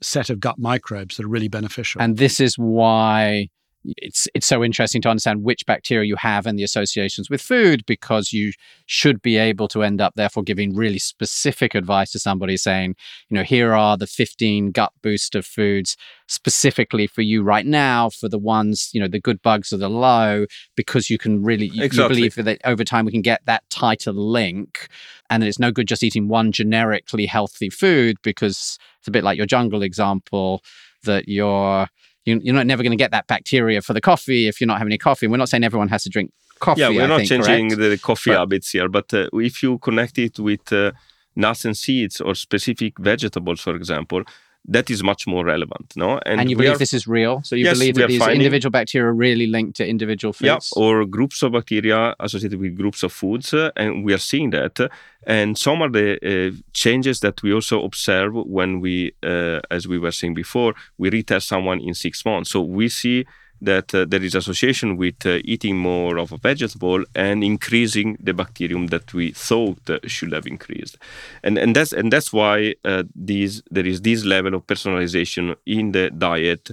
set 0.00 0.30
of 0.30 0.40
gut 0.40 0.58
microbes 0.58 1.16
that 1.16 1.24
are 1.24 1.28
really 1.28 1.48
beneficial. 1.48 2.00
And 2.00 2.16
this 2.16 2.40
is 2.40 2.56
why 2.56 3.48
it's 3.84 4.28
it's 4.34 4.46
so 4.46 4.64
interesting 4.64 5.00
to 5.00 5.08
understand 5.08 5.42
which 5.42 5.64
bacteria 5.66 6.06
you 6.06 6.16
have 6.16 6.46
and 6.46 6.58
the 6.58 6.62
associations 6.62 7.30
with 7.30 7.40
food 7.40 7.84
because 7.86 8.32
you 8.32 8.52
should 8.86 9.22
be 9.22 9.36
able 9.36 9.68
to 9.68 9.82
end 9.82 10.00
up 10.00 10.12
therefore 10.16 10.42
giving 10.42 10.74
really 10.74 10.98
specific 10.98 11.74
advice 11.74 12.10
to 12.10 12.18
somebody 12.18 12.56
saying 12.56 12.94
you 13.28 13.36
know 13.36 13.42
here 13.42 13.74
are 13.74 13.96
the 13.96 14.06
15 14.06 14.72
gut 14.72 14.92
booster 15.02 15.42
foods 15.42 15.96
specifically 16.26 17.06
for 17.06 17.22
you 17.22 17.42
right 17.42 17.66
now 17.66 18.10
for 18.10 18.28
the 18.28 18.38
ones 18.38 18.90
you 18.92 19.00
know 19.00 19.08
the 19.08 19.20
good 19.20 19.40
bugs 19.42 19.72
are 19.72 19.78
the 19.78 19.88
low 19.88 20.44
because 20.76 21.08
you 21.08 21.18
can 21.18 21.42
really 21.42 21.66
you, 21.66 21.74
you 21.74 21.84
Exactly. 21.84 22.16
believe 22.16 22.34
that 22.34 22.60
over 22.64 22.84
time 22.84 23.04
we 23.04 23.12
can 23.12 23.22
get 23.22 23.40
that 23.46 23.62
tighter 23.70 24.12
link 24.12 24.88
and 25.30 25.42
then 25.42 25.48
it's 25.48 25.58
no 25.58 25.70
good 25.70 25.88
just 25.88 26.02
eating 26.02 26.28
one 26.28 26.52
generically 26.52 27.26
healthy 27.26 27.70
food 27.70 28.16
because 28.22 28.78
it's 28.98 29.08
a 29.08 29.12
bit 29.12 29.24
like 29.24 29.36
your 29.36 29.46
jungle 29.46 29.82
example 29.82 30.62
that 31.04 31.28
you're 31.28 31.86
you- 32.28 32.40
you're 32.44 32.54
not 32.54 32.66
never 32.66 32.82
going 32.82 32.96
to 32.98 33.02
get 33.04 33.10
that 33.12 33.26
bacteria 33.26 33.80
for 33.82 33.92
the 33.94 34.00
coffee 34.00 34.46
if 34.48 34.60
you're 34.60 34.66
not 34.72 34.78
having 34.78 34.92
any 34.92 34.98
coffee. 34.98 35.26
And 35.26 35.30
we're 35.32 35.38
not 35.44 35.48
saying 35.48 35.64
everyone 35.64 35.88
has 35.88 36.02
to 36.04 36.10
drink 36.10 36.32
coffee. 36.60 36.80
yeah, 36.82 36.88
we're 36.90 37.04
I 37.04 37.06
not 37.06 37.18
think, 37.18 37.28
changing 37.30 37.70
correct? 37.70 37.80
the 37.90 37.98
coffee 37.98 38.30
But- 38.30 38.38
habits 38.38 38.70
here, 38.70 38.88
but 38.88 39.12
uh, 39.14 39.28
if 39.50 39.62
you 39.62 39.78
connect 39.78 40.18
it 40.18 40.38
with 40.38 40.72
uh, 40.72 40.92
nuts 41.36 41.64
and 41.64 41.76
seeds 41.76 42.20
or 42.20 42.34
specific 42.34 42.92
vegetables, 42.98 43.60
for 43.60 43.74
example, 43.76 44.22
that 44.66 44.90
is 44.90 45.02
much 45.02 45.26
more 45.26 45.44
relevant. 45.44 45.94
No, 45.96 46.18
and, 46.26 46.50
you 46.50 46.56
believe 46.56 46.74
are, 46.74 46.78
this 46.78 46.92
is 46.92 47.06
real. 47.06 47.42
So 47.42 47.56
you 47.56 47.64
yes, 47.64 47.78
believe 47.78 47.94
that 47.96 48.08
these 48.08 48.18
finding, 48.18 48.40
individual 48.40 48.70
bacteria 48.70 49.08
are 49.08 49.14
really 49.14 49.46
linked 49.46 49.76
to 49.76 49.88
individual 49.88 50.32
foods. 50.32 50.72
Yeah, 50.76 50.82
or 50.82 51.04
groups 51.06 51.42
of 51.42 51.52
bacteria 51.52 52.14
associated 52.20 52.58
with 52.60 52.76
groups 52.76 53.02
of 53.02 53.12
foods, 53.12 53.54
uh, 53.54 53.70
and 53.76 54.04
we 54.04 54.12
are 54.12 54.18
seeing 54.18 54.50
that. 54.50 54.78
And 55.26 55.58
some 55.58 55.82
are 55.82 55.90
the 55.90 56.18
uh, 56.22 56.56
changes 56.72 57.20
that 57.20 57.42
we 57.42 57.52
also 57.52 57.82
observe 57.82 58.34
when 58.34 58.80
we, 58.80 59.12
uh, 59.22 59.60
as 59.70 59.88
we 59.88 59.98
were 59.98 60.12
saying 60.12 60.34
before, 60.34 60.74
we 60.96 61.10
retest 61.10 61.46
someone 61.46 61.80
in 61.80 61.94
six 61.94 62.24
months. 62.24 62.50
So 62.50 62.60
we 62.60 62.88
see 62.88 63.26
that 63.60 63.94
uh, 63.94 64.04
there 64.04 64.22
is 64.22 64.34
association 64.34 64.96
with 64.96 65.26
uh, 65.26 65.38
eating 65.44 65.76
more 65.76 66.18
of 66.18 66.32
a 66.32 66.38
vegetable 66.38 67.04
and 67.14 67.42
increasing 67.42 68.16
the 68.20 68.32
bacterium 68.32 68.88
that 68.88 69.12
we 69.14 69.32
thought 69.32 69.78
uh, 69.90 69.98
should 70.06 70.32
have 70.32 70.46
increased 70.46 70.98
and 71.42 71.58
and 71.58 71.74
that's 71.74 71.92
and 71.92 72.12
that's 72.12 72.32
why 72.32 72.74
uh, 72.84 73.02
these 73.14 73.62
there 73.70 73.86
is 73.86 74.02
this 74.02 74.24
level 74.24 74.54
of 74.54 74.66
personalization 74.66 75.56
in 75.66 75.92
the 75.92 76.10
diet 76.10 76.70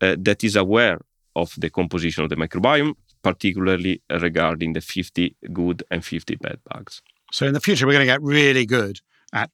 uh, 0.00 0.16
that 0.18 0.44
is 0.44 0.56
aware 0.56 1.00
of 1.34 1.54
the 1.58 1.70
composition 1.70 2.24
of 2.24 2.30
the 2.30 2.36
microbiome 2.36 2.94
particularly 3.22 4.00
regarding 4.08 4.72
the 4.72 4.80
50 4.80 5.36
good 5.52 5.82
and 5.90 6.04
50 6.04 6.36
bad 6.36 6.58
bugs 6.70 7.02
so 7.32 7.46
in 7.46 7.54
the 7.54 7.60
future 7.60 7.86
we're 7.86 7.92
going 7.92 8.06
to 8.06 8.12
get 8.12 8.22
really 8.22 8.64
good 8.64 9.00
at 9.32 9.50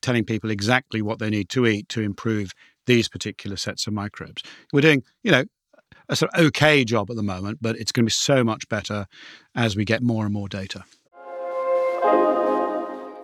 telling 0.00 0.24
people 0.24 0.50
exactly 0.50 1.02
what 1.02 1.18
they 1.18 1.30
need 1.30 1.48
to 1.50 1.66
eat 1.66 1.88
to 1.88 2.00
improve 2.00 2.52
these 2.88 3.08
particular 3.08 3.56
sets 3.56 3.86
of 3.86 3.92
microbes. 3.92 4.42
We're 4.72 4.80
doing, 4.80 5.04
you 5.22 5.30
know, 5.30 5.44
a 6.08 6.16
sort 6.16 6.32
of 6.32 6.46
okay 6.46 6.84
job 6.84 7.10
at 7.10 7.16
the 7.16 7.22
moment, 7.22 7.58
but 7.60 7.76
it's 7.76 7.92
going 7.92 8.04
to 8.04 8.06
be 8.06 8.12
so 8.12 8.42
much 8.42 8.68
better 8.68 9.06
as 9.54 9.76
we 9.76 9.84
get 9.84 10.02
more 10.02 10.24
and 10.24 10.32
more 10.32 10.48
data. 10.48 10.84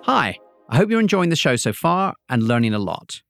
Hi, 0.03 0.39
I 0.69 0.77
hope 0.77 0.91
you're 0.91 1.01
enjoying 1.01 1.31
the 1.31 1.37
show 1.37 1.57
so 1.57 1.73
far 1.73 2.15
and 2.29 2.43
learning 2.43 2.75
a 2.75 2.79
lot. 2.79 3.23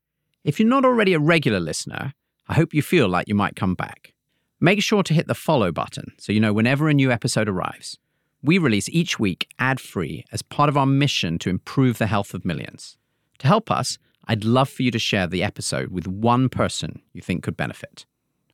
If 0.42 0.58
you're 0.58 0.68
not 0.68 0.84
already 0.84 1.14
a 1.14 1.18
regular 1.18 1.60
listener, 1.60 2.14
I 2.48 2.54
hope 2.54 2.74
you 2.74 2.82
feel 2.82 3.08
like 3.08 3.28
you 3.28 3.34
might 3.34 3.56
come 3.56 3.74
back. 3.74 4.12
Make 4.60 4.82
sure 4.82 5.02
to 5.02 5.14
hit 5.14 5.26
the 5.26 5.34
follow 5.34 5.72
button 5.72 6.12
so 6.18 6.32
you 6.32 6.40
know 6.40 6.52
whenever 6.52 6.88
a 6.88 6.94
new 6.94 7.10
episode 7.10 7.48
arrives. 7.48 7.98
We 8.42 8.58
release 8.58 8.88
each 8.90 9.18
week 9.18 9.48
ad 9.58 9.80
free 9.80 10.24
as 10.32 10.42
part 10.42 10.68
of 10.68 10.76
our 10.76 10.86
mission 10.86 11.38
to 11.38 11.50
improve 11.50 11.98
the 11.98 12.06
health 12.06 12.34
of 12.34 12.44
millions. 12.44 12.98
To 13.38 13.46
help 13.46 13.70
us, 13.70 13.98
I'd 14.26 14.44
love 14.44 14.68
for 14.68 14.82
you 14.82 14.90
to 14.90 14.98
share 14.98 15.26
the 15.26 15.42
episode 15.42 15.90
with 15.90 16.06
one 16.06 16.48
person 16.48 17.00
you 17.12 17.20
think 17.20 17.42
could 17.42 17.56
benefit. 17.56 18.04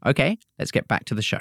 Okay, 0.06 0.38
let's 0.58 0.70
get 0.70 0.88
back 0.88 1.04
to 1.06 1.14
the 1.14 1.22
show. 1.22 1.40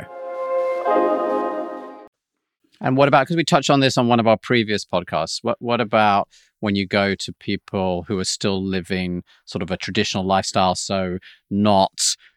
And 2.82 2.96
what 2.96 3.08
about 3.08 3.24
because 3.24 3.36
we 3.36 3.44
touched 3.44 3.70
on 3.70 3.82
this 3.82 3.98
on 3.98 4.08
one 4.08 4.20
of 4.20 4.28
our 4.28 4.38
previous 4.38 4.86
podcasts? 4.86 5.40
What 5.42 5.58
what 5.60 5.82
about 5.82 6.30
when 6.62 6.76
you 6.76 6.88
go 6.88 7.16
to 7.16 7.34
people 7.34 8.04
who 8.08 8.18
are 8.20 8.26
still 8.26 8.64
living 8.64 9.24
sort 9.46 9.62
of 9.62 9.72
a 9.72 9.78
traditional 9.78 10.26
lifestyle, 10.26 10.76
so 10.76 11.18
not 11.50 11.92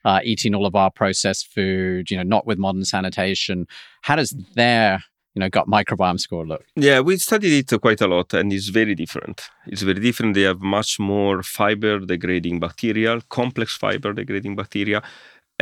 uh, 0.05 0.21
eating 0.25 0.55
all 0.55 0.67
of 0.67 0.75
our 0.75 0.91
processed 0.91 1.49
food, 1.53 2.11
you 2.11 2.17
know, 2.17 2.23
not 2.25 2.47
with 2.47 2.59
modern 2.59 2.85
sanitation? 2.85 3.67
How 4.03 4.17
does 4.17 4.35
their 4.57 5.05
you 5.35 5.41
know 5.41 5.49
gut 5.49 5.69
microbiome 5.69 6.19
score 6.19 6.45
look? 6.45 6.65
Yeah, 6.75 7.01
we 7.01 7.19
studied 7.19 7.73
it 7.73 7.81
quite 7.81 8.01
a 8.01 8.09
lot, 8.09 8.35
and 8.35 8.53
it's 8.53 8.69
very 8.69 8.97
different. 8.97 9.43
It's 9.67 9.83
very 9.83 10.01
different. 10.01 10.35
They 10.35 10.43
have 10.43 10.61
much 10.61 10.99
more 10.99 11.45
fiber 11.45 12.01
degrading 12.01 12.59
bacteria, 12.59 13.21
complex 13.29 13.77
fiber 13.77 14.13
degrading 14.13 14.57
bacteria 14.57 15.03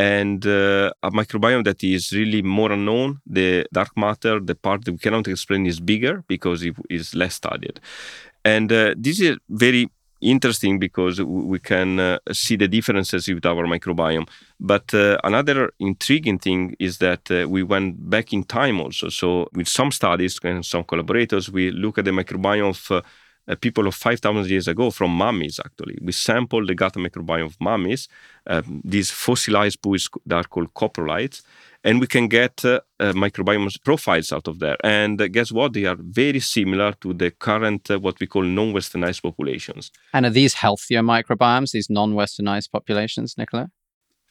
and 0.01 0.47
uh, 0.47 0.91
a 1.03 1.11
microbiome 1.11 1.63
that 1.65 1.85
is 1.85 2.11
really 2.13 2.41
more 2.41 2.73
unknown. 2.73 3.21
The 3.27 3.67
dark 3.71 3.95
matter, 3.99 4.41
the 4.41 4.55
part 4.55 4.87
that 4.87 4.93
we 4.93 4.99
cannot 4.99 5.29
explain, 5.29 5.67
is 5.67 5.79
bigger 5.79 6.25
because 6.27 6.63
it 6.63 6.75
is 6.89 7.15
less 7.15 7.35
studied. 7.35 7.81
And 8.43 8.73
uh, 8.73 8.95
this 8.97 9.21
is 9.21 9.37
very 9.51 9.91
interesting 10.23 10.79
because 10.79 11.21
we 11.21 11.59
can 11.59 12.01
uh, 12.01 12.19
see 12.33 12.57
the 12.57 12.67
differences 12.67 13.29
with 13.29 13.45
our 13.45 13.67
microbiome. 13.67 14.27
But 14.59 14.95
uh, 14.95 15.19
another 15.23 15.71
intriguing 15.79 16.39
thing 16.39 16.77
is 16.79 16.97
that 16.99 17.31
uh, 17.31 17.47
we 17.47 17.63
went 17.63 18.09
back 18.09 18.33
in 18.33 18.45
time 18.45 18.81
also. 18.81 19.11
So, 19.11 19.49
with 19.53 19.69
some 19.69 19.91
studies 19.93 20.39
and 20.43 20.65
some 20.65 20.85
collaborators, 20.85 21.51
we 21.51 21.71
look 21.73 21.99
at 21.99 22.07
the 22.07 22.11
microbiome 22.11 22.71
of 22.71 23.05
uh, 23.49 23.57
people 23.57 23.87
of 23.87 23.95
5,000 23.95 24.49
years 24.49 24.69
ago 24.69 24.91
from 24.91 25.11
mummies, 25.11 25.61
actually. 25.65 25.99
We 26.01 26.13
sampled 26.13 26.69
the 26.69 26.75
gut 26.75 26.95
microbiome 26.95 27.47
of 27.47 27.61
mummies, 27.61 28.09
um, 28.47 28.81
these 28.85 29.11
fossilized 29.11 29.83
pools 29.83 30.09
that 30.27 30.37
are 30.37 30.45
called 30.45 30.75
coprolites, 30.75 31.43
and 31.83 32.01
we 32.01 32.07
can 32.07 32.29
get 32.29 32.65
uh, 32.65 32.81
uh, 32.99 33.13
microbiome 33.13 33.83
profiles 33.85 34.33
out 34.33 34.49
of 34.49 34.59
there. 34.59 34.77
And 34.85 35.21
uh, 35.21 35.29
guess 35.29 35.51
what? 35.51 35.73
They 35.73 35.87
are 35.87 35.97
very 35.99 36.41
similar 36.41 36.93
to 37.01 37.15
the 37.15 37.31
current, 37.31 37.91
uh, 37.91 37.99
what 37.99 38.21
we 38.21 38.27
call 38.27 38.43
non 38.43 38.73
westernized 38.73 39.23
populations. 39.23 39.91
And 40.13 40.27
are 40.27 40.31
these 40.31 40.55
healthier 40.55 41.03
microbiomes, 41.03 41.71
these 41.73 41.89
non 41.89 42.15
westernized 42.15 42.71
populations, 42.71 43.37
Nicola? 43.39 43.71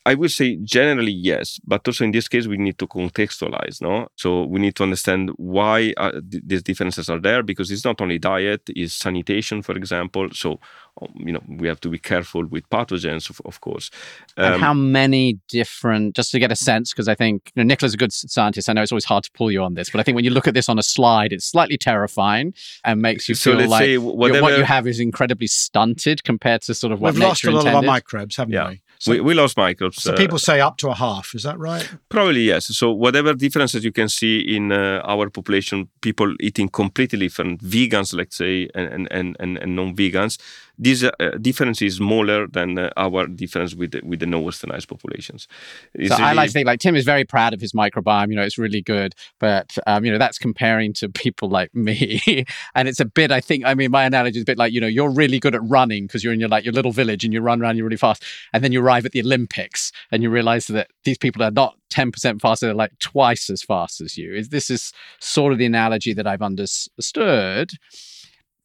I 0.06 0.16
would 0.16 0.32
say 0.32 0.56
generally 0.58 1.12
yes, 1.12 1.60
but 1.66 1.88
also 1.88 2.04
in 2.06 2.12
this 2.12 2.28
case 2.28 2.48
we 2.48 2.58
need 2.58 2.78
to 2.80 2.88
contextualize, 2.88 3.82
no? 3.82 4.08
So 4.16 4.46
we 4.46 4.60
need 4.60 4.76
to 4.76 4.84
understand 4.84 5.32
why 5.36 5.94
uh, 5.98 6.12
th- 6.12 6.44
these 6.46 6.64
differences 6.64 7.10
are 7.10 7.20
there 7.20 7.44
because 7.44 7.70
it's 7.70 7.84
not 7.84 8.02
only 8.02 8.18
diet, 8.18 8.62
it's 8.68 8.94
sanitation, 8.94 9.62
for 9.62 9.76
example. 9.76 10.30
So 10.34 10.60
um, 11.02 11.14
you 11.18 11.34
know 11.34 11.44
we 11.48 11.68
have 11.68 11.82
to 11.82 11.90
be 11.90 12.00
careful 12.00 12.46
with 12.46 12.70
pathogens, 12.70 13.30
of, 13.30 13.42
of 13.46 13.60
course. 13.60 13.92
Um, 14.38 14.54
and 14.54 14.62
how 14.62 14.74
many 14.74 15.40
different? 15.50 16.16
Just 16.16 16.32
to 16.32 16.40
get 16.40 16.52
a 16.52 16.56
sense, 16.56 16.94
because 16.94 17.08
I 17.10 17.16
think 17.16 17.52
you 17.56 17.64
know, 17.64 17.68
Nicola's 17.68 17.94
a 17.94 17.98
good 17.98 18.14
scientist. 18.14 18.70
I 18.70 18.74
know 18.74 18.82
it's 18.82 18.94
always 18.94 19.06
hard 19.06 19.26
to 19.26 19.32
pull 19.32 19.52
you 19.52 19.62
on 19.62 19.74
this, 19.74 19.90
but 19.90 20.00
I 20.00 20.04
think 20.04 20.16
when 20.16 20.26
you 20.26 20.32
look 20.32 20.48
at 20.48 20.54
this 20.54 20.70
on 20.70 20.80
a 20.80 20.84
slide, 20.84 21.34
it's 21.34 21.46
slightly 21.46 21.78
terrifying 21.78 22.54
and 22.86 23.02
makes 23.02 23.28
you 23.28 23.36
so 23.36 23.58
feel 23.58 23.68
like 23.68 24.00
whatever, 24.00 24.42
what 24.42 24.58
you 24.58 24.64
have 24.64 24.88
is 24.88 25.00
incredibly 25.00 25.48
stunted 25.48 26.24
compared 26.24 26.62
to 26.64 26.74
sort 26.74 26.94
of 26.94 27.02
what 27.02 27.14
we've 27.14 27.24
lost 27.24 27.44
a 27.44 27.52
lot 27.52 27.60
intended. 27.60 27.78
of 27.80 27.84
our 27.84 27.94
microbes, 27.94 28.38
haven't 28.38 28.54
yeah. 28.54 28.70
we? 28.70 28.82
So, 29.00 29.14
we, 29.14 29.22
we 29.22 29.34
lost 29.34 29.56
microbes. 29.56 30.04
So 30.04 30.14
uh, 30.14 30.18
people 30.18 30.38
say 30.38 30.60
up 30.60 30.76
to 30.78 30.90
a 30.90 30.96
half. 30.96 31.34
Is 31.34 31.44
that 31.44 31.58
right? 31.58 31.90
Probably 32.10 32.42
yes. 32.42 32.66
So 32.78 32.92
whatever 32.92 33.34
differences 33.34 33.86
you 33.86 33.94
can 33.94 34.10
see 34.10 34.40
in 34.40 34.74
uh, 34.74 35.02
our 35.06 35.30
population, 35.30 35.88
people 36.02 36.36
eating 36.42 36.68
completely 36.68 37.20
different, 37.20 37.64
vegans, 37.64 38.14
let's 38.14 38.36
say, 38.36 38.68
and 38.76 39.08
and 39.10 39.38
and, 39.40 39.58
and 39.58 39.76
non-vegans, 39.76 40.38
this 40.80 41.04
uh, 41.04 41.12
difference 41.42 41.82
is 41.82 41.98
smaller 41.98 42.48
than 42.48 42.80
uh, 42.80 42.90
our 42.96 43.28
difference 43.28 43.76
with 43.76 43.92
the, 43.92 44.02
with 44.04 44.22
the 44.22 44.26
non-westernized 44.26 44.88
populations. 44.88 45.48
It's 45.94 46.10
so 46.10 46.16
really, 46.16 46.30
I 46.30 46.34
like 46.34 46.50
to 46.50 46.54
think 46.54 46.68
like 46.68 46.80
Tim 46.80 46.96
is 46.96 47.04
very 47.04 47.26
proud 47.26 47.54
of 47.54 47.60
his 47.60 47.74
microbiome. 47.74 48.30
You 48.30 48.38
know, 48.38 48.44
it's 48.44 48.58
really 48.58 48.82
good, 48.82 49.14
but 49.40 49.78
um, 49.86 50.06
you 50.06 50.12
know 50.12 50.18
that's 50.18 50.38
comparing 50.38 50.94
to 50.94 51.10
people 51.24 51.50
like 51.50 51.76
me, 51.76 52.46
and 52.76 52.88
it's 52.88 53.02
a 53.02 53.06
bit. 53.06 53.32
I 53.32 53.42
think. 53.42 53.66
I 53.66 53.74
mean, 53.74 53.92
my 53.92 54.06
analogy 54.06 54.40
is 54.40 54.44
a 54.44 54.46
bit 54.46 54.58
like 54.58 54.72
you 54.72 54.80
know 54.80 54.88
you're 54.88 55.12
really 55.12 55.40
good 55.40 55.54
at 55.54 55.62
running 55.64 56.08
because 56.08 56.24
you're 56.24 56.34
in 56.34 56.40
your 56.40 56.50
like 56.50 56.64
your 56.64 56.74
little 56.74 56.94
village 56.94 57.26
and 57.26 57.34
you 57.34 57.42
run 57.42 57.62
around 57.62 57.76
you 57.76 57.84
really 57.84 57.98
fast, 57.98 58.24
and 58.54 58.64
then 58.64 58.72
you 58.72 58.82
arrive 58.82 59.06
at 59.06 59.12
the 59.12 59.20
Olympics 59.20 59.92
and 60.12 60.24
you 60.24 60.30
realize 60.30 60.68
that 60.68 60.88
these 61.04 61.18
people 61.18 61.44
are 61.44 61.52
not 61.52 61.76
10% 61.90 62.40
faster, 62.40 62.68
they're 62.68 62.76
like 62.76 62.98
twice 63.00 63.50
as 63.50 63.62
fast 63.62 64.00
as 64.00 64.18
you. 64.18 64.34
Is 64.34 64.50
this 64.50 64.70
is 64.70 64.94
sort 65.20 65.52
of 65.52 65.60
the 65.60 65.66
analogy 65.66 66.14
that 66.14 66.28
I've 66.28 66.42
understood? 66.42 67.72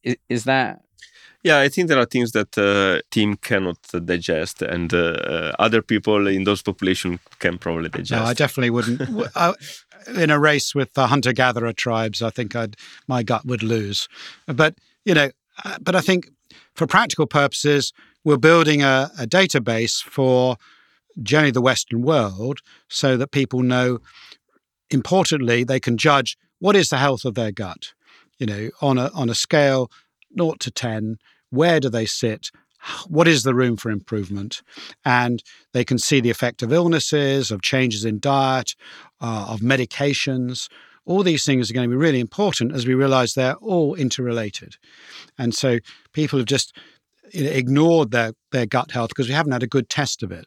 Is, 0.03 0.17
is 0.29 0.45
that 0.45 0.84
yeah, 1.45 1.61
I 1.61 1.69
think 1.69 1.89
there 1.89 1.99
are 1.99 2.07
things 2.07 2.33
that 2.33 2.57
uh, 2.57 3.03
Tim 3.11 3.37
cannot 3.37 3.77
digest, 4.07 4.63
and 4.63 4.93
uh, 4.95 4.97
uh, 4.97 5.53
other 5.59 5.83
people 5.83 6.27
in 6.27 6.45
those 6.45 6.63
populations 6.63 7.21
can 7.39 7.59
probably 7.59 7.91
digest. 7.91 8.13
No, 8.13 8.25
I 8.25 8.33
definitely 8.33 8.71
wouldn't. 8.71 9.03
in 10.17 10.31
a 10.31 10.39
race 10.39 10.75
with 10.75 10.95
the 10.95 11.07
hunter-gatherer 11.07 11.75
tribes, 11.75 12.23
I 12.23 12.31
think 12.31 12.57
I'd 12.57 12.77
my 13.07 13.23
gut 13.23 13.45
would 13.45 13.63
lose. 13.63 14.09
But 14.47 14.77
you 15.05 15.13
know, 15.13 15.31
uh, 15.65 15.77
but 15.83 15.95
I 15.95 16.01
think 16.01 16.31
for 16.75 16.87
practical 16.87 17.27
purposes, 17.27 17.93
we're 18.25 18.39
building 18.39 18.83
a, 18.83 19.11
a 19.19 19.27
database 19.27 20.03
for 20.03 20.57
generally 21.23 21.51
the 21.51 21.61
Western 21.61 22.01
world, 22.03 22.61
so 22.89 23.19
that 23.19 23.31
people 23.31 23.63
know. 23.63 23.99
Importantly, 24.91 25.65
they 25.65 25.81
can 25.81 25.97
judge 25.99 26.39
what 26.59 26.77
is 26.77 26.89
the 26.89 26.99
health 26.99 27.25
of 27.27 27.35
their 27.35 27.53
gut. 27.53 27.93
You 28.39 28.47
know, 28.47 28.71
on 28.81 28.97
a 28.97 29.11
on 29.13 29.29
a 29.29 29.35
scale 29.35 29.91
0 30.39 30.55
to 30.61 30.71
10, 30.71 31.19
where 31.55 31.81
do 31.81 31.89
they 31.89 32.07
sit? 32.07 32.51
What 33.09 33.27
is 33.27 33.45
the 33.45 33.55
room 33.55 33.77
for 33.77 33.91
improvement? 33.91 34.63
And 35.05 35.43
they 35.73 35.85
can 35.85 35.99
see 35.99 36.21
the 36.21 36.31
effect 36.31 36.63
of 36.63 36.73
illnesses, 36.73 37.51
of 37.51 37.63
changes 37.63 38.05
in 38.05 38.19
diet, 38.19 38.75
uh, 39.21 39.47
of 39.49 39.61
medications. 39.61 40.69
All 41.07 41.23
these 41.23 41.45
things 41.45 41.71
are 41.71 41.75
going 41.75 41.89
to 41.89 41.95
be 41.95 42.01
really 42.01 42.21
important 42.21 42.73
as 42.73 42.87
we 42.87 42.95
realize 42.95 43.35
they're 43.35 43.57
all 43.57 43.95
interrelated. 43.95 44.77
And 45.39 45.55
so 45.55 45.79
people 46.13 46.39
have 46.39 46.47
just 46.47 46.77
ignored 47.33 48.11
their, 48.11 48.33
their 48.53 48.67
gut 48.67 48.91
health 48.91 49.09
because 49.11 49.29
we 49.29 49.35
haven't 49.35 49.53
had 49.53 49.63
a 49.63 49.67
good 49.69 49.89
test 49.89 50.23
of 50.23 50.31
it. 50.31 50.47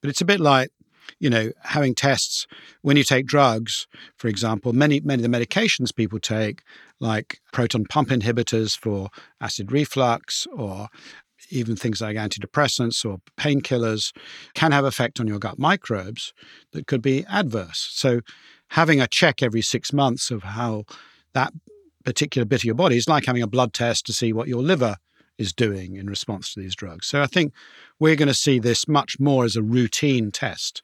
But 0.00 0.10
it's 0.10 0.22
a 0.22 0.26
bit 0.26 0.40
like 0.40 0.70
you 1.18 1.30
know, 1.30 1.50
having 1.62 1.94
tests 1.94 2.46
when 2.82 2.96
you 2.96 3.04
take 3.04 3.26
drugs, 3.26 3.86
for 4.16 4.28
example, 4.28 4.72
many 4.72 5.00
many 5.00 5.24
of 5.24 5.30
the 5.30 5.38
medications 5.38 5.94
people 5.94 6.18
take, 6.18 6.62
like 7.00 7.38
proton 7.52 7.84
pump 7.84 8.08
inhibitors 8.08 8.76
for 8.78 9.08
acid 9.40 9.70
reflux 9.72 10.46
or 10.56 10.88
even 11.50 11.76
things 11.76 12.00
like 12.00 12.16
antidepressants 12.16 13.04
or 13.04 13.18
painkillers 13.38 14.12
can 14.54 14.72
have 14.72 14.84
effect 14.84 15.20
on 15.20 15.26
your 15.26 15.38
gut 15.38 15.58
microbes 15.58 16.32
that 16.72 16.86
could 16.86 17.02
be 17.02 17.24
adverse. 17.28 17.88
So 17.92 18.20
having 18.70 19.00
a 19.00 19.06
check 19.06 19.42
every 19.42 19.62
6 19.62 19.92
months 19.92 20.30
of 20.30 20.42
how 20.42 20.84
that 21.34 21.52
particular 22.04 22.44
bit 22.44 22.60
of 22.60 22.64
your 22.64 22.74
body 22.74 22.96
is 22.96 23.08
like 23.08 23.26
having 23.26 23.42
a 23.42 23.46
blood 23.46 23.72
test 23.72 24.06
to 24.06 24.12
see 24.12 24.32
what 24.32 24.48
your 24.48 24.62
liver 24.62 24.96
is 25.38 25.52
doing 25.52 25.96
in 25.96 26.06
response 26.06 26.54
to 26.54 26.60
these 26.60 26.74
drugs. 26.74 27.06
So 27.06 27.20
I 27.20 27.26
think 27.26 27.52
we're 28.00 28.16
going 28.16 28.28
to 28.28 28.34
see 28.34 28.58
this 28.58 28.88
much 28.88 29.20
more 29.20 29.44
as 29.44 29.54
a 29.54 29.62
routine 29.62 30.30
test 30.30 30.82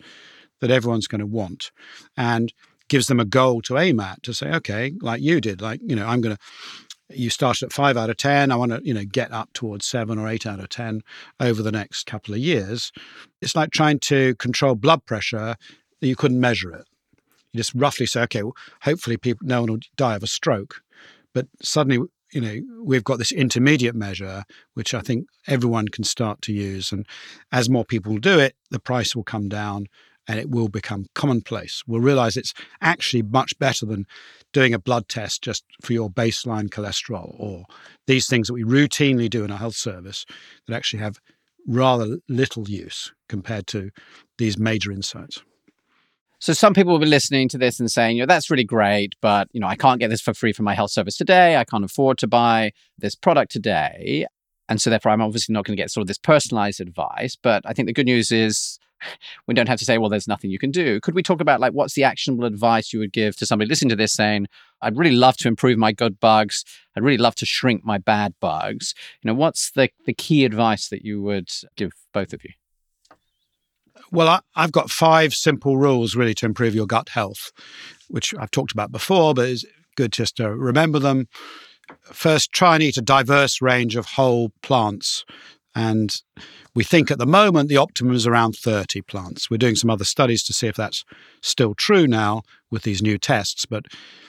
that 0.61 0.71
everyone's 0.71 1.09
going 1.09 1.21
to 1.21 1.27
want 1.27 1.73
and 2.17 2.53
gives 2.93 3.07
them 3.07 3.19
a 3.19 3.25
goal 3.25 3.63
to 3.63 3.79
aim 3.79 3.99
at 4.01 4.23
to 4.23 4.35
say, 4.35 4.53
okay, 4.53 4.93
like 5.01 5.23
you 5.23 5.41
did, 5.41 5.63
like, 5.63 5.81
you 5.83 5.97
know, 5.97 6.07
I'm 6.07 6.21
going 6.21 6.37
to 6.37 6.43
you 7.09 7.31
started 7.31 7.65
at 7.65 7.73
five 7.73 7.97
out 7.97 8.11
of 8.11 8.19
10. 8.19 8.51
I 8.51 8.57
want 8.57 8.73
to, 8.73 8.81
you 8.85 8.93
know, 8.93 9.05
get 9.05 9.33
up 9.33 9.51
towards 9.55 9.87
seven 9.87 10.19
or 10.19 10.29
eight 10.29 10.47
out 10.47 10.61
of 10.61 10.69
10 10.69 11.03
over 11.41 11.63
the 11.63 11.73
next 11.73 12.05
couple 12.05 12.35
of 12.35 12.41
years. 12.41 12.93
It's 13.41 13.57
like 13.57 13.71
trying 13.71 13.99
to 14.01 14.35
control 14.35 14.75
blood 14.75 15.07
pressure 15.07 15.57
that 16.01 16.07
you 16.07 16.15
couldn't 16.17 16.41
measure 16.41 16.71
it. 16.71 16.87
You 17.53 17.59
just 17.59 17.73
roughly 17.75 18.05
say, 18.05 18.23
okay, 18.23 18.43
well, 18.43 18.57
hopefully 18.83 19.17
people, 19.17 19.47
no 19.47 19.63
one 19.63 19.71
will 19.71 19.81
die 19.97 20.17
of 20.17 20.23
a 20.23 20.27
stroke. 20.27 20.83
But 21.33 21.49
suddenly, 21.63 22.07
you 22.33 22.41
know, 22.43 22.57
we've 22.83 23.05
got 23.05 23.19
this 23.19 23.33
intermediate 23.33 23.95
measure, 23.95 24.45
which 24.75 24.93
I 24.93 25.01
think 25.01 25.27
everyone 25.47 25.89
can 25.89 26.05
start 26.05 26.43
to 26.43 26.53
use. 26.53 26.93
And 26.93 27.07
as 27.53 27.71
more 27.71 27.87
people 27.87 28.19
do 28.19 28.39
it, 28.39 28.55
the 28.71 28.81
price 28.81 29.17
will 29.17 29.25
come 29.25 29.49
down 29.49 29.89
and 30.29 30.39
it 30.39 30.51
will 30.51 30.69
become 30.69 31.07
commonplace. 31.15 31.83
We'll 31.87 32.01
realize 32.01 32.37
it's 32.37 32.55
actually 32.81 33.23
much 33.23 33.59
better 33.59 33.87
than 33.87 34.07
doing 34.53 34.75
a 34.75 34.79
blood 34.79 35.09
test 35.09 35.43
just 35.43 35.65
for 35.83 35.93
your 35.93 36.11
baseline 36.11 36.69
cholesterol 36.69 37.35
or 37.39 37.65
these 38.07 38.27
things 38.27 38.47
that 38.47 38.55
we 38.55 38.65
routinely 38.65 39.29
do 39.29 39.45
in 39.45 39.51
our 39.51 39.59
health 39.59 39.77
service 39.77 40.25
that 40.67 40.75
actually 40.75 41.01
have 41.01 41.19
rather 41.67 42.19
little 42.29 42.69
use 42.69 43.13
compared 43.29 43.67
to 43.69 43.91
these 44.39 44.59
major 44.59 44.93
insights. 44.93 45.43
So 46.39 46.53
some 46.53 46.75
people 46.75 46.93
will 46.93 46.99
be 46.99 47.07
listening 47.07 47.49
to 47.51 47.59
this 47.59 47.79
and 47.79 47.89
saying, 47.89 48.17
you 48.17 48.23
know, 48.23 48.27
that's 48.27 48.51
really 48.51 48.65
great, 48.65 49.15
but 49.21 49.47
you 49.53 49.61
know, 49.61 49.69
I 49.69 49.77
can't 49.77 50.01
get 50.01 50.11
this 50.11 50.21
for 50.21 50.35
free 50.35 50.53
from 50.53 50.65
my 50.65 50.75
health 50.75 50.91
service 50.91 51.17
today. 51.17 51.57
I 51.57 51.65
can't 51.65 51.85
afford 51.85 52.19
to 52.19 52.27
buy 52.27 52.73
this 52.99 53.15
product 53.15 53.53
today. 53.53 54.27
And 54.69 54.81
so 54.81 54.91
therefore 54.91 55.13
I'm 55.13 55.23
obviously 55.23 55.53
not 55.53 55.65
going 55.65 55.77
to 55.77 55.81
get 55.81 55.93
sort 55.93 56.03
of 56.03 56.09
this 56.09 56.19
personalized 56.19 56.81
advice. 56.81 57.37
But 57.41 57.63
I 57.65 57.73
think 57.73 57.87
the 57.87 57.93
good 57.93 58.07
news 58.07 58.33
is 58.33 58.81
we 59.47 59.55
don't 59.55 59.69
have 59.69 59.79
to 59.79 59.85
say, 59.85 59.99
well, 59.99 60.11
there's 60.11 60.29
nothing 60.29 60.51
you 60.51 60.59
can 60.59 60.71
do. 60.71 61.01
Could 61.01 61.15
we 61.15 61.23
talk 61.23 61.41
about 61.41 61.61
like 61.61 61.73
what's 61.73 61.95
the 61.95 62.05
actionable 62.05 62.45
advice 62.45 62.93
you 62.93 62.99
would 62.99 63.13
give 63.13 63.37
to 63.37 63.47
somebody 63.47 63.69
listening 63.69 63.91
to 63.91 63.97
this 63.97 64.13
saying, 64.13 64.47
I'd 64.81 64.97
really 64.97 65.15
love 65.15 65.37
to 65.39 65.49
improve 65.49 65.79
my 65.79 65.93
good 65.93 66.19
bugs. 66.21 66.65
I'd 66.97 67.05
really 67.05 67.19
love 67.19 67.35
to 67.37 67.47
shrink 67.47 67.85
my 67.85 67.99
bad 67.99 68.35
bugs. 68.41 68.95
You 69.23 69.29
know, 69.29 69.35
what's 69.35 69.71
the, 69.71 69.91
the 70.07 70.15
key 70.15 70.45
advice 70.45 70.89
that 70.89 71.05
you 71.05 71.23
would 71.23 71.51
give 71.77 71.93
both 72.13 72.33
of 72.33 72.43
you? 72.45 72.51
Well, 74.11 74.29
I, 74.29 74.61
have 74.61 74.73
got 74.73 74.91
five 74.91 75.33
simple 75.33 75.79
rules 75.79 76.15
really 76.15 76.35
to 76.35 76.47
improve 76.47 76.75
your 76.75 76.87
gut 76.87 77.09
health, 77.11 77.51
which 78.09 78.35
I've 78.39 78.51
talked 78.51 78.73
about 78.73 78.93
before, 78.93 79.33
but 79.33 79.49
it's 79.49 79.65
good 79.97 80.13
just 80.13 80.37
to 80.37 80.55
remember 80.55 80.99
them. 80.99 81.29
First, 82.03 82.53
try 82.53 82.75
and 82.75 82.83
eat 82.83 82.97
a 82.97 83.03
diverse 83.03 83.63
range 83.63 83.97
of 83.97 84.07
whole 84.07 84.53
plants. 84.63 85.25
And 85.75 86.15
we 86.75 86.85
think 86.85 87.11
at 87.11 87.19
the 87.19 87.27
moment 87.27 87.69
the 87.69 87.77
optimum 87.77 88.15
is 88.15 88.27
around 88.27 88.57
30 88.57 89.03
plants. 89.03 89.51
We're 89.51 89.57
doing 89.57 89.77
some 89.77 89.91
other 89.91 90.05
studies 90.05 90.43
to 90.45 90.53
see 90.53 90.67
if 90.67 90.77
that's 90.77 91.05
still 91.41 91.75
true 91.75 92.07
now 92.07 92.43
with 92.71 92.83
these 92.83 93.03
new 93.03 93.19
tests, 93.19 93.67
but 93.67 93.87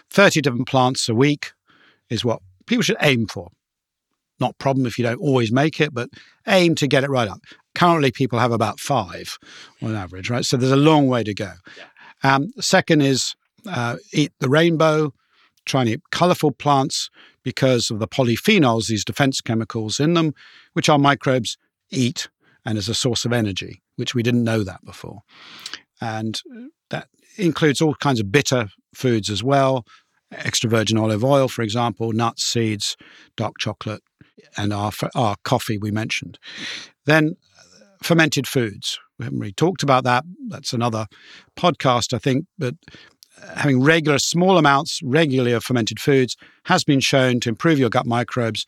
30 0.10 0.42
different 0.42 0.68
plants 0.68 1.10
a 1.10 1.16
week 1.16 1.52
is 2.10 2.24
what 2.24 2.42
people 2.66 2.84
should 2.84 2.98
aim 3.02 3.28
for. 3.28 3.50
Not 4.40 4.58
problem 4.58 4.86
if 4.86 4.98
you 4.98 5.04
don't 5.04 5.20
always 5.20 5.52
make 5.52 5.80
it, 5.80 5.94
but 5.94 6.10
aim 6.48 6.76
to 6.76 6.88
get 6.88 7.04
it 7.04 7.10
right 7.10 7.28
up. 7.28 7.40
Currently, 7.76 8.12
people 8.12 8.40
have 8.40 8.52
about 8.52 8.80
five 8.80 9.38
on 9.82 9.96
average, 9.96 10.30
right? 10.30 10.46
So 10.46 10.58
there's 10.58 10.72
a 10.72 10.78
long 10.78 11.08
way 11.08 11.24
to 11.24 11.34
go. 11.34 11.54
Um, 12.24 12.52
second 12.60 13.02
is 13.02 13.36
uh, 13.68 13.98
eat 14.12 14.32
the 14.40 14.50
rainbow, 14.50 15.14
try 15.66 15.82
and 15.82 15.90
eat 15.90 16.02
colorful 16.12 16.52
plants 16.52 17.10
because 17.44 17.90
of 17.90 18.00
the 18.00 18.08
polyphenols, 18.08 18.88
these 18.88 19.06
defense 19.06 19.42
chemicals 19.42 20.00
in 20.00 20.14
them, 20.14 20.34
which 20.74 20.90
our 20.90 21.00
microbes 21.00 21.58
eat 21.90 22.30
and 22.66 22.78
as 22.78 22.90
a 22.90 22.94
source 22.94 23.26
of 23.26 23.34
energy, 23.34 23.82
which 23.96 24.16
we 24.16 24.24
didn't 24.24 24.44
know 24.44 24.64
that 24.64 24.84
before. 24.86 25.22
And 26.00 26.42
that 26.90 27.08
includes 27.38 27.82
all 27.82 27.96
kinds 27.96 28.20
of 28.20 28.32
bitter 28.32 28.70
foods 28.94 29.30
as 29.30 29.44
well 29.44 29.86
extra 30.38 30.70
virgin 30.70 30.98
olive 30.98 31.24
oil, 31.24 31.48
for 31.48 31.62
example, 31.62 32.12
nuts, 32.12 32.44
seeds, 32.44 32.98
dark 33.36 33.58
chocolate, 33.60 34.02
and 34.58 34.74
our, 34.74 34.92
our 35.16 35.36
coffee 35.44 35.78
we 35.78 35.92
mentioned. 35.92 36.40
Then 37.06 37.36
fermented 38.02 38.48
foods. 38.48 39.00
We 39.18 39.26
haven't 39.26 39.40
really 39.40 39.54
talked 39.54 39.84
about 39.84 40.04
that. 40.04 40.26
That's 40.50 40.74
another 40.74 41.08
podcast, 41.58 42.14
I 42.14 42.18
think. 42.18 42.46
But 42.58 42.76
having 43.56 43.82
regular, 43.82 44.20
small 44.20 44.58
amounts 44.58 45.02
regularly 45.04 45.52
of 45.52 45.64
fermented 45.64 46.00
foods 46.00 46.36
has 46.66 46.84
been 46.84 47.00
shown 47.00 47.40
to 47.42 47.50
improve 47.50 47.80
your 47.80 47.90
gut 47.90 48.06
microbes 48.06 48.66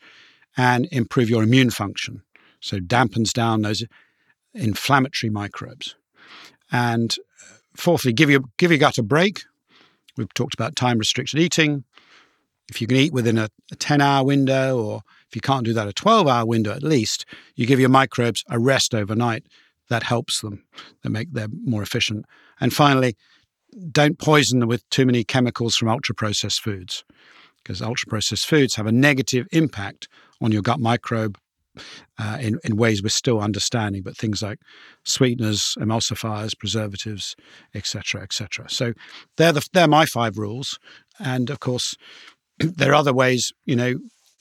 and 0.56 0.88
improve 0.90 1.30
your 1.30 1.42
immune 1.42 1.70
function. 1.70 2.22
So 2.60 2.78
dampens 2.78 3.32
down 3.32 3.62
those 3.62 3.84
inflammatory 4.54 5.30
microbes. 5.30 5.94
And 6.72 7.14
uh, 7.42 7.56
fourthly, 7.76 8.12
give 8.12 8.30
your 8.30 8.40
give 8.56 8.70
your 8.70 8.78
gut 8.78 8.98
a 8.98 9.02
break. 9.02 9.44
We've 10.16 10.32
talked 10.34 10.54
about 10.54 10.76
time 10.76 10.98
restricted 10.98 11.38
eating. 11.38 11.84
If 12.68 12.80
you 12.80 12.86
can 12.86 12.96
eat 12.96 13.12
within 13.12 13.38
a, 13.38 13.48
a 13.70 13.76
10 13.76 14.00
hour 14.00 14.24
window, 14.24 14.82
or 14.82 15.02
if 15.28 15.36
you 15.36 15.40
can't 15.40 15.64
do 15.64 15.72
that, 15.74 15.86
a 15.86 15.92
12 15.92 16.26
hour 16.26 16.44
window 16.44 16.72
at 16.72 16.82
least, 16.82 17.24
you 17.54 17.66
give 17.66 17.78
your 17.78 17.88
microbes 17.88 18.42
a 18.48 18.58
rest 18.58 18.94
overnight. 18.94 19.46
That 19.88 20.02
helps 20.02 20.40
them. 20.40 20.64
They 21.02 21.10
make 21.10 21.32
them 21.32 21.60
more 21.64 21.82
efficient. 21.82 22.24
And 22.60 22.72
finally, 22.72 23.16
don't 23.90 24.18
poison 24.18 24.60
them 24.60 24.68
with 24.68 24.88
too 24.90 25.06
many 25.06 25.24
chemicals 25.24 25.76
from 25.76 25.88
ultra 25.88 26.14
processed 26.14 26.60
foods, 26.60 27.04
because 27.62 27.82
ultra 27.82 28.08
processed 28.08 28.46
foods 28.46 28.74
have 28.76 28.86
a 28.86 28.92
negative 28.92 29.46
impact 29.52 30.08
on 30.40 30.52
your 30.52 30.62
gut 30.62 30.80
microbe 30.80 31.38
uh, 32.18 32.38
in, 32.40 32.58
in 32.64 32.76
ways 32.76 33.02
we're 33.02 33.08
still 33.08 33.40
understanding, 33.40 34.02
but 34.02 34.16
things 34.16 34.42
like 34.42 34.58
sweeteners, 35.04 35.76
emulsifiers, 35.78 36.58
preservatives, 36.58 37.36
etc., 37.74 38.22
etc. 38.22 38.68
So 38.68 38.92
they're 39.36 39.52
the, 39.52 39.66
they're 39.72 39.88
my 39.88 40.06
five 40.06 40.38
rules, 40.38 40.78
and 41.18 41.50
of 41.50 41.60
course 41.60 41.94
there 42.58 42.92
are 42.92 42.94
other 42.94 43.14
ways. 43.14 43.52
You 43.64 43.76
know, 43.76 43.94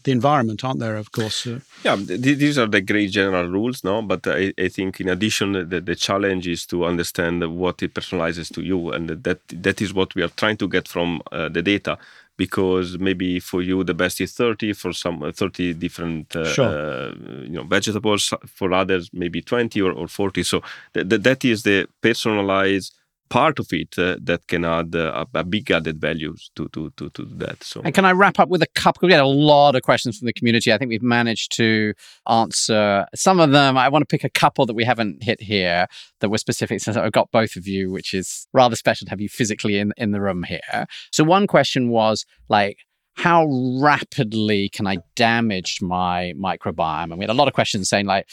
the 0.06 0.12
environment, 0.12 0.64
aren't 0.64 0.80
there? 0.80 0.96
Of 0.96 1.12
course. 1.12 1.46
Uh, 1.46 1.60
yeah, 1.84 1.96
th- 1.96 2.38
these 2.38 2.58
are 2.58 2.68
the 2.68 2.82
great 2.82 3.12
general 3.12 3.48
rules, 3.48 3.84
no. 3.84 4.02
But 4.02 4.26
I, 4.28 4.54
I 4.58 4.70
think 4.70 5.02
in 5.02 5.10
addition, 5.10 5.70
the, 5.70 5.82
the 5.82 5.96
challenge 5.96 6.48
is 6.48 6.66
to 6.68 6.86
understand 6.86 7.44
what 7.58 7.84
it 7.84 7.94
personalizes 7.94 8.54
to 8.54 8.62
you, 8.62 8.92
and 8.92 9.10
that 9.10 9.40
that 9.50 9.82
is 9.82 9.94
what 9.94 10.16
we 10.16 10.22
are 10.24 10.30
trying 10.30 10.58
to 10.58 10.68
get 10.68 10.88
from 10.88 11.22
uh, 11.32 11.50
the 11.50 11.62
data 11.62 11.98
because 12.38 13.00
maybe 13.00 13.40
for 13.40 13.62
you 13.62 13.84
the 13.84 13.94
best 13.94 14.20
is 14.20 14.34
30 14.34 14.74
for 14.74 14.92
some 14.92 15.24
uh, 15.24 15.32
30 15.32 15.74
different 15.76 16.36
uh, 16.36 16.46
sure. 16.46 16.66
uh, 16.66 17.14
you 17.44 17.56
know 17.56 17.64
vegetables 17.64 18.34
for 18.46 18.74
others 18.74 19.10
maybe 19.14 19.42
20 19.42 19.82
or, 19.82 19.94
or 19.94 20.08
40 20.08 20.44
so 20.44 20.62
th- 20.94 21.08
th- 21.08 21.22
that 21.22 21.46
is 21.46 21.64
the 21.64 21.88
personalized 22.02 22.94
part 23.30 23.60
of 23.60 23.68
it 23.72 23.98
uh, 23.98 24.18
that 24.22 24.48
can 24.48 24.66
add 24.66 24.96
uh, 24.96 25.26
a, 25.34 25.40
a, 25.40 25.44
big 25.44 25.72
added 25.72 26.00
value 26.00 26.36
to, 26.56 26.68
to, 26.70 26.92
to, 26.98 27.10
to 27.10 27.26
that. 27.26 27.64
So, 27.64 27.82
and 27.84 27.94
can 27.94 28.06
I 28.06 28.12
wrap 28.12 28.40
up 28.40 28.50
with 28.50 28.62
a 28.62 28.68
couple? 28.68 29.08
We 29.08 29.14
had 29.14 29.22
a 29.22 29.28
lot 29.28 29.76
of 29.76 29.82
questions 29.82 30.18
from 30.18 30.28
the 30.28 30.34
community. 30.34 30.72
I 30.72 30.78
think 30.78 30.90
we've 30.90 31.02
managed 31.02 31.52
to 31.58 31.94
answer 32.28 33.06
some 33.16 33.40
of 33.40 33.52
them. 33.52 33.78
I 33.78 33.90
want 33.90 34.04
to 34.04 34.06
pick 34.06 34.24
a 34.24 34.30
couple 34.30 34.66
that 34.66 34.76
we 34.76 34.84
haven't 34.84 35.24
hit 35.24 35.42
here 35.42 35.88
that 36.20 36.30
were 36.30 36.38
specific. 36.38 36.80
Since 36.82 36.98
I've 36.98 37.12
got 37.12 37.32
both 37.32 37.56
of 37.56 37.68
you, 37.68 37.92
which 37.92 38.14
is 38.14 38.48
rather 38.54 38.76
special 38.76 39.06
to 39.06 39.10
have 39.10 39.22
you 39.22 39.30
physically 39.30 39.80
in 39.80 39.94
in 39.98 40.12
the 40.12 40.22
room 40.22 40.44
here. 40.44 40.86
So 41.12 41.24
one 41.24 41.48
question 41.48 41.90
was 41.90 42.26
like 42.50 42.78
how 43.16 43.48
rapidly 43.82 44.70
can 44.70 44.86
I 44.86 44.98
damage 45.16 45.80
my 45.82 46.34
microbiome? 46.38 47.06
And 47.06 47.18
we 47.18 47.24
had 47.24 47.30
a 47.30 47.34
lot 47.34 47.48
of 47.48 47.54
questions 47.54 47.88
saying 47.88 48.06
like, 48.06 48.28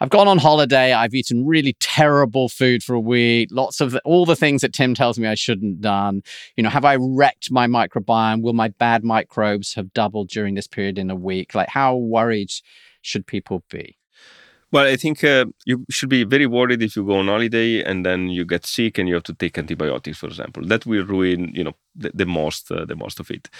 I've 0.00 0.08
gone 0.08 0.28
on 0.28 0.38
holiday. 0.38 0.94
I've 0.94 1.14
eaten 1.14 1.46
really 1.46 1.74
terrible 1.78 2.48
food 2.48 2.82
for 2.82 2.94
a 2.94 3.00
week. 3.00 3.50
Lots 3.52 3.80
of 3.80 3.90
the, 3.90 4.00
all 4.00 4.24
the 4.24 4.36
things 4.36 4.62
that 4.62 4.72
Tim 4.72 4.94
tells 4.94 5.18
me 5.18 5.28
I 5.28 5.34
shouldn't 5.34 5.82
done. 5.82 6.22
You 6.56 6.62
know, 6.62 6.70
have 6.70 6.86
I 6.86 6.96
wrecked 6.98 7.50
my 7.50 7.66
microbiome? 7.66 8.42
Will 8.42 8.54
my 8.54 8.68
bad 8.68 9.04
microbes 9.04 9.74
have 9.74 9.92
doubled 9.92 10.28
during 10.28 10.54
this 10.54 10.66
period 10.66 10.98
in 10.98 11.10
a 11.10 11.14
week? 11.14 11.54
Like, 11.54 11.68
how 11.68 11.96
worried 11.96 12.50
should 13.02 13.26
people 13.26 13.62
be? 13.70 13.98
Well, 14.72 14.86
I 14.86 14.96
think 14.96 15.22
uh, 15.24 15.46
you 15.66 15.84
should 15.90 16.08
be 16.08 16.24
very 16.24 16.46
worried 16.46 16.80
if 16.82 16.96
you 16.96 17.04
go 17.04 17.16
on 17.16 17.26
holiday 17.26 17.82
and 17.82 18.06
then 18.06 18.28
you 18.28 18.44
get 18.44 18.64
sick 18.64 18.98
and 18.98 19.08
you 19.08 19.14
have 19.14 19.24
to 19.24 19.34
take 19.34 19.58
antibiotics, 19.58 20.18
for 20.18 20.28
example. 20.28 20.64
That 20.64 20.86
will 20.86 21.04
ruin, 21.04 21.50
you 21.52 21.64
know, 21.64 21.74
the, 21.94 22.12
the 22.14 22.26
most, 22.26 22.70
uh, 22.70 22.84
the 22.84 22.94
most 22.94 23.18
of 23.20 23.30
it. 23.32 23.50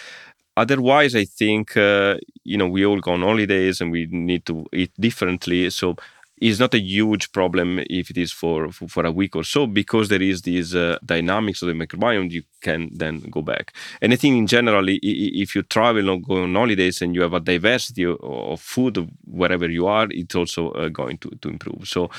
Otherwise, 0.56 1.14
I 1.14 1.24
think 1.24 1.76
uh, 1.76 2.16
you 2.44 2.58
know 2.58 2.66
we 2.66 2.84
all 2.84 3.00
go 3.00 3.12
on 3.12 3.22
holidays 3.22 3.80
and 3.80 3.90
we 3.90 4.06
need 4.10 4.44
to 4.46 4.66
eat 4.72 4.92
differently. 4.98 5.70
So 5.70 5.96
is 6.40 6.58
not 6.58 6.74
a 6.74 6.80
huge 6.80 7.32
problem 7.32 7.80
if 7.90 8.10
it 8.10 8.16
is 8.16 8.32
for, 8.32 8.72
for, 8.72 8.88
for 8.88 9.04
a 9.04 9.12
week 9.12 9.36
or 9.36 9.44
so 9.44 9.66
because 9.66 10.08
there 10.08 10.22
is 10.22 10.42
these 10.42 10.74
uh, 10.74 10.98
dynamics 11.04 11.60
of 11.62 11.68
the 11.68 11.74
microbiome 11.74 12.30
you 12.30 12.42
can 12.60 12.88
then 12.92 13.20
go 13.30 13.42
back 13.42 13.74
and 14.00 14.12
i 14.12 14.16
think 14.16 14.36
in 14.36 14.46
general 14.46 14.86
if 14.88 15.54
you 15.54 15.62
travel 15.62 16.10
or 16.10 16.20
go 16.20 16.42
on 16.42 16.54
holidays 16.54 17.02
and 17.02 17.14
you 17.14 17.22
have 17.22 17.34
a 17.34 17.40
diversity 17.40 18.04
of 18.04 18.60
food 18.60 19.10
wherever 19.24 19.68
you 19.68 19.86
are 19.86 20.08
it's 20.10 20.34
also 20.34 20.70
uh, 20.72 20.88
going 20.88 21.18
to, 21.18 21.30
to 21.42 21.48
improve 21.48 21.86
so 21.86 22.10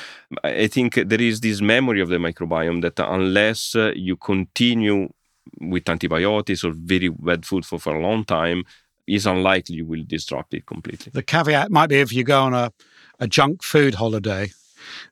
i 0.43 0.67
think 0.67 0.95
there 0.95 1.21
is 1.21 1.41
this 1.41 1.61
memory 1.61 2.01
of 2.01 2.09
the 2.09 2.17
microbiome 2.17 2.81
that 2.81 2.99
unless 2.99 3.75
uh, 3.75 3.91
you 3.95 4.15
continue 4.15 5.09
with 5.59 5.89
antibiotics 5.89 6.63
or 6.63 6.71
very 6.75 7.09
bad 7.09 7.45
food 7.45 7.65
for, 7.65 7.79
for 7.79 7.95
a 7.95 8.01
long 8.01 8.23
time 8.23 8.63
is 9.07 9.25
unlikely 9.25 9.75
you 9.75 9.85
will 9.85 10.03
disrupt 10.05 10.53
it 10.53 10.65
completely. 10.65 11.11
The 11.11 11.23
caveat 11.23 11.71
might 11.71 11.87
be 11.87 11.99
if 11.99 12.13
you 12.13 12.23
go 12.23 12.43
on 12.43 12.53
a, 12.53 12.71
a 13.21 13.27
junk 13.27 13.63
food 13.63 13.95
holiday 13.95 14.51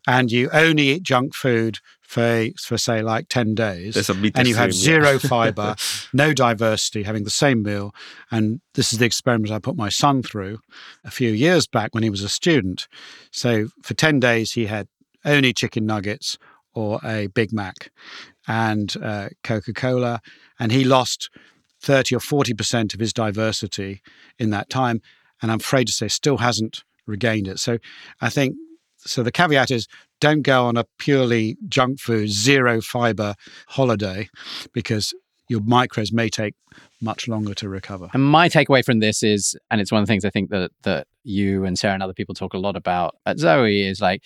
and 0.08 0.32
you 0.32 0.50
only 0.52 0.90
eat 0.90 1.04
junk 1.04 1.34
food 1.34 1.80
for, 2.02 2.48
for 2.60 2.76
say, 2.76 3.04
like 3.04 3.28
10 3.30 3.54
days, 3.54 3.96
and 4.10 4.48
you 4.48 4.56
have 4.56 4.74
zero 4.74 5.12
yeah. 5.12 5.18
fiber, 5.20 5.76
no 6.12 6.34
diversity, 6.34 7.04
having 7.04 7.24
the 7.24 7.30
same 7.30 7.62
meal. 7.62 7.94
And 8.32 8.62
this 8.74 8.92
is 8.92 8.98
the 8.98 9.06
experiment 9.06 9.52
I 9.52 9.60
put 9.60 9.76
my 9.76 9.90
son 9.90 10.24
through 10.24 10.58
a 11.06 11.12
few 11.12 11.30
years 11.30 11.68
back 11.68 11.94
when 11.94 12.02
he 12.02 12.10
was 12.10 12.24
a 12.24 12.30
student. 12.30 12.88
So 13.32 13.68
for 13.84 13.94
10 13.94 14.20
days, 14.20 14.54
he 14.54 14.66
had 14.66 14.88
only 15.24 15.54
chicken 15.54 15.86
nuggets 15.86 16.40
or 16.74 17.00
a 17.04 17.28
Big 17.28 17.54
Mac 17.54 17.92
and 18.48 18.96
uh, 19.04 19.30
Coca 19.44 19.74
Cola. 19.74 20.20
And 20.60 20.72
he 20.72 20.84
lost 20.84 21.30
30 21.82 22.16
or 22.16 22.20
40% 22.20 22.96
of 22.96 23.00
his 23.00 23.14
diversity 23.14 24.02
in 24.40 24.50
that 24.50 24.70
time. 24.70 25.02
And 25.44 25.52
I'm 25.52 25.60
afraid 25.60 25.86
to 25.86 25.94
say, 25.94 26.08
still 26.08 26.38
hasn't 26.38 26.84
regained 27.10 27.48
it. 27.48 27.60
So 27.60 27.78
I 28.22 28.30
think 28.30 28.56
so 28.98 29.24
the 29.24 29.32
caveat 29.32 29.72
is 29.72 29.88
don't 30.20 30.42
go 30.42 30.66
on 30.66 30.78
a 30.78 30.86
purely 30.98 31.58
junk 31.68 32.00
food, 32.00 32.30
zero 32.30 32.82
fiber 32.82 33.36
holiday 33.68 34.30
because 34.74 35.14
your 35.48 35.62
micros 35.62 36.14
may 36.14 36.30
take 36.30 36.54
much 37.02 37.28
longer 37.28 37.54
to 37.56 37.68
recover. 37.68 38.10
And 38.14 38.24
my 38.24 38.50
takeaway 38.50 38.86
from 38.86 39.00
this 39.00 39.24
is, 39.24 39.58
and 39.72 39.82
it's 39.82 39.92
one 39.92 40.02
of 40.02 40.08
the 40.08 40.12
things 40.12 40.26
I 40.26 40.30
think 40.30 40.50
that 40.52 40.72
that 40.84 41.08
you 41.24 41.66
and 41.66 41.78
Sarah 41.78 41.94
and 41.94 42.04
other 42.04 42.14
people 42.14 42.36
talk 42.36 42.54
a 42.54 42.58
lot 42.58 42.76
about 42.76 43.16
at 43.26 43.40
Zoe 43.40 43.82
is 43.82 44.02
like 44.02 44.24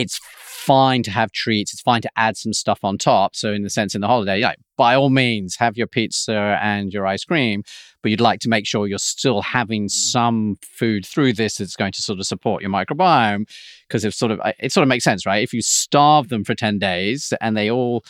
it's 0.00 0.20
fine 0.60 1.02
to 1.02 1.10
have 1.10 1.32
treats. 1.32 1.72
It's 1.72 1.82
fine 1.82 2.02
to 2.02 2.10
add 2.16 2.36
some 2.36 2.52
stuff 2.52 2.80
on 2.84 2.98
top. 2.98 3.34
So, 3.34 3.52
in 3.52 3.62
the 3.62 3.70
sense, 3.70 3.94
in 3.94 4.00
the 4.00 4.06
holiday, 4.06 4.40
like, 4.40 4.58
by 4.76 4.94
all 4.94 5.10
means, 5.10 5.56
have 5.56 5.76
your 5.76 5.86
pizza 5.86 6.58
and 6.62 6.92
your 6.92 7.06
ice 7.06 7.24
cream, 7.24 7.62
but 8.02 8.10
you'd 8.10 8.20
like 8.20 8.40
to 8.40 8.48
make 8.48 8.66
sure 8.66 8.86
you're 8.86 8.98
still 8.98 9.42
having 9.42 9.88
some 9.88 10.56
food 10.62 11.06
through 11.06 11.32
this 11.34 11.56
that's 11.56 11.76
going 11.76 11.92
to 11.92 12.02
sort 12.02 12.18
of 12.18 12.26
support 12.26 12.62
your 12.62 12.70
microbiome. 12.70 13.48
Because 13.88 14.04
if 14.04 14.14
sort 14.14 14.32
of, 14.32 14.40
uh, 14.40 14.52
it 14.58 14.72
sort 14.72 14.82
of 14.82 14.88
makes 14.88 15.04
sense, 15.04 15.26
right? 15.26 15.42
If 15.42 15.52
you 15.52 15.62
starve 15.62 16.28
them 16.28 16.44
for 16.44 16.54
10 16.54 16.78
days 16.78 17.32
and 17.40 17.56
they 17.56 17.70
all, 17.70 18.04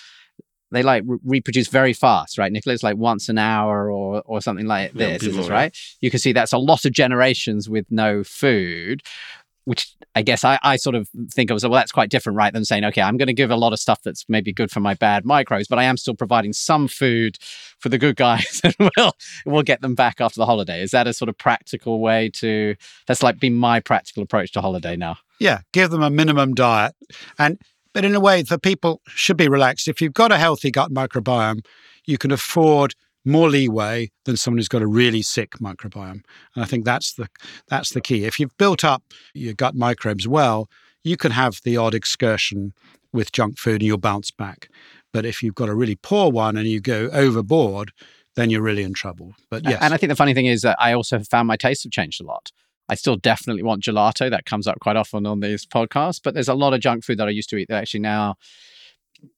they 0.72 0.82
like 0.82 1.02
re- 1.06 1.18
reproduce 1.24 1.68
very 1.68 1.92
fast, 1.92 2.38
right? 2.38 2.52
Nicholas, 2.52 2.82
like 2.82 2.96
once 2.96 3.28
an 3.28 3.38
hour 3.38 3.90
or 3.90 4.22
or 4.24 4.40
something 4.40 4.66
like 4.66 4.92
this, 4.92 5.22
yeah, 5.22 5.48
right? 5.48 5.76
You 6.00 6.10
can 6.10 6.20
see 6.20 6.32
that's 6.32 6.52
a 6.52 6.58
lot 6.58 6.84
of 6.84 6.92
generations 6.92 7.68
with 7.68 7.86
no 7.90 8.22
food 8.22 9.02
which 9.70 9.94
I 10.16 10.22
guess 10.22 10.42
I, 10.42 10.58
I 10.64 10.74
sort 10.74 10.96
of 10.96 11.08
think 11.30 11.48
of 11.48 11.54
as 11.54 11.62
well, 11.62 11.74
that's 11.74 11.92
quite 11.92 12.10
different, 12.10 12.36
right? 12.36 12.52
Than 12.52 12.64
saying, 12.64 12.84
okay, 12.86 13.02
I'm 13.02 13.16
going 13.16 13.28
to 13.28 13.32
give 13.32 13.52
a 13.52 13.56
lot 13.56 13.72
of 13.72 13.78
stuff 13.78 14.00
that's 14.02 14.24
maybe 14.28 14.52
good 14.52 14.68
for 14.68 14.80
my 14.80 14.94
bad 14.94 15.24
microbes, 15.24 15.68
but 15.68 15.78
I 15.78 15.84
am 15.84 15.96
still 15.96 16.16
providing 16.16 16.52
some 16.52 16.88
food 16.88 17.38
for 17.78 17.88
the 17.88 17.96
good 17.96 18.16
guys 18.16 18.60
and 18.64 18.74
we'll, 18.96 19.12
we'll 19.46 19.62
get 19.62 19.80
them 19.80 19.94
back 19.94 20.20
after 20.20 20.40
the 20.40 20.46
holiday. 20.46 20.82
Is 20.82 20.90
that 20.90 21.06
a 21.06 21.12
sort 21.12 21.28
of 21.28 21.38
practical 21.38 22.00
way 22.00 22.30
to, 22.34 22.74
that's 23.06 23.22
like 23.22 23.38
been 23.38 23.54
my 23.54 23.78
practical 23.78 24.24
approach 24.24 24.50
to 24.54 24.60
holiday 24.60 24.96
now? 24.96 25.18
Yeah, 25.38 25.60
give 25.72 25.92
them 25.92 26.02
a 26.02 26.10
minimum 26.10 26.54
diet. 26.54 26.96
And, 27.38 27.60
but 27.94 28.04
in 28.04 28.16
a 28.16 28.20
way, 28.20 28.42
the 28.42 28.58
people 28.58 29.02
should 29.06 29.36
be 29.36 29.48
relaxed. 29.48 29.86
If 29.86 30.02
you've 30.02 30.14
got 30.14 30.32
a 30.32 30.38
healthy 30.38 30.72
gut 30.72 30.92
microbiome, 30.92 31.64
you 32.06 32.18
can 32.18 32.32
afford 32.32 32.96
more 33.24 33.48
leeway 33.50 34.10
than 34.24 34.36
someone 34.36 34.58
who's 34.58 34.68
got 34.68 34.82
a 34.82 34.86
really 34.86 35.22
sick 35.22 35.52
microbiome. 35.60 36.22
And 36.54 36.64
I 36.64 36.64
think 36.64 36.84
that's 36.84 37.14
the 37.14 37.28
that's 37.68 37.90
the 37.90 38.00
key. 38.00 38.24
If 38.24 38.40
you've 38.40 38.56
built 38.56 38.84
up 38.84 39.02
your 39.34 39.54
gut 39.54 39.74
microbes 39.74 40.26
well, 40.26 40.68
you 41.04 41.16
can 41.16 41.32
have 41.32 41.60
the 41.64 41.76
odd 41.76 41.94
excursion 41.94 42.72
with 43.12 43.32
junk 43.32 43.58
food 43.58 43.76
and 43.76 43.82
you'll 43.82 43.98
bounce 43.98 44.30
back. 44.30 44.68
But 45.12 45.26
if 45.26 45.42
you've 45.42 45.54
got 45.54 45.68
a 45.68 45.74
really 45.74 45.96
poor 45.96 46.30
one 46.30 46.56
and 46.56 46.66
you 46.66 46.80
go 46.80 47.08
overboard, 47.12 47.92
then 48.36 48.50
you're 48.50 48.62
really 48.62 48.82
in 48.82 48.94
trouble. 48.94 49.34
But 49.50 49.64
yes. 49.64 49.82
And 49.82 49.92
I 49.92 49.96
think 49.96 50.08
the 50.08 50.16
funny 50.16 50.34
thing 50.34 50.46
is 50.46 50.62
that 50.62 50.76
I 50.78 50.92
also 50.92 51.18
have 51.18 51.28
found 51.28 51.48
my 51.48 51.56
tastes 51.56 51.84
have 51.84 51.92
changed 51.92 52.20
a 52.20 52.24
lot. 52.24 52.52
I 52.88 52.94
still 52.94 53.16
definitely 53.16 53.62
want 53.62 53.82
gelato. 53.82 54.30
That 54.30 54.46
comes 54.46 54.66
up 54.66 54.78
quite 54.80 54.96
often 54.96 55.26
on 55.26 55.40
these 55.40 55.66
podcasts. 55.66 56.20
But 56.22 56.34
there's 56.34 56.48
a 56.48 56.54
lot 56.54 56.74
of 56.74 56.80
junk 56.80 57.04
food 57.04 57.18
that 57.18 57.28
I 57.28 57.30
used 57.30 57.50
to 57.50 57.56
eat 57.56 57.68
that 57.68 57.82
actually 57.82 58.00
now 58.00 58.36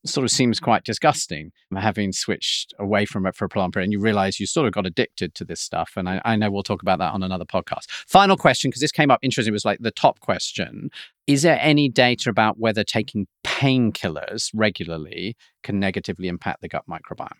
sort 0.05 0.24
of 0.24 0.30
seems 0.30 0.61
quite 0.61 0.85
disgusting 0.85 1.53
having 1.76 2.12
switched 2.12 2.74
away 2.78 3.05
from 3.05 3.26
it 3.26 3.35
for 3.35 3.45
a 3.45 3.49
prolonged 3.49 3.72
period 3.72 3.85
and 3.85 3.93
you 3.93 4.01
realize 4.01 4.39
you 4.39 4.47
sort 4.47 4.66
of 4.66 4.72
got 4.72 4.87
addicted 4.87 5.35
to 5.35 5.45
this 5.45 5.61
stuff 5.61 5.93
and 5.97 6.09
I, 6.09 6.20
I 6.24 6.37
know 6.37 6.51
we'll 6.51 6.62
talk 6.62 6.83
about 6.83 6.99
that 6.99 7.12
on 7.12 7.22
another 7.22 7.45
podcast. 7.45 7.91
Final 7.91 8.37
question 8.37 8.70
because 8.70 8.80
this 8.80 8.93
came 8.93 9.11
up 9.11 9.20
interesting 9.22 9.53
it 9.53 9.55
was 9.55 9.64
like 9.64 9.78
the 9.80 9.91
top 9.91 10.20
question. 10.20 10.91
Is 11.26 11.43
there 11.43 11.59
any 11.61 11.89
data 11.89 12.30
about 12.30 12.59
whether 12.59 12.85
taking 12.85 13.26
painkillers 13.45 14.51
regularly 14.55 15.37
can 15.62 15.78
negatively 15.78 16.28
impact 16.28 16.61
the 16.61 16.68
gut 16.68 16.85
microbiome? 16.89 17.30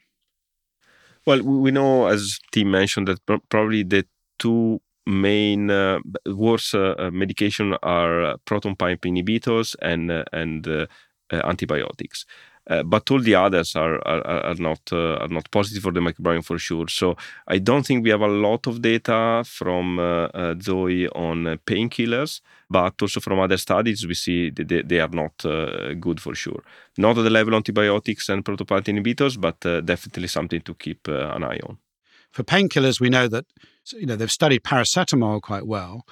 Well 1.27 1.43
we 1.43 1.71
know 1.71 2.07
as 2.07 2.39
tim 2.53 2.71
mentioned 2.71 3.09
that 3.09 3.21
probably 3.49 3.83
the 3.83 4.07
two 4.39 4.81
main 5.07 5.71
uh, 5.71 5.99
worst 6.27 6.75
uh, 6.75 6.95
uh, 6.99 7.11
medication 7.11 7.75
are 7.83 8.23
uh, 8.23 8.37
proton 8.45 8.77
pump 8.77 9.03
inhibitors 9.03 9.75
and 9.83 10.11
uh, 10.11 10.25
and 10.33 10.67
uh, 10.69 10.87
Uh, 11.33 11.41
antibiotics. 11.45 12.27
Uh, 12.69 12.83
but 12.83 13.11
all 13.11 13.21
the 13.23 13.35
others 13.35 13.75
are 13.75 14.07
are, 14.07 14.23
are 14.51 14.55
not 14.59 14.81
uh, 14.93 15.15
are 15.23 15.29
not 15.29 15.51
positive 15.51 15.83
for 15.83 15.93
the 15.93 16.01
microbiome 16.01 16.45
for 16.45 16.59
sure. 16.59 16.89
So 16.89 17.17
I 17.49 17.59
don't 17.59 17.87
think 17.87 18.05
we 18.05 18.11
have 18.11 18.21
a 18.21 18.29
lot 18.29 18.67
of 18.67 18.83
data 18.83 19.43
from 19.47 19.99
uh, 19.99 20.29
uh, 20.35 20.55
Zoe 20.61 21.09
on 21.09 21.59
painkillers, 21.65 22.43
but 22.69 23.01
also 23.01 23.19
from 23.21 23.41
other 23.41 23.57
studies 23.57 24.07
we 24.07 24.15
see 24.15 24.51
they, 24.51 24.83
they 24.83 25.01
are 25.01 25.09
not 25.09 25.43
good 25.99 26.21
for 26.21 26.35
sure. 26.35 26.63
Not 26.99 27.17
at 27.17 27.25
the 27.25 27.31
level 27.31 27.55
antibiotics 27.55 28.29
and 28.29 28.45
proton 28.45 28.67
pump 28.67 28.87
inhibitors, 28.87 29.41
but 29.41 29.59
definitely 29.87 30.29
something 30.29 30.61
to 30.61 30.75
keep 30.75 31.09
an 31.09 31.45
eye 31.45 31.61
on. 31.67 31.79
For 32.33 32.43
painkillers, 32.43 33.01
we 33.01 33.09
know 33.09 33.29
that 33.29 33.47
you 33.93 34.07
know 34.07 34.17
they've 34.17 34.31
studied 34.31 34.63
paracetamol 34.63 35.41
quite 35.41 35.67
well, 35.67 36.05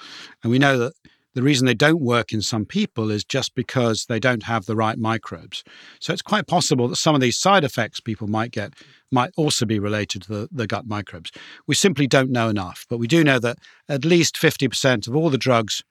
and 0.42 0.50
we 0.50 0.58
know 0.58 0.78
that 0.78 0.92
the 1.34 1.42
reason 1.42 1.66
they 1.66 1.74
don't 1.74 2.00
work 2.00 2.32
in 2.32 2.42
some 2.42 2.64
people 2.64 3.10
is 3.10 3.24
just 3.24 3.54
because 3.54 4.06
they 4.06 4.18
don't 4.18 4.44
have 4.44 4.66
the 4.66 4.76
right 4.76 4.98
microbes. 4.98 5.62
So 6.00 6.12
it's 6.12 6.22
quite 6.22 6.46
possible 6.46 6.88
that 6.88 6.96
some 6.96 7.14
of 7.14 7.20
these 7.20 7.38
side 7.38 7.64
effects 7.64 8.00
people 8.00 8.26
might 8.26 8.50
get 8.50 8.74
might 9.12 9.30
also 9.36 9.66
be 9.66 9.78
related 9.78 10.22
to 10.22 10.28
the, 10.28 10.48
the 10.50 10.66
gut 10.66 10.86
microbes. 10.86 11.30
We 11.66 11.74
simply 11.74 12.06
don't 12.06 12.30
know 12.30 12.48
enough, 12.48 12.86
but 12.88 12.98
we 12.98 13.06
do 13.06 13.24
know 13.24 13.38
that 13.40 13.58
at 13.88 14.04
least 14.04 14.36
50% 14.36 15.08
of 15.08 15.16
all 15.16 15.30
the 15.30 15.38
drugs 15.38 15.82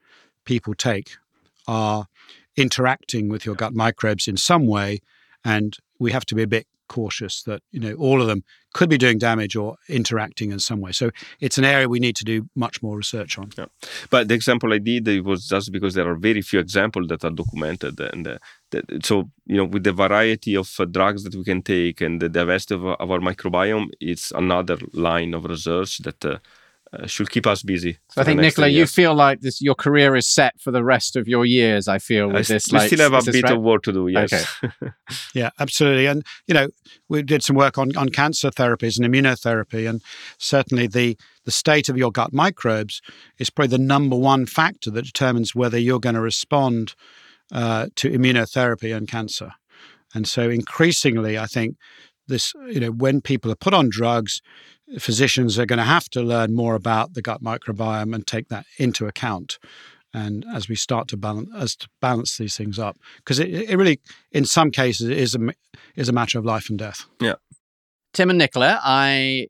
people 0.45 0.73
take 0.73 1.11
are 1.67 2.07
interacting 2.55 3.29
with 3.29 3.45
your 3.45 3.55
gut 3.55 3.73
microbes 3.73 4.27
in 4.27 4.37
some 4.37 4.65
way. 4.67 4.99
And 5.43 5.77
we 5.99 6.11
have 6.11 6.25
to 6.25 6.35
be 6.35 6.43
a 6.43 6.47
bit 6.47 6.67
cautious 6.89 7.43
that 7.43 7.61
you 7.71 7.79
know 7.79 7.93
all 7.93 8.19
of 8.19 8.27
them 8.27 8.43
could 8.73 8.89
be 8.89 8.97
doing 8.97 9.17
damage 9.17 9.55
or 9.55 9.77
interacting 9.87 10.51
in 10.51 10.59
some 10.59 10.81
way. 10.81 10.91
So 10.91 11.11
it's 11.39 11.57
an 11.57 11.63
area 11.63 11.87
we 11.87 11.99
need 11.99 12.17
to 12.17 12.25
do 12.25 12.49
much 12.55 12.83
more 12.83 12.97
research 12.97 13.37
on. 13.37 13.51
Yeah. 13.57 13.67
But 14.09 14.27
the 14.27 14.33
example 14.33 14.73
I 14.73 14.79
did 14.79 15.07
it 15.07 15.23
was 15.23 15.47
just 15.47 15.71
because 15.71 15.93
there 15.93 16.09
are 16.09 16.15
very 16.15 16.41
few 16.41 16.59
examples 16.59 17.07
that 17.07 17.23
are 17.23 17.31
documented, 17.31 17.99
and 17.99 18.27
uh, 18.27 18.37
that, 18.71 18.83
so 19.05 19.29
you 19.45 19.57
know 19.57 19.65
with 19.65 19.83
the 19.85 19.93
variety 19.93 20.55
of 20.55 20.69
uh, 20.79 20.85
drugs 20.85 21.23
that 21.23 21.35
we 21.35 21.43
can 21.43 21.61
take 21.61 22.01
and 22.01 22.21
the 22.21 22.29
diversity 22.29 22.75
of, 22.75 22.83
of, 22.85 23.11
our 23.11 23.19
microbiome, 23.19 23.87
it's 24.01 24.31
another 24.31 24.77
line 24.93 25.33
of 25.33 25.45
research 25.45 25.99
that. 25.99 26.25
Uh, 26.25 26.39
uh, 26.91 27.05
should 27.05 27.29
keep 27.29 27.45
us 27.45 27.61
busy. 27.61 27.97
So 28.09 28.21
I 28.21 28.23
think, 28.23 28.41
Nicola, 28.41 28.67
you 28.67 28.87
feel 28.87 29.13
like 29.13 29.41
this, 29.41 29.61
your 29.61 29.75
career 29.75 30.15
is 30.15 30.27
set 30.27 30.59
for 30.59 30.71
the 30.71 30.83
rest 30.83 31.15
of 31.15 31.27
your 31.27 31.45
years. 31.45 31.87
I 31.87 31.99
feel 31.99 32.27
with 32.27 32.49
I 32.49 32.53
this. 32.53 32.71
We 32.71 32.79
like, 32.79 32.87
still 32.87 33.11
have 33.11 33.27
a 33.27 33.31
bit 33.31 33.43
right? 33.43 33.53
of 33.53 33.61
work 33.61 33.83
to 33.83 33.93
do. 33.93 34.07
Yes. 34.07 34.57
Okay. 34.63 34.91
yeah, 35.35 35.51
absolutely. 35.59 36.07
And 36.07 36.25
you 36.47 36.53
know, 36.53 36.69
we 37.07 37.21
did 37.21 37.43
some 37.43 37.55
work 37.55 37.77
on 37.77 37.95
on 37.95 38.09
cancer 38.09 38.49
therapies 38.49 38.99
and 38.99 39.07
immunotherapy, 39.07 39.87
and 39.87 40.01
certainly 40.39 40.87
the 40.87 41.15
the 41.45 41.51
state 41.51 41.89
of 41.89 41.97
your 41.97 42.11
gut 42.11 42.33
microbes 42.33 43.01
is 43.37 43.49
probably 43.49 43.69
the 43.69 43.83
number 43.83 44.15
one 44.15 44.45
factor 44.45 44.89
that 44.91 45.05
determines 45.05 45.53
whether 45.53 45.77
you're 45.77 45.99
going 45.99 46.15
to 46.15 46.21
respond 46.21 46.95
uh, 47.51 47.87
to 47.95 48.09
immunotherapy 48.09 48.95
and 48.95 49.07
cancer. 49.07 49.51
And 50.13 50.27
so, 50.27 50.49
increasingly, 50.49 51.37
I 51.37 51.45
think 51.45 51.75
this, 52.29 52.53
you 52.67 52.79
know, 52.79 52.91
when 52.91 53.21
people 53.21 53.51
are 53.51 53.55
put 53.55 53.73
on 53.73 53.89
drugs, 53.89 54.41
physicians 54.97 55.59
are 55.59 55.65
going 55.65 55.79
to 55.79 55.85
have 55.85 56.09
to 56.09 56.21
learn 56.21 56.55
more 56.55 56.75
about 56.75 57.13
the 57.13 57.21
gut 57.21 57.43
microbiome 57.43 58.15
and 58.15 58.25
take 58.25 58.47
that 58.49 58.65
into 58.77 59.05
account. 59.05 59.59
And 60.13 60.45
as 60.53 60.67
we 60.67 60.75
start 60.75 61.07
to 61.09 61.17
balance, 61.17 61.49
as 61.55 61.75
to 61.75 61.89
balance 62.01 62.37
these 62.37 62.55
things 62.57 62.79
up, 62.79 62.97
because 63.17 63.39
it, 63.39 63.49
it 63.49 63.75
really, 63.75 63.99
in 64.31 64.45
some 64.45 64.71
cases, 64.71 65.09
is 65.09 65.35
a 65.35 65.39
is 65.95 66.09
a 66.09 66.13
matter 66.13 66.39
of 66.39 66.45
life 66.45 66.69
and 66.69 66.79
death. 66.79 67.05
Yeah. 67.21 67.35
Tim 68.13 68.31
and 68.31 68.39
Nicola, 68.39 68.79
I 68.83 69.47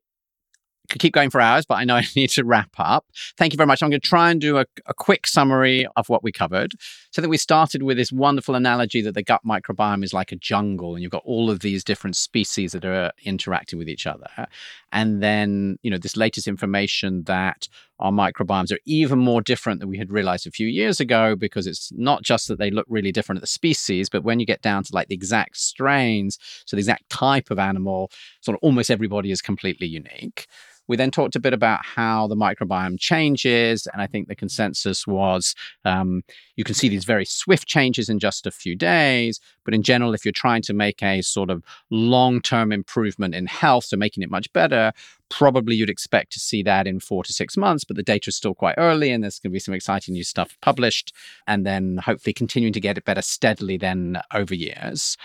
could 0.90 1.00
keep 1.00 1.14
going 1.14 1.30
for 1.30 1.40
hours, 1.40 1.66
but 1.66 1.76
I 1.76 1.86
know 1.86 1.96
I 1.98 2.04
need 2.16 2.30
to 2.32 2.44
wrap 2.44 2.72
up. 2.78 3.06
Thank 3.38 3.54
you 3.54 3.58
very 3.58 3.68
much. 3.68 3.82
I'm 3.82 3.90
going 3.90 4.02
to 4.02 4.08
try 4.08 4.32
and 4.32 4.42
do 4.42 4.58
a, 4.58 4.66
a, 4.86 4.94
quick 4.94 5.28
summary 5.28 5.88
of 5.96 6.10
what 6.10 6.24
we 6.24 6.32
covered. 6.32 6.74
So 7.12 7.22
that 7.22 7.30
we 7.30 7.38
started 7.38 7.84
with 7.84 7.98
this 7.98 8.12
wonderful 8.12 8.56
analogy 8.56 9.02
that 9.02 9.14
the 9.14 9.24
gut 9.24 9.42
microbiome 9.46 10.04
is 10.04 10.14
like 10.14 10.32
a 10.32 10.36
jungle, 10.36 10.94
and 10.94 11.02
you've 11.02 11.12
got 11.12 11.24
all 11.26 11.50
of 11.50 11.60
these 11.62 11.84
different 11.84 12.16
species 12.16 12.74
that 12.74 12.86
are 12.86 13.12
interacting 13.24 13.80
with 13.80 13.90
each 13.90 14.06
other. 14.06 14.48
And 14.92 15.22
then, 15.24 15.78
you 15.82 15.92
know, 15.92 15.98
this 15.98 16.18
latest 16.18 16.48
information 16.48 17.24
that 17.24 17.68
our 18.00 18.12
microbiomes 18.12 18.72
are 18.72 18.80
even 18.86 19.20
more 19.20 19.42
different 19.42 19.80
than 19.80 19.90
we 19.90 19.98
had 19.98 20.12
realized 20.12 20.48
a 20.48 20.52
few 20.52 20.68
years 20.68 21.00
ago 21.00 21.36
because 21.36 21.68
it's 21.68 21.92
not 21.96 22.24
just 22.24 22.48
that 22.48 22.58
they 22.58 22.72
look 22.72 22.86
really 22.90 23.12
different 23.12 23.38
at 23.38 23.42
the 23.42 23.48
species, 23.48 24.10
but 24.10 24.24
when 24.24 24.40
you 24.40 24.46
get 24.46 24.62
down 24.62 24.84
to 24.84 24.96
like 24.96 25.08
the 25.08 25.16
exact 25.16 25.58
strains, 25.58 26.38
so 26.66 26.76
the 26.76 26.82
exact 26.82 27.10
type 27.10 27.52
of 27.52 27.60
animal, 27.60 28.10
sort 28.42 28.56
of 28.56 28.60
almost 28.62 28.90
everybody 28.90 29.32
is 29.32 29.42
completely 29.42 29.88
unique. 29.88 30.48
We 30.90 30.98
then 30.98 31.12
talked 31.12 31.36
a 31.36 31.40
bit 31.40 31.54
about 31.54 31.86
how 31.86 32.28
the 32.28 32.36
microbiome 32.36 33.00
changes. 33.00 33.88
And 33.94 34.02
I 34.02 34.08
think 34.08 34.28
the 34.28 34.36
consensus 34.36 35.06
was 35.06 35.54
um, 35.86 36.24
you 36.56 36.64
can 36.64 36.74
see 36.74 36.90
these 36.90 37.06
very 37.06 37.26
swift 37.26 37.68
changes 37.68 38.10
in 38.10 38.18
just 38.18 38.48
a 38.48 38.52
few 38.52 38.76
days. 38.76 39.40
But 39.64 39.76
in 39.76 39.84
general, 39.84 40.16
if 40.16 40.26
you're 40.26 40.32
trying 40.32 40.64
to 40.64 40.74
make 40.74 41.04
a 41.04 41.22
sort 41.22 41.52
of 41.52 41.64
long 41.92 42.42
term 42.42 42.72
improvement 42.72 43.36
in 43.36 43.46
health, 43.46 43.86
so 43.86 43.98
making 43.98 44.24
it 44.24 44.32
much 44.32 44.52
better, 44.52 44.92
probably 45.30 45.76
you'd 45.76 45.90
expect 45.90 46.32
to 46.34 46.40
see 46.40 46.64
that 46.64 46.88
in 46.88 47.00
four 47.00 47.24
to 47.24 47.34
six 47.34 47.56
months. 47.58 47.84
But 47.84 47.98
the 47.98 48.04
data 48.04 48.30
is 48.30 48.36
still 48.36 48.56
quite 48.56 48.76
early, 48.78 49.12
and 49.12 49.24
there's 49.24 49.40
going 49.40 49.52
to 49.52 49.56
be 49.56 49.60
some 49.60 49.74
exciting 49.74 50.14
new 50.14 50.24
stuff 50.24 50.58
published. 50.62 51.14
And 51.48 51.66
then 51.66 51.98
hopefully 51.98 52.34
continuing 52.34 52.74
to 52.74 52.80
get 52.80 52.98
it 52.98 53.06
better 53.06 53.22
steadily 53.22 53.78
then 53.78 54.22
over 54.34 54.56
years. 54.56 55.18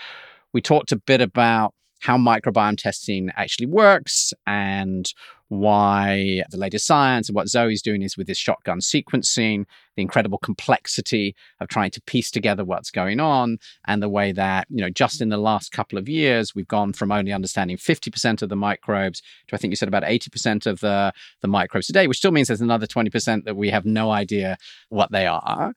We 0.53 0.61
talked 0.61 0.91
a 0.91 0.97
bit 0.97 1.21
about 1.21 1.73
how 2.01 2.17
microbiome 2.17 2.77
testing 2.77 3.31
actually 3.35 3.65
works 3.65 4.33
and 4.45 5.11
why 5.49 6.43
the 6.49 6.57
latest 6.57 6.85
science 6.85 7.29
and 7.29 7.35
what 7.35 7.47
Zoe's 7.47 7.81
doing 7.81 8.01
is 8.01 8.17
with 8.17 8.27
this 8.27 8.37
shotgun 8.37 8.79
sequencing, 8.79 9.65
the 9.95 10.01
incredible 10.01 10.37
complexity 10.39 11.35
of 11.59 11.67
trying 11.67 11.91
to 11.91 12.01
piece 12.01 12.31
together 12.31 12.65
what's 12.65 12.91
going 12.91 13.19
on, 13.19 13.57
and 13.87 14.01
the 14.01 14.09
way 14.09 14.31
that, 14.31 14.67
you 14.69 14.81
know, 14.81 14.89
just 14.89 15.21
in 15.21 15.29
the 15.29 15.37
last 15.37 15.71
couple 15.71 15.97
of 15.97 16.09
years, 16.09 16.55
we've 16.55 16.67
gone 16.67 16.93
from 16.93 17.11
only 17.11 17.31
understanding 17.31 17.77
50% 17.77 18.41
of 18.41 18.49
the 18.49 18.55
microbes 18.55 19.21
to 19.47 19.55
I 19.55 19.57
think 19.57 19.71
you 19.71 19.77
said 19.77 19.87
about 19.87 20.03
80% 20.03 20.65
of 20.65 20.79
the, 20.79 21.13
the 21.41 21.47
microbes 21.47 21.87
today, 21.87 22.07
which 22.07 22.17
still 22.17 22.31
means 22.31 22.47
there's 22.47 22.61
another 22.61 22.87
20% 22.87 23.45
that 23.45 23.55
we 23.55 23.69
have 23.69 23.85
no 23.85 24.11
idea 24.11 24.57
what 24.89 25.11
they 25.11 25.27
are. 25.27 25.73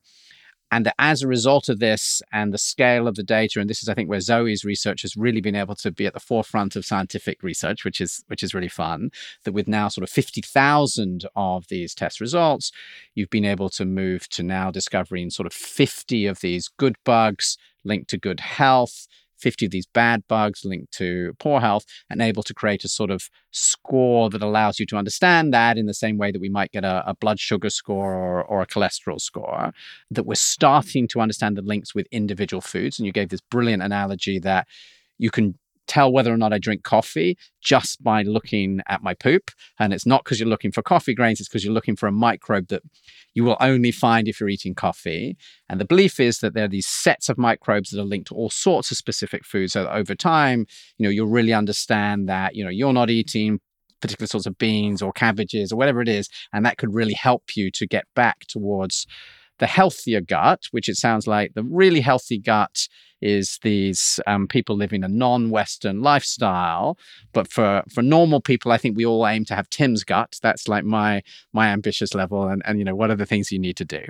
And 0.70 0.84
that 0.84 0.94
as 0.98 1.22
a 1.22 1.28
result 1.28 1.68
of 1.68 1.78
this 1.78 2.20
and 2.32 2.52
the 2.52 2.58
scale 2.58 3.08
of 3.08 3.14
the 3.14 3.22
data, 3.22 3.60
and 3.60 3.70
this 3.70 3.82
is, 3.82 3.88
I 3.88 3.94
think, 3.94 4.08
where 4.08 4.20
Zoe's 4.20 4.64
research 4.64 5.02
has 5.02 5.16
really 5.16 5.40
been 5.40 5.56
able 5.56 5.74
to 5.76 5.90
be 5.90 6.06
at 6.06 6.12
the 6.14 6.20
forefront 6.20 6.76
of 6.76 6.84
scientific 6.84 7.42
research, 7.42 7.84
which 7.84 8.00
is 8.00 8.22
which 8.28 8.42
is 8.42 8.54
really 8.54 8.68
fun. 8.68 9.10
That 9.44 9.52
with 9.52 9.68
now 9.68 9.88
sort 9.88 10.02
of 10.04 10.10
fifty 10.10 10.42
thousand 10.42 11.26
of 11.34 11.68
these 11.68 11.94
test 11.94 12.20
results, 12.20 12.70
you've 13.14 13.30
been 13.30 13.44
able 13.44 13.70
to 13.70 13.84
move 13.84 14.28
to 14.30 14.42
now 14.42 14.70
discovering 14.70 15.30
sort 15.30 15.46
of 15.46 15.52
fifty 15.52 16.26
of 16.26 16.40
these 16.40 16.68
good 16.68 16.96
bugs 17.04 17.56
linked 17.84 18.10
to 18.10 18.18
good 18.18 18.40
health, 18.40 19.06
50 19.39 19.66
of 19.66 19.72
these 19.72 19.86
bad 19.86 20.22
bugs 20.28 20.64
linked 20.64 20.93
to 20.93 21.34
poor 21.39 21.61
health 21.61 21.84
and 22.11 22.20
able 22.20 22.43
to 22.43 22.55
create 22.55 22.84
a 22.84 22.89
sort 22.89 23.11
of 23.11 23.28
score 23.51 24.30
that 24.30 24.43
allows 24.43 24.78
you 24.78 24.86
to 24.86 24.97
understand 24.97 25.53
that 25.55 25.78
in 25.78 25.86
the 25.86 25.95
same 25.95 26.18
way 26.18 26.30
that 26.30 26.41
we 26.41 26.49
might 26.49 26.72
get 26.72 26.84
a, 26.84 27.09
a 27.09 27.14
blood 27.14 27.41
sugar 27.41 27.70
score 27.70 28.14
or, 28.14 28.43
or, 28.43 28.62
a 28.62 28.66
cholesterol 28.66 29.20
score, 29.20 29.72
that 30.11 30.26
we're 30.26 30.34
starting 30.34 31.09
to 31.09 31.20
understand 31.20 31.57
the 31.57 31.62
links 31.62 31.95
with 31.95 32.07
individual 32.11 32.61
foods. 32.61 32.99
And 32.99 33.07
you 33.07 33.12
gave 33.12 33.28
this 33.28 33.41
brilliant 33.41 33.82
analogy 33.82 34.39
that 34.41 34.66
you 35.18 35.30
can 35.30 35.59
tell 35.89 36.12
whether 36.12 36.32
or 36.32 36.36
not 36.36 36.53
I 36.53 36.59
drink 36.59 36.82
coffee 36.84 37.36
just 37.61 38.03
by 38.03 38.22
looking 38.22 38.80
at 38.89 39.03
my 39.03 39.14
poop. 39.14 39.51
And 39.78 39.93
it's 39.93 40.07
not 40.07 40.24
because 40.24 40.39
you're 40.39 40.49
looking 40.49 40.72
for 40.72 40.82
coffee 40.82 41.14
grains, 41.14 41.41
it's 41.41 41.49
because 41.49 41.64
you're 41.64 41.74
looking 41.74 41.97
for 41.97 42.07
a 42.07 42.12
microbe 42.12 42.68
that 42.68 42.82
you 43.34 43.45
will 43.45 43.57
only 43.61 43.91
find 43.91 44.28
if 44.28 44.41
you're 44.41 44.49
eating 44.49 44.74
coffee. 44.74 45.36
And 45.68 45.80
the 45.80 45.84
belief 45.84 46.20
is 46.20 46.39
that 46.39 46.55
there 46.55 46.64
are 46.64 46.68
these 46.68 46.86
sets 46.86 47.28
of 47.28 47.39
microbes 47.39 47.91
that 47.91 48.01
are 48.01 48.05
linked 48.05 48.28
to 48.28 48.34
all 48.34 48.51
sorts 48.51 48.91
of 48.91 48.97
specific 48.97 49.45
foods. 49.45 49.72
So 49.72 49.89
over 49.89 50.14
time, 50.14 50.66
you 50.99 51.05
know, 51.05 51.11
you'll 51.11 51.28
really 51.28 51.53
understand 51.53 52.28
that, 52.28 52.55
you 52.55 52.64
know, 52.64 52.70
you're 52.70 52.93
not 52.93 53.11
eating 53.11 53.61
particular 54.01 54.26
sorts 54.26 54.47
of 54.47 54.59
beans 54.59 55.03
or 55.03 55.12
cabbages 55.12 55.72
or 55.72 55.76
whatever 55.76 56.01
it 56.01 56.09
is. 56.09 56.28
And 56.53 56.64
that 56.64 56.78
could 56.78 56.95
really 56.95 57.14
help 57.14 57.57
you 57.57 57.70
to 57.72 57.86
get 57.86 58.05
back 58.14 58.41
towards 58.49 59.07
the 59.59 59.66
healthier 59.66 60.20
gut, 60.20 60.64
which 60.70 60.88
it 60.88 60.96
sounds 60.96 61.26
like 61.26 61.54
the 61.54 61.64
really 61.64 62.00
healthy 62.00 62.38
gut 62.38 62.88
is 63.20 63.59
these 63.62 64.20
um, 64.26 64.46
people 64.46 64.76
living 64.76 65.02
a 65.02 65.09
non-Western 65.09 66.02
lifestyle. 66.02 66.96
But 67.32 67.50
for 67.50 67.82
for 67.92 68.02
normal 68.02 68.40
people, 68.40 68.72
I 68.72 68.78
think 68.78 68.96
we 68.96 69.04
all 69.04 69.26
aim 69.26 69.44
to 69.46 69.54
have 69.54 69.68
Tim's 69.70 70.04
gut. 70.04 70.38
That's 70.42 70.68
like 70.68 70.84
my 70.84 71.22
my 71.52 71.68
ambitious 71.68 72.14
level. 72.14 72.46
And 72.46 72.62
and 72.64 72.78
you 72.78 72.84
know 72.84 72.94
what 72.94 73.11
are 73.11 73.16
the 73.16 73.26
things 73.26 73.50
you 73.50 73.59
need 73.59 73.76
to 73.76 73.84
do? 73.84 74.02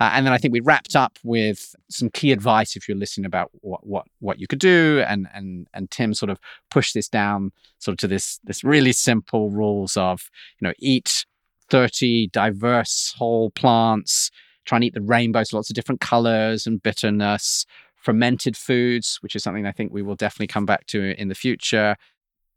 Uh, 0.00 0.10
and 0.12 0.26
then 0.26 0.32
I 0.32 0.38
think 0.38 0.52
we 0.52 0.60
wrapped 0.60 0.96
up 0.96 1.18
with 1.22 1.74
some 1.90 2.10
key 2.10 2.32
advice 2.32 2.76
if 2.76 2.88
you're 2.88 2.96
listening 2.96 3.26
about 3.26 3.50
what 3.60 3.86
what 3.86 4.06
what 4.20 4.38
you 4.40 4.46
could 4.46 4.60
do. 4.60 5.04
And 5.06 5.28
and 5.34 5.66
and 5.74 5.90
Tim 5.90 6.14
sort 6.14 6.30
of 6.30 6.38
pushed 6.70 6.94
this 6.94 7.08
down 7.08 7.52
sort 7.78 7.94
of 7.94 7.98
to 7.98 8.08
this 8.08 8.40
this 8.44 8.64
really 8.64 8.92
simple 8.92 9.50
rules 9.50 9.96
of 9.96 10.30
you 10.60 10.68
know 10.68 10.74
eat 10.78 11.26
30 11.70 12.28
diverse 12.28 13.14
whole 13.16 13.50
plants 13.50 14.30
try 14.64 14.76
and 14.76 14.84
eat 14.84 14.94
the 14.94 15.02
rainbows, 15.02 15.52
lots 15.52 15.70
of 15.70 15.74
different 15.74 16.00
colors 16.00 16.66
and 16.66 16.82
bitterness, 16.82 17.66
fermented 17.96 18.56
foods, 18.56 19.18
which 19.20 19.34
is 19.34 19.42
something 19.42 19.66
I 19.66 19.72
think 19.72 19.92
we 19.92 20.02
will 20.02 20.14
definitely 20.14 20.48
come 20.48 20.66
back 20.66 20.86
to 20.88 21.20
in 21.20 21.28
the 21.28 21.34
future. 21.34 21.96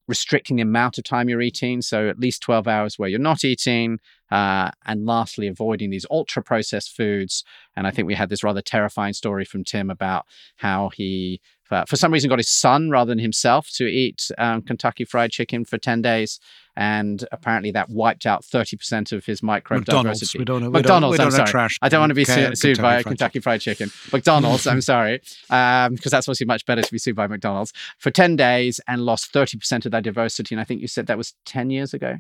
Restricting 0.08 0.56
the 0.56 0.62
amount 0.62 0.98
of 0.98 1.04
time 1.04 1.28
you're 1.28 1.42
eating, 1.42 1.82
so 1.82 2.08
at 2.08 2.18
least 2.18 2.42
12 2.42 2.66
hours 2.66 2.98
where 2.98 3.10
you're 3.10 3.20
not 3.20 3.44
eating. 3.44 4.00
Uh, 4.32 4.72
and 4.86 5.06
lastly, 5.06 5.48
avoiding 5.48 5.90
these 5.90 6.06
ultra 6.10 6.42
processed 6.42 6.96
foods. 6.96 7.44
And 7.76 7.86
I 7.86 7.92
think 7.92 8.08
we 8.08 8.16
had 8.16 8.30
this 8.30 8.44
rather 8.44 8.62
terrifying 8.62 9.14
story 9.14 9.44
from 9.44 9.66
Tim 9.66 9.90
about 9.90 10.26
how 10.56 10.92
he 10.96 11.42
for, 11.68 11.84
for 11.88 11.96
some 11.96 12.12
reason 12.12 12.30
got 12.30 12.40
his 12.40 12.50
son 12.50 12.90
rather 12.90 13.10
than 13.10 13.20
himself 13.20 13.70
to 13.76 13.86
eat 13.86 14.30
um, 14.38 14.62
Kentucky 14.62 15.06
Fried 15.06 15.32
Chicken 15.32 15.66
for 15.66 15.78
10 15.78 16.02
days. 16.02 16.40
And 16.76 17.26
apparently 17.32 17.72
that 17.72 17.90
wiped 17.90 18.28
out 18.28 18.44
30% 18.44 19.12
of 19.12 19.26
his 19.26 19.42
microbe 19.42 19.80
McDonald's. 19.80 20.20
diversity. 20.20 20.40
We 20.40 20.46
don't 20.46 20.62
know. 20.62 20.70
McDonald's, 20.70 21.14
we 21.14 21.18
don't, 21.18 21.28
I'm 21.28 21.32
we 21.32 21.38
don't 21.38 21.48
sorry. 21.48 21.50
trash. 21.50 21.80
I 21.82 21.90
don't 21.90 22.00
want 22.00 22.12
to 22.12 22.16
be 22.16 22.24
su- 22.24 22.56
sued 22.56 22.80
by 22.80 23.02
Kentucky 23.02 23.04
Fried 23.04 23.06
Kentucky 23.06 23.40
Fried 23.40 23.62
Chicken. 23.62 23.92
McDonald's, 24.14 24.68
I'm 24.68 24.82
sorry. 24.82 25.22
Um, 25.50 25.96
because 25.96 26.12
that's 26.12 26.28
obviously 26.28 26.46
much 26.46 26.66
better 26.68 26.84
to 26.84 26.92
be 26.92 27.00
sued 27.00 27.16
by 27.16 27.26
McDonald's 27.26 27.74
for 27.98 28.12
10 28.12 28.36
days 28.36 28.80
and 28.88 29.02
lost 29.02 29.34
30% 29.34 29.86
of 29.86 29.92
that 29.92 30.04
diversity. 30.04 30.54
And 30.54 30.62
I 30.62 30.66
think 30.66 30.82
you 30.82 30.88
said 30.88 31.08
that 31.08 31.18
was 31.18 31.34
10 31.46 31.72
years 31.72 31.94
ago. 31.96 32.18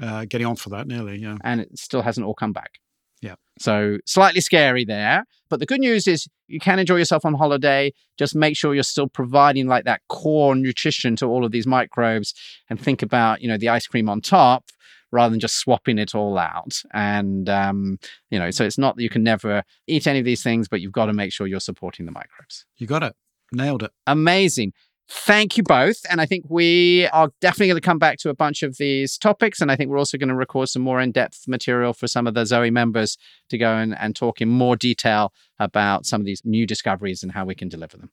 Uh, 0.00 0.24
getting 0.24 0.46
on 0.46 0.56
for 0.56 0.70
that 0.70 0.86
nearly, 0.86 1.18
yeah. 1.18 1.36
And 1.42 1.60
it 1.60 1.78
still 1.78 2.02
hasn't 2.02 2.26
all 2.26 2.34
come 2.34 2.52
back. 2.52 2.78
Yeah. 3.24 3.36
So 3.58 3.98
slightly 4.04 4.42
scary 4.42 4.84
there. 4.84 5.24
But 5.48 5.60
the 5.60 5.66
good 5.66 5.80
news 5.80 6.06
is 6.06 6.28
you 6.46 6.60
can 6.60 6.78
enjoy 6.78 6.96
yourself 6.96 7.24
on 7.24 7.32
holiday. 7.34 7.92
Just 8.18 8.34
make 8.34 8.54
sure 8.54 8.74
you're 8.74 8.82
still 8.82 9.08
providing 9.08 9.66
like 9.66 9.84
that 9.84 10.02
core 10.10 10.54
nutrition 10.54 11.16
to 11.16 11.26
all 11.26 11.44
of 11.44 11.50
these 11.50 11.66
microbes 11.66 12.34
and 12.68 12.78
think 12.78 13.00
about, 13.00 13.40
you 13.40 13.48
know, 13.48 13.56
the 13.56 13.70
ice 13.70 13.86
cream 13.86 14.10
on 14.10 14.20
top 14.20 14.64
rather 15.10 15.30
than 15.30 15.40
just 15.40 15.56
swapping 15.56 15.98
it 15.98 16.14
all 16.14 16.36
out. 16.36 16.82
And, 16.92 17.48
um, 17.48 17.98
you 18.30 18.38
know, 18.38 18.50
so 18.50 18.64
it's 18.64 18.76
not 18.76 18.96
that 18.96 19.02
you 19.02 19.08
can 19.08 19.22
never 19.22 19.62
eat 19.86 20.06
any 20.06 20.18
of 20.18 20.26
these 20.26 20.42
things, 20.42 20.68
but 20.68 20.82
you've 20.82 20.92
got 20.92 21.06
to 21.06 21.14
make 21.14 21.32
sure 21.32 21.46
you're 21.46 21.60
supporting 21.60 22.04
the 22.04 22.12
microbes. 22.12 22.66
You 22.76 22.86
got 22.86 23.02
it. 23.02 23.14
Nailed 23.52 23.84
it. 23.84 23.92
Amazing. 24.06 24.74
Thank 25.08 25.56
you 25.56 25.62
both. 25.62 25.98
And 26.08 26.20
I 26.20 26.26
think 26.26 26.46
we 26.48 27.06
are 27.12 27.30
definitely 27.40 27.68
going 27.68 27.80
to 27.80 27.86
come 27.86 27.98
back 27.98 28.18
to 28.18 28.30
a 28.30 28.34
bunch 28.34 28.62
of 28.62 28.78
these 28.78 29.18
topics. 29.18 29.60
And 29.60 29.70
I 29.70 29.76
think 29.76 29.90
we're 29.90 29.98
also 29.98 30.16
going 30.16 30.30
to 30.30 30.34
record 30.34 30.68
some 30.68 30.82
more 30.82 31.00
in 31.00 31.12
depth 31.12 31.46
material 31.46 31.92
for 31.92 32.08
some 32.08 32.26
of 32.26 32.34
the 32.34 32.46
Zoe 32.46 32.70
members 32.70 33.18
to 33.50 33.58
go 33.58 33.76
and, 33.76 33.96
and 33.98 34.16
talk 34.16 34.40
in 34.40 34.48
more 34.48 34.76
detail 34.76 35.32
about 35.58 36.06
some 36.06 36.20
of 36.20 36.24
these 36.24 36.42
new 36.44 36.66
discoveries 36.66 37.22
and 37.22 37.32
how 37.32 37.44
we 37.44 37.54
can 37.54 37.68
deliver 37.68 37.96
them. 37.96 38.10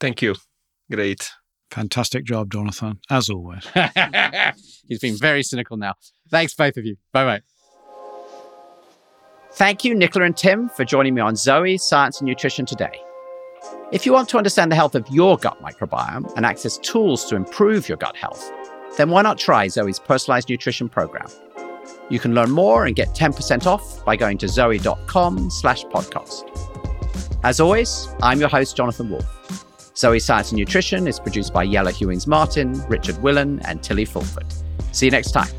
Thank 0.00 0.20
you. 0.20 0.36
Great. 0.90 1.30
Fantastic 1.70 2.24
job, 2.24 2.52
Jonathan, 2.52 3.00
as 3.08 3.30
always. 3.30 3.66
He's 4.86 4.98
been 4.98 5.16
very 5.16 5.42
cynical 5.42 5.78
now. 5.78 5.94
Thanks, 6.30 6.54
both 6.54 6.76
of 6.76 6.84
you. 6.84 6.96
Bye 7.12 7.24
bye. 7.24 7.40
Thank 9.54 9.84
you, 9.84 9.94
Nicola 9.94 10.26
and 10.26 10.36
Tim, 10.36 10.68
for 10.68 10.84
joining 10.84 11.14
me 11.14 11.22
on 11.22 11.36
Zoe 11.36 11.78
Science 11.78 12.20
and 12.20 12.28
Nutrition 12.28 12.66
today. 12.66 13.00
If 13.92 14.06
you 14.06 14.12
want 14.12 14.28
to 14.30 14.38
understand 14.38 14.72
the 14.72 14.76
health 14.76 14.94
of 14.94 15.08
your 15.10 15.36
gut 15.36 15.60
microbiome 15.62 16.32
and 16.36 16.46
access 16.46 16.78
tools 16.78 17.24
to 17.26 17.36
improve 17.36 17.88
your 17.88 17.98
gut 17.98 18.16
health, 18.16 18.50
then 18.96 19.10
why 19.10 19.22
not 19.22 19.38
try 19.38 19.68
Zoe's 19.68 19.98
personalized 19.98 20.48
nutrition 20.48 20.88
program? 20.88 21.26
You 22.08 22.18
can 22.18 22.34
learn 22.34 22.50
more 22.50 22.86
and 22.86 22.96
get 22.96 23.08
10% 23.08 23.66
off 23.66 24.04
by 24.04 24.16
going 24.16 24.38
to 24.38 24.48
zoe.com 24.48 25.50
slash 25.50 25.84
podcast. 25.84 26.48
As 27.44 27.60
always, 27.60 28.08
I'm 28.22 28.40
your 28.40 28.48
host, 28.48 28.76
Jonathan 28.76 29.10
Wolf. 29.10 29.96
Zoe 29.96 30.18
Science 30.18 30.52
and 30.52 30.58
Nutrition 30.58 31.06
is 31.06 31.20
produced 31.20 31.52
by 31.52 31.64
Yella 31.64 31.92
Hewings 31.92 32.26
Martin, 32.26 32.82
Richard 32.88 33.16
Willan, 33.16 33.60
and 33.64 33.82
Tilly 33.82 34.04
Fulford. 34.04 34.46
See 34.92 35.06
you 35.06 35.12
next 35.12 35.32
time. 35.32 35.50